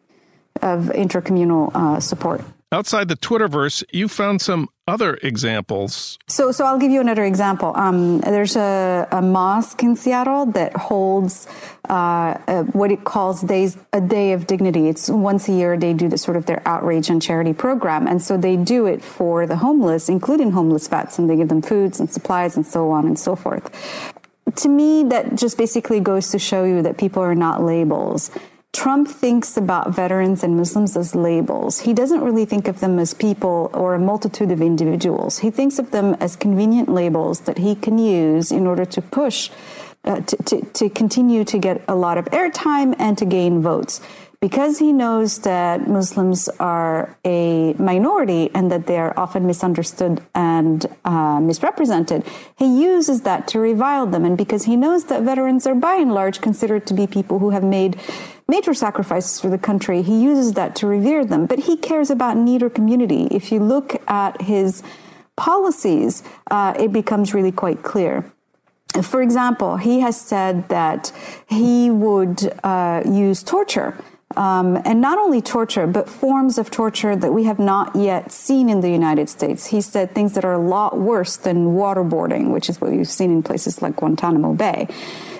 of 0.62 0.84
intercommunal 0.84 1.72
uh, 1.74 2.00
support. 2.00 2.40
Outside 2.70 3.08
the 3.08 3.16
Twitterverse, 3.16 3.82
you 3.94 4.08
found 4.08 4.42
some 4.42 4.68
other 4.86 5.18
examples. 5.22 6.18
So, 6.26 6.52
so 6.52 6.66
I'll 6.66 6.78
give 6.78 6.90
you 6.90 7.00
another 7.00 7.24
example. 7.24 7.72
Um, 7.74 8.20
there's 8.20 8.56
a, 8.56 9.08
a, 9.10 9.22
mosque 9.22 9.82
in 9.82 9.96
Seattle 9.96 10.44
that 10.52 10.76
holds 10.76 11.46
uh, 11.88 12.36
a, 12.46 12.64
what 12.72 12.92
it 12.92 13.04
calls 13.04 13.40
days 13.40 13.78
a 13.94 14.02
day 14.02 14.32
of 14.32 14.46
dignity. 14.46 14.86
It's 14.90 15.08
once 15.08 15.48
a 15.48 15.52
year 15.52 15.78
they 15.78 15.94
do 15.94 16.10
the 16.10 16.18
sort 16.18 16.36
of 16.36 16.44
their 16.44 16.60
outreach 16.68 17.08
and 17.08 17.22
charity 17.22 17.54
program, 17.54 18.06
and 18.06 18.20
so 18.20 18.36
they 18.36 18.56
do 18.56 18.84
it 18.84 19.02
for 19.02 19.46
the 19.46 19.56
homeless, 19.56 20.10
including 20.10 20.50
homeless 20.50 20.88
vets, 20.88 21.18
and 21.18 21.30
they 21.30 21.36
give 21.36 21.48
them 21.48 21.62
foods 21.62 21.98
and 22.00 22.10
supplies 22.10 22.54
and 22.54 22.66
so 22.66 22.90
on 22.90 23.06
and 23.06 23.18
so 23.18 23.34
forth. 23.34 23.70
To 24.56 24.68
me, 24.68 25.04
that 25.04 25.36
just 25.36 25.56
basically 25.56 26.00
goes 26.00 26.30
to 26.32 26.38
show 26.38 26.64
you 26.64 26.82
that 26.82 26.98
people 26.98 27.22
are 27.22 27.34
not 27.34 27.62
labels 27.62 28.30
Trump 28.78 29.08
thinks 29.08 29.56
about 29.56 29.90
veterans 29.92 30.44
and 30.44 30.56
Muslims 30.56 30.96
as 30.96 31.12
labels. 31.12 31.80
He 31.80 31.92
doesn't 31.92 32.20
really 32.20 32.44
think 32.44 32.68
of 32.68 32.78
them 32.78 33.00
as 33.00 33.12
people 33.12 33.72
or 33.74 33.94
a 33.94 33.98
multitude 33.98 34.52
of 34.52 34.62
individuals. 34.62 35.40
He 35.40 35.50
thinks 35.50 35.80
of 35.80 35.90
them 35.90 36.14
as 36.20 36.36
convenient 36.36 36.88
labels 36.88 37.40
that 37.40 37.58
he 37.58 37.74
can 37.74 37.98
use 37.98 38.52
in 38.52 38.68
order 38.68 38.84
to 38.84 39.02
push, 39.02 39.50
uh, 40.04 40.20
to, 40.20 40.36
to, 40.44 40.64
to 40.64 40.88
continue 40.90 41.42
to 41.42 41.58
get 41.58 41.82
a 41.88 41.96
lot 41.96 42.18
of 42.18 42.26
airtime 42.26 42.94
and 43.00 43.18
to 43.18 43.24
gain 43.24 43.60
votes 43.60 44.00
because 44.40 44.78
he 44.78 44.92
knows 44.92 45.40
that 45.40 45.88
Muslims 45.88 46.48
are 46.60 47.18
a 47.24 47.72
minority 47.74 48.48
and 48.54 48.70
that 48.70 48.86
they 48.86 48.96
are 48.96 49.12
often 49.18 49.44
misunderstood 49.46 50.22
and 50.32 50.86
uh, 51.04 51.40
misrepresented, 51.40 52.24
he 52.56 52.80
uses 52.80 53.22
that 53.22 53.48
to 53.48 53.58
revile 53.58 54.06
them. 54.06 54.24
And 54.24 54.38
because 54.38 54.64
he 54.64 54.76
knows 54.76 55.06
that 55.06 55.22
veterans 55.22 55.66
are 55.66 55.74
by 55.74 55.94
and 55.94 56.14
large 56.14 56.40
considered 56.40 56.86
to 56.86 56.94
be 56.94 57.08
people 57.08 57.40
who 57.40 57.50
have 57.50 57.64
made 57.64 57.98
major 58.48 58.72
sacrifices 58.72 59.40
for 59.40 59.48
the 59.50 59.58
country. 59.58 60.02
He 60.02 60.22
uses 60.22 60.54
that 60.54 60.74
to 60.76 60.86
revere 60.86 61.24
them, 61.24 61.46
but 61.46 61.60
he 61.60 61.76
cares 61.76 62.10
about 62.10 62.36
neither 62.36 62.70
community. 62.70 63.28
If 63.30 63.52
you 63.52 63.60
look 63.60 64.02
at 64.08 64.40
his 64.42 64.82
policies, 65.36 66.22
uh, 66.50 66.74
it 66.78 66.92
becomes 66.92 67.34
really 67.34 67.52
quite 67.52 67.82
clear. 67.82 68.32
For 69.02 69.20
example, 69.22 69.76
he 69.76 70.00
has 70.00 70.18
said 70.18 70.68
that 70.70 71.12
he 71.46 71.90
would 71.90 72.50
uh, 72.64 73.02
use 73.06 73.42
torture. 73.42 74.02
Um, 74.36 74.80
and 74.84 75.00
not 75.00 75.18
only 75.18 75.40
torture, 75.40 75.86
but 75.86 76.08
forms 76.08 76.58
of 76.58 76.70
torture 76.70 77.16
that 77.16 77.32
we 77.32 77.44
have 77.44 77.58
not 77.58 77.96
yet 77.96 78.30
seen 78.30 78.68
in 78.68 78.80
the 78.80 78.90
United 78.90 79.28
States. 79.28 79.66
He 79.66 79.80
said 79.80 80.14
things 80.14 80.34
that 80.34 80.44
are 80.44 80.52
a 80.52 80.58
lot 80.58 80.98
worse 80.98 81.36
than 81.36 81.74
waterboarding, 81.74 82.50
which 82.50 82.68
is 82.68 82.80
what 82.80 82.90
we've 82.90 83.08
seen 83.08 83.30
in 83.30 83.42
places 83.42 83.82
like 83.82 83.96
Guantanamo 83.96 84.54
Bay. 84.54 84.86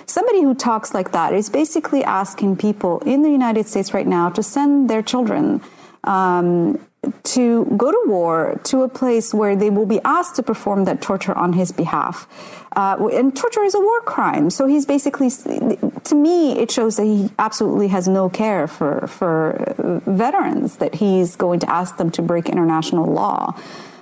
Somebody 0.09 0.41
who 0.41 0.55
talks 0.55 0.95
like 0.95 1.11
that 1.11 1.33
is 1.35 1.49
basically 1.51 2.03
asking 2.03 2.55
people 2.57 2.97
in 3.01 3.21
the 3.21 3.29
United 3.29 3.67
States 3.67 3.93
right 3.93 4.07
now 4.07 4.31
to 4.31 4.41
send 4.41 4.89
their 4.89 5.03
children 5.03 5.61
um, 6.03 6.83
to 7.25 7.65
go 7.77 7.91
to 7.91 8.03
war 8.07 8.59
to 8.63 8.81
a 8.81 8.89
place 8.89 9.35
where 9.35 9.55
they 9.55 9.69
will 9.69 9.85
be 9.85 10.01
asked 10.03 10.35
to 10.37 10.41
perform 10.41 10.85
that 10.85 10.99
torture 10.99 11.37
on 11.37 11.53
his 11.53 11.71
behalf. 11.71 12.27
Uh, 12.75 13.07
and 13.13 13.35
torture 13.35 13.61
is 13.61 13.75
a 13.75 13.79
war 13.79 14.01
crime. 14.01 14.49
So 14.49 14.65
he's 14.65 14.87
basically, 14.87 15.29
to 15.29 16.15
me, 16.15 16.57
it 16.57 16.71
shows 16.71 16.95
that 16.95 17.05
he 17.05 17.29
absolutely 17.37 17.89
has 17.89 18.07
no 18.07 18.29
care 18.29 18.65
for, 18.65 19.05
for 19.05 20.01
veterans, 20.07 20.77
that 20.77 20.95
he's 20.95 21.35
going 21.35 21.59
to 21.59 21.69
ask 21.69 21.97
them 21.97 22.09
to 22.11 22.23
break 22.23 22.49
international 22.49 23.05
law 23.05 23.53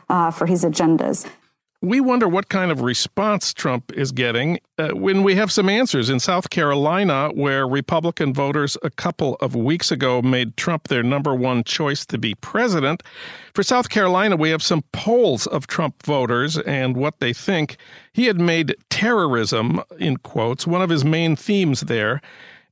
uh, 0.10 0.32
for 0.32 0.46
his 0.46 0.64
agendas 0.64 1.28
we 1.82 2.02
wonder 2.02 2.28
what 2.28 2.50
kind 2.50 2.72
of 2.72 2.82
response 2.82 3.54
Trump 3.54 3.92
is 3.94 4.12
getting 4.12 4.60
uh, 4.80 4.90
when 4.90 5.22
we 5.22 5.36
have 5.36 5.52
some 5.52 5.70
answers 5.70 6.10
in 6.10 6.20
South 6.20 6.50
Carolina, 6.50 7.30
where 7.36 7.68
Republican 7.68 8.34
voters 8.34 8.78
a 8.82 8.90
couple 8.90 9.36
of 9.42 9.56
weeks 9.56 9.92
ago 9.92 10.22
made 10.24 10.58
Trump 10.58 10.88
their 10.88 11.04
number 11.04 11.36
one 11.36 11.64
choice 11.64 12.04
to 12.08 12.18
be 12.18 12.34
president. 12.34 13.04
For 13.54 13.62
South 13.62 13.90
Carolina, 13.90 14.36
we 14.36 14.50
have 14.50 14.64
some 14.64 14.84
polls 14.92 15.46
of 15.46 15.68
Trump 15.68 16.02
voters 16.04 16.58
and 16.58 16.98
what 16.98 17.20
they 17.20 17.32
think. 17.32 17.78
He 18.12 18.26
had 18.26 18.40
made 18.40 18.76
terrorism, 18.90 19.82
in 20.00 20.18
quotes, 20.18 20.66
one 20.66 20.82
of 20.82 20.90
his 20.90 21.06
main 21.06 21.36
themes 21.36 21.82
there. 21.82 22.22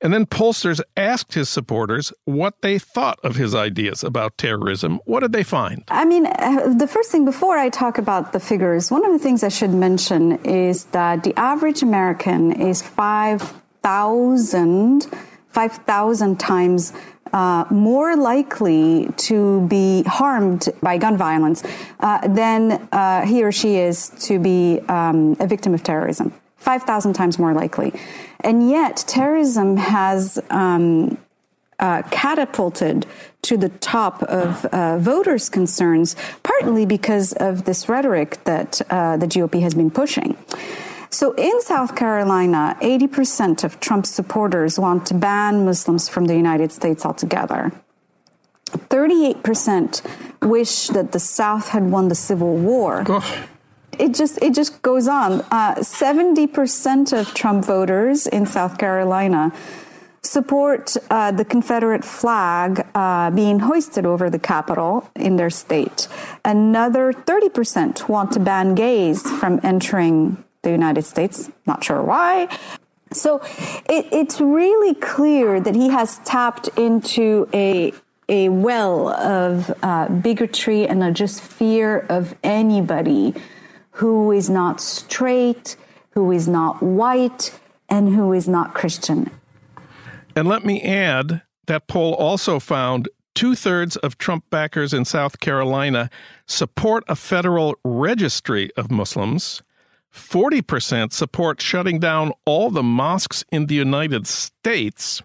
And 0.02 0.14
then 0.14 0.26
pollsters 0.26 0.82
asked 0.98 1.34
his 1.34 1.50
supporters 1.50 2.14
what 2.26 2.62
they 2.62 2.78
thought 2.80 3.20
of 3.24 3.36
his 3.36 3.54
ideas 3.56 4.04
about 4.04 4.38
terrorism. 4.38 5.00
What 5.06 5.22
did 5.22 5.32
they 5.32 5.44
find? 5.44 5.84
I 5.88 6.06
mean, 6.06 6.28
uh, 6.28 6.74
the 6.76 6.88
first 6.88 7.12
thing 7.12 7.26
before 7.26 7.58
I 7.58 7.70
talk 7.70 7.98
about 7.98 8.34
the 8.34 8.40
figures, 8.40 8.92
one 8.92 9.04
of 9.06 9.12
the 9.12 9.20
things 9.20 9.44
I 9.44 9.50
should 9.50 9.72
mention 9.72 10.34
is 10.46 10.86
that 10.86 11.24
the 11.24 11.38
average 11.40 11.82
American 11.82 12.52
is 12.52 12.82
5,000 12.82 15.08
5,000 15.56 16.38
times 16.38 16.92
uh, 17.32 17.64
more 17.70 18.18
likely 18.18 19.08
to 19.16 19.66
be 19.68 20.04
harmed 20.04 20.68
by 20.82 20.98
gun 20.98 21.16
violence 21.16 21.64
uh, 22.02 22.28
than 22.28 22.74
uh, 22.92 23.26
he 23.26 23.42
or 23.42 23.54
she 23.54 23.78
is 23.78 24.10
to 24.20 24.38
be 24.38 24.82
um, 24.90 25.38
a 25.40 25.48
victim 25.48 25.74
of 25.74 25.82
terrorism. 25.82 26.34
5,000 26.66 27.14
times 27.14 27.38
more 27.38 27.54
likely. 27.54 27.94
And 28.40 28.68
yet, 28.70 29.04
terrorism 29.08 29.78
has 29.78 30.42
um, 30.50 31.20
uh, 31.80 32.02
catapulted 32.10 33.06
to 33.44 33.56
the 33.56 33.70
top 33.70 34.24
of 34.24 34.66
uh, 34.66 34.98
voters' 34.98 35.48
concerns, 35.48 36.16
partly 36.42 36.86
because 36.86 37.34
of 37.34 37.66
this 37.66 37.88
rhetoric 37.88 38.44
that 38.46 38.82
uh, 38.90 39.16
the 39.18 39.28
GOP 39.28 39.62
has 39.62 39.76
been 39.76 39.92
pushing. 39.92 40.36
So 41.12 41.34
in 41.34 41.62
South 41.62 41.96
Carolina, 41.96 42.76
80% 42.82 43.64
of 43.64 43.80
Trump's 43.80 44.10
supporters 44.10 44.80
want 44.80 45.06
to 45.06 45.14
ban 45.14 45.64
Muslims 45.64 46.10
from 46.10 46.26
the 46.26 46.36
United 46.36 46.72
States 46.72 47.06
altogether. 47.06 47.72
38% 48.72 50.02
wish 50.42 50.88
that 50.88 51.12
the 51.12 51.20
South 51.20 51.70
had 51.70 51.84
won 51.92 52.10
the 52.10 52.16
Civil 52.16 52.58
War. 52.58 53.04
It 54.00 54.14
just 54.14 54.42
it 54.42 54.54
just 54.54 54.82
goes 54.82 55.08
on. 55.08 55.42
Uh, 55.52 55.82
seventy 55.84 56.46
uh, 56.46 56.48
percent 56.48 57.14
of 57.14 57.34
Trump 57.34 57.66
voters 57.66 58.28
in 58.28 58.46
South 58.46 58.78
Carolina 58.78 59.52
support 60.22 60.98
uh, 61.12 61.32
the 61.32 61.46
Confederate 61.46 62.04
flag 62.04 62.86
uh, 62.96 63.30
being 63.30 63.60
hoisted 63.60 64.06
over 64.06 64.30
the 64.30 64.40
Capitol 64.40 65.10
in 65.16 65.36
their 65.36 65.50
state. 65.50 66.08
Another 66.44 67.14
thirty 67.14 67.50
percent 67.50 68.10
want 68.10 68.32
to 68.34 68.40
ban 68.40 68.76
gays 68.76 69.22
from 69.40 69.60
entering 69.64 70.44
the 70.64 70.72
United 70.72 71.04
States. 71.04 71.52
Not 71.66 71.84
sure 71.84 72.02
why. 72.02 72.48
So 73.12 73.42
it, 73.88 74.08
it's 74.12 74.42
really 74.42 74.96
clear 74.96 75.62
that 75.62 75.76
he 75.76 75.90
has 75.90 76.20
tapped 76.20 76.68
into 76.78 77.48
a 77.54 77.94
a 78.28 78.50
well 78.50 79.10
of 79.10 79.72
uh, 79.84 80.10
bigotry 80.10 80.88
and 80.88 81.04
a 81.04 81.12
just 81.12 81.42
fear 81.42 82.00
of 82.10 82.36
anybody 82.44 83.36
who 83.96 84.32
is 84.32 84.50
not 84.50 84.82
straight, 84.82 85.78
who 86.12 86.32
is 86.32 86.48
not 86.48 86.84
white, 86.84 87.58
and 87.88 88.14
who 88.14 88.34
is 88.34 88.48
not 88.48 88.74
Christian. 88.74 89.32
And 90.36 90.48
let 90.48 90.66
me 90.66 90.82
add 90.82 91.42
that 91.68 91.88
poll 91.88 92.14
also 92.16 92.60
found 92.60 93.08
two 93.36 93.56
thirds 93.56 93.96
of 93.98 94.18
Trump 94.18 94.44
backers 94.50 94.94
in 94.94 95.06
South 95.06 95.40
Carolina 95.40 96.10
support 96.46 97.06
a 97.08 97.16
federal 97.16 97.76
registry 97.86 98.70
of 98.76 98.92
Muslims. 98.92 99.64
40% 100.14 101.14
support 101.14 101.62
shutting 101.62 102.00
down 102.00 102.34
all 102.46 102.70
the 102.70 102.84
mosques 102.84 103.46
in 103.52 103.68
the 103.68 103.76
United 103.76 104.28
States. 104.28 105.22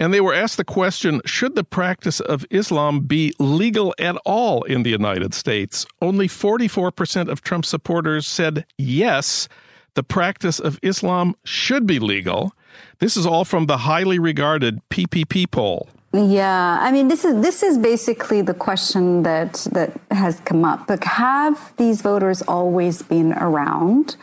And 0.00 0.14
they 0.14 0.22
were 0.22 0.32
asked 0.32 0.56
the 0.56 0.64
question 0.64 1.20
should 1.26 1.54
the 1.54 1.62
practice 1.62 2.20
of 2.20 2.46
Islam 2.50 3.00
be 3.00 3.34
legal 3.38 3.94
at 3.98 4.16
all 4.24 4.62
in 4.62 4.82
the 4.82 4.88
United 4.88 5.34
States? 5.34 5.86
Only 6.00 6.26
44% 6.26 7.28
of 7.28 7.42
Trump 7.42 7.66
supporters 7.66 8.26
said 8.26 8.64
yes, 8.78 9.46
the 9.94 10.02
practice 10.02 10.58
of 10.58 10.78
Islam 10.82 11.36
should 11.44 11.86
be 11.86 11.98
legal. 11.98 12.54
This 12.98 13.14
is 13.16 13.26
all 13.26 13.44
from 13.44 13.66
the 13.66 13.76
highly 13.78 14.18
regarded 14.18 14.80
PPP 14.88 15.50
poll. 15.50 15.90
Yeah, 16.12 16.78
I 16.80 16.90
mean, 16.90 17.06
this 17.06 17.24
is 17.24 17.40
this 17.40 17.62
is 17.62 17.78
basically 17.78 18.42
the 18.42 18.54
question 18.54 19.22
that 19.22 19.68
that 19.70 19.92
has 20.10 20.40
come 20.40 20.64
up. 20.64 20.88
Like, 20.88 21.04
have 21.04 21.72
these 21.76 22.02
voters 22.02 22.42
always 22.42 23.02
been 23.02 23.32
around? 23.34 24.16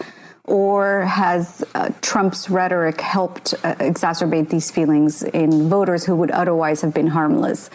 Or 0.48 1.02
has 1.02 1.64
uh, 1.76 1.89
Trump's 2.02 2.50
rhetoric 2.50 3.02
helped 3.02 3.54
uh, 3.64 3.76
exacerbate 3.76 4.50
these 4.50 4.72
feelings 4.72 5.22
in 5.22 5.70
voters 5.70 6.06
who 6.06 6.16
would 6.16 6.32
otherwise 6.32 6.82
have 6.82 6.93
been 6.93 7.08
harmless? 7.08 7.70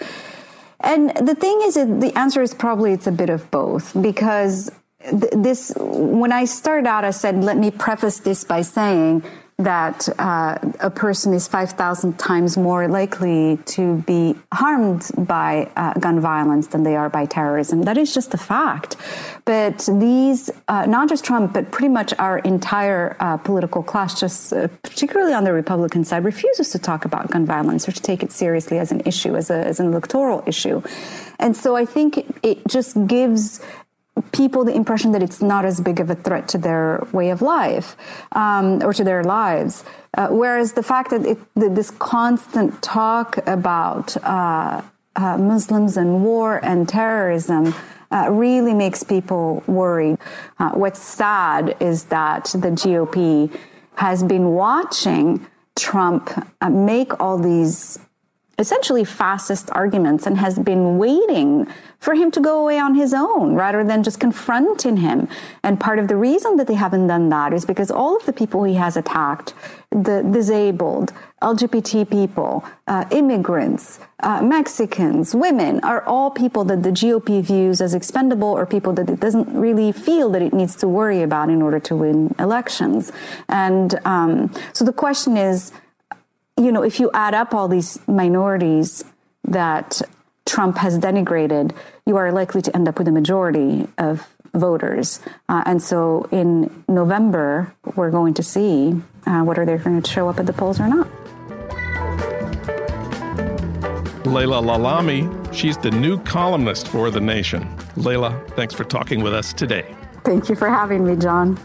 And 0.80 1.10
the 1.10 1.34
thing 1.34 1.60
is, 1.62 1.74
the 1.74 2.12
answer 2.16 2.42
is 2.42 2.54
probably 2.54 2.92
it's 2.92 3.06
a 3.06 3.12
bit 3.12 3.30
of 3.30 3.48
both 3.50 3.92
because 4.00 4.72
this, 5.10 5.72
when 5.76 6.32
I 6.32 6.44
started 6.44 6.88
out, 6.88 7.04
I 7.04 7.10
said, 7.10 7.44
let 7.44 7.56
me 7.56 7.70
preface 7.70 8.18
this 8.18 8.42
by 8.42 8.62
saying 8.62 9.22
that 9.64 10.08
uh, 10.18 10.58
a 10.80 10.90
person 10.90 11.32
is 11.32 11.48
5,000 11.48 12.18
times 12.18 12.56
more 12.56 12.88
likely 12.88 13.58
to 13.66 13.98
be 14.02 14.34
harmed 14.52 15.10
by 15.18 15.70
uh, 15.76 15.94
gun 15.94 16.20
violence 16.20 16.68
than 16.68 16.82
they 16.82 16.96
are 16.96 17.08
by 17.08 17.26
terrorism. 17.26 17.82
That 17.82 17.98
is 17.98 18.14
just 18.14 18.34
a 18.34 18.38
fact. 18.38 18.96
But 19.44 19.88
these, 19.92 20.50
uh, 20.68 20.86
not 20.86 21.08
just 21.08 21.24
Trump, 21.24 21.52
but 21.52 21.70
pretty 21.70 21.88
much 21.88 22.14
our 22.18 22.38
entire 22.38 23.16
uh, 23.20 23.36
political 23.38 23.82
class, 23.82 24.18
just 24.18 24.52
uh, 24.52 24.68
particularly 24.82 25.34
on 25.34 25.44
the 25.44 25.52
Republican 25.52 26.04
side, 26.04 26.24
refuses 26.24 26.70
to 26.70 26.78
talk 26.78 27.04
about 27.04 27.30
gun 27.30 27.44
violence 27.46 27.88
or 27.88 27.92
to 27.92 28.02
take 28.02 28.22
it 28.22 28.32
seriously 28.32 28.78
as 28.78 28.92
an 28.92 29.02
issue, 29.04 29.34
as, 29.36 29.50
a, 29.50 29.66
as 29.66 29.80
an 29.80 29.86
electoral 29.86 30.42
issue. 30.46 30.82
And 31.38 31.56
so 31.56 31.74
I 31.74 31.84
think 31.84 32.38
it 32.42 32.66
just 32.68 33.06
gives 33.06 33.60
people 34.32 34.64
the 34.64 34.74
impression 34.74 35.12
that 35.12 35.22
it's 35.22 35.40
not 35.40 35.64
as 35.64 35.80
big 35.80 35.98
of 36.00 36.10
a 36.10 36.14
threat 36.14 36.48
to 36.48 36.58
their 36.58 37.06
way 37.12 37.30
of 37.30 37.40
life 37.40 37.96
um, 38.32 38.82
or 38.82 38.92
to 38.92 39.04
their 39.04 39.24
lives. 39.24 39.84
Uh, 40.14 40.28
whereas 40.28 40.74
the 40.74 40.82
fact 40.82 41.10
that, 41.10 41.24
it, 41.24 41.38
that, 41.54 41.74
this 41.74 41.90
constant 41.90 42.82
talk 42.82 43.38
about 43.46 44.16
uh, 44.24 44.82
uh, 45.16 45.38
Muslims 45.38 45.96
and 45.96 46.22
war 46.22 46.62
and 46.64 46.88
terrorism 46.88 47.74
uh, 48.10 48.28
really 48.30 48.74
makes 48.74 49.02
people 49.02 49.62
worried. 49.66 50.18
Uh, 50.58 50.70
what's 50.72 51.00
sad 51.00 51.74
is 51.80 52.04
that 52.04 52.44
the 52.52 52.68
GOP 52.68 53.56
has 53.94 54.22
been 54.22 54.50
watching 54.50 55.46
Trump 55.76 56.30
uh, 56.60 56.68
make 56.68 57.18
all 57.20 57.38
these 57.38 57.98
essentially 58.58 59.04
fascist 59.04 59.70
arguments 59.72 60.26
and 60.26 60.38
has 60.38 60.58
been 60.58 60.98
waiting 60.98 61.66
for 61.98 62.14
him 62.14 62.30
to 62.30 62.40
go 62.40 62.60
away 62.60 62.78
on 62.78 62.94
his 62.94 63.14
own 63.14 63.54
rather 63.54 63.82
than 63.82 64.02
just 64.02 64.20
confronting 64.20 64.98
him. 64.98 65.28
And 65.62 65.80
part 65.80 65.98
of 65.98 66.08
the 66.08 66.16
reason 66.16 66.56
that 66.56 66.66
they 66.66 66.74
haven't 66.74 67.06
done 67.06 67.28
that 67.30 67.52
is 67.52 67.64
because 67.64 67.90
all 67.90 68.16
of 68.16 68.26
the 68.26 68.32
people 68.32 68.64
he 68.64 68.74
has 68.74 68.96
attacked, 68.96 69.54
the 69.90 70.22
disabled, 70.22 71.12
LGBT 71.40 72.08
people, 72.10 72.64
uh, 72.86 73.04
immigrants, 73.10 74.00
uh, 74.20 74.42
Mexicans, 74.42 75.34
women, 75.34 75.80
are 75.80 76.04
all 76.04 76.30
people 76.30 76.64
that 76.64 76.82
the 76.82 76.90
GOP 76.90 77.42
views 77.42 77.80
as 77.80 77.94
expendable 77.94 78.48
or 78.48 78.66
people 78.66 78.92
that 78.92 79.08
it 79.08 79.20
doesn't 79.20 79.48
really 79.52 79.92
feel 79.92 80.28
that 80.30 80.42
it 80.42 80.52
needs 80.52 80.76
to 80.76 80.88
worry 80.88 81.22
about 81.22 81.48
in 81.50 81.62
order 81.62 81.80
to 81.80 81.96
win 81.96 82.34
elections. 82.38 83.12
And 83.48 83.98
um, 84.04 84.52
so 84.72 84.84
the 84.84 84.92
question 84.92 85.36
is, 85.36 85.72
you 86.58 86.72
know, 86.72 86.82
if 86.82 87.00
you 87.00 87.10
add 87.14 87.34
up 87.34 87.54
all 87.54 87.68
these 87.68 87.98
minorities 88.06 89.04
that 89.44 90.02
Trump 90.46 90.78
has 90.78 90.98
denigrated, 90.98 91.74
you 92.06 92.16
are 92.16 92.32
likely 92.32 92.62
to 92.62 92.74
end 92.74 92.88
up 92.88 92.98
with 92.98 93.08
a 93.08 93.12
majority 93.12 93.88
of 93.98 94.28
voters. 94.54 95.20
Uh, 95.48 95.62
and 95.66 95.82
so 95.82 96.28
in 96.30 96.84
November, 96.88 97.74
we're 97.96 98.10
going 98.10 98.34
to 98.34 98.42
see 98.42 98.94
uh, 99.26 99.42
whether 99.42 99.64
they're 99.64 99.78
going 99.78 100.00
to 100.00 100.10
show 100.10 100.28
up 100.28 100.38
at 100.38 100.46
the 100.46 100.52
polls 100.52 100.78
or 100.78 100.88
not. 100.88 101.08
Laila 104.26 104.62
Lalami, 104.62 105.52
she's 105.52 105.76
the 105.76 105.90
new 105.90 106.18
columnist 106.20 106.88
for 106.88 107.10
The 107.10 107.20
Nation. 107.20 107.68
Laila, 107.96 108.40
thanks 108.50 108.72
for 108.74 108.84
talking 108.84 109.22
with 109.22 109.34
us 109.34 109.52
today. 109.52 109.94
Thank 110.24 110.48
you 110.48 110.54
for 110.54 110.68
having 110.68 111.04
me, 111.04 111.16
Jon. 111.16 111.58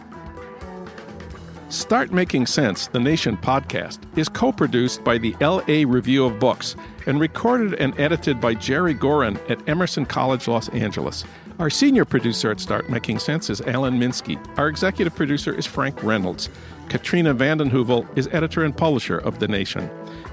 Start 1.69 2.13
Making 2.13 2.45
Sense, 2.45 2.87
the 2.87 2.99
Nation 2.99 3.35
podcast, 3.35 3.99
is 4.17 4.29
co 4.29 4.53
produced 4.53 5.03
by 5.03 5.17
the 5.17 5.35
LA 5.41 5.83
Review 5.85 6.23
of 6.23 6.39
Books 6.39 6.77
and 7.07 7.19
recorded 7.19 7.73
and 7.73 7.97
edited 7.99 8.39
by 8.39 8.53
Jerry 8.53 8.95
Gorin 8.95 9.37
at 9.49 9.67
Emerson 9.67 10.05
College, 10.05 10.47
Los 10.47 10.69
Angeles. 10.69 11.25
Our 11.59 11.69
senior 11.69 12.05
producer 12.05 12.51
at 12.51 12.61
Start 12.61 12.89
Making 12.89 13.19
Sense 13.19 13.49
is 13.49 13.59
Alan 13.59 13.99
Minsky. 13.99 14.39
Our 14.57 14.69
executive 14.69 15.13
producer 15.13 15.53
is 15.53 15.65
Frank 15.65 16.01
Reynolds. 16.03 16.49
Katrina 16.87 17.33
vanden 17.33 17.69
Heuvel 17.69 18.07
is 18.17 18.29
editor 18.31 18.63
and 18.63 18.75
publisher 18.75 19.17
of 19.17 19.39
The 19.39 19.49
Nation. 19.49 19.89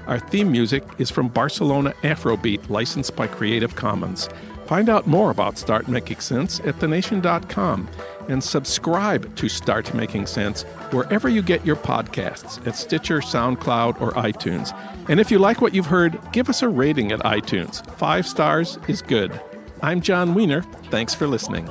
Our 0.07 0.19
theme 0.19 0.49
music 0.49 0.83
is 0.99 1.11
from 1.11 1.27
Barcelona 1.27 1.93
Afrobeat, 2.03 2.69
licensed 2.69 3.13
by 3.13 3.27
Creative 3.27 3.75
Commons. 3.75 4.29
Find 4.67 4.87
out 4.87 5.05
more 5.05 5.31
about 5.31 5.57
Start 5.57 5.89
Making 5.89 6.21
Sense 6.21 6.61
at 6.61 6.79
thenation.com 6.79 7.89
and 8.27 8.43
subscribe 8.43 9.35
to 9.35 9.49
Start 9.49 9.93
Making 9.93 10.25
Sense 10.25 10.63
wherever 10.91 11.29
you 11.29 11.41
get 11.41 11.65
your 11.65 11.75
podcasts 11.75 12.65
at 12.67 12.75
Stitcher, 12.75 13.19
SoundCloud, 13.19 14.01
or 14.01 14.11
iTunes. 14.13 14.75
And 15.09 15.19
if 15.19 15.31
you 15.31 15.39
like 15.39 15.61
what 15.61 15.73
you've 15.73 15.85
heard, 15.87 16.19
give 16.31 16.49
us 16.49 16.61
a 16.61 16.69
rating 16.69 17.11
at 17.11 17.19
iTunes. 17.19 17.85
Five 17.97 18.27
stars 18.27 18.79
is 18.87 19.01
good. 19.01 19.39
I'm 19.81 20.01
Jon 20.01 20.33
Wiener. 20.33 20.63
Thanks 20.89 21.13
for 21.13 21.27
listening. 21.27 21.69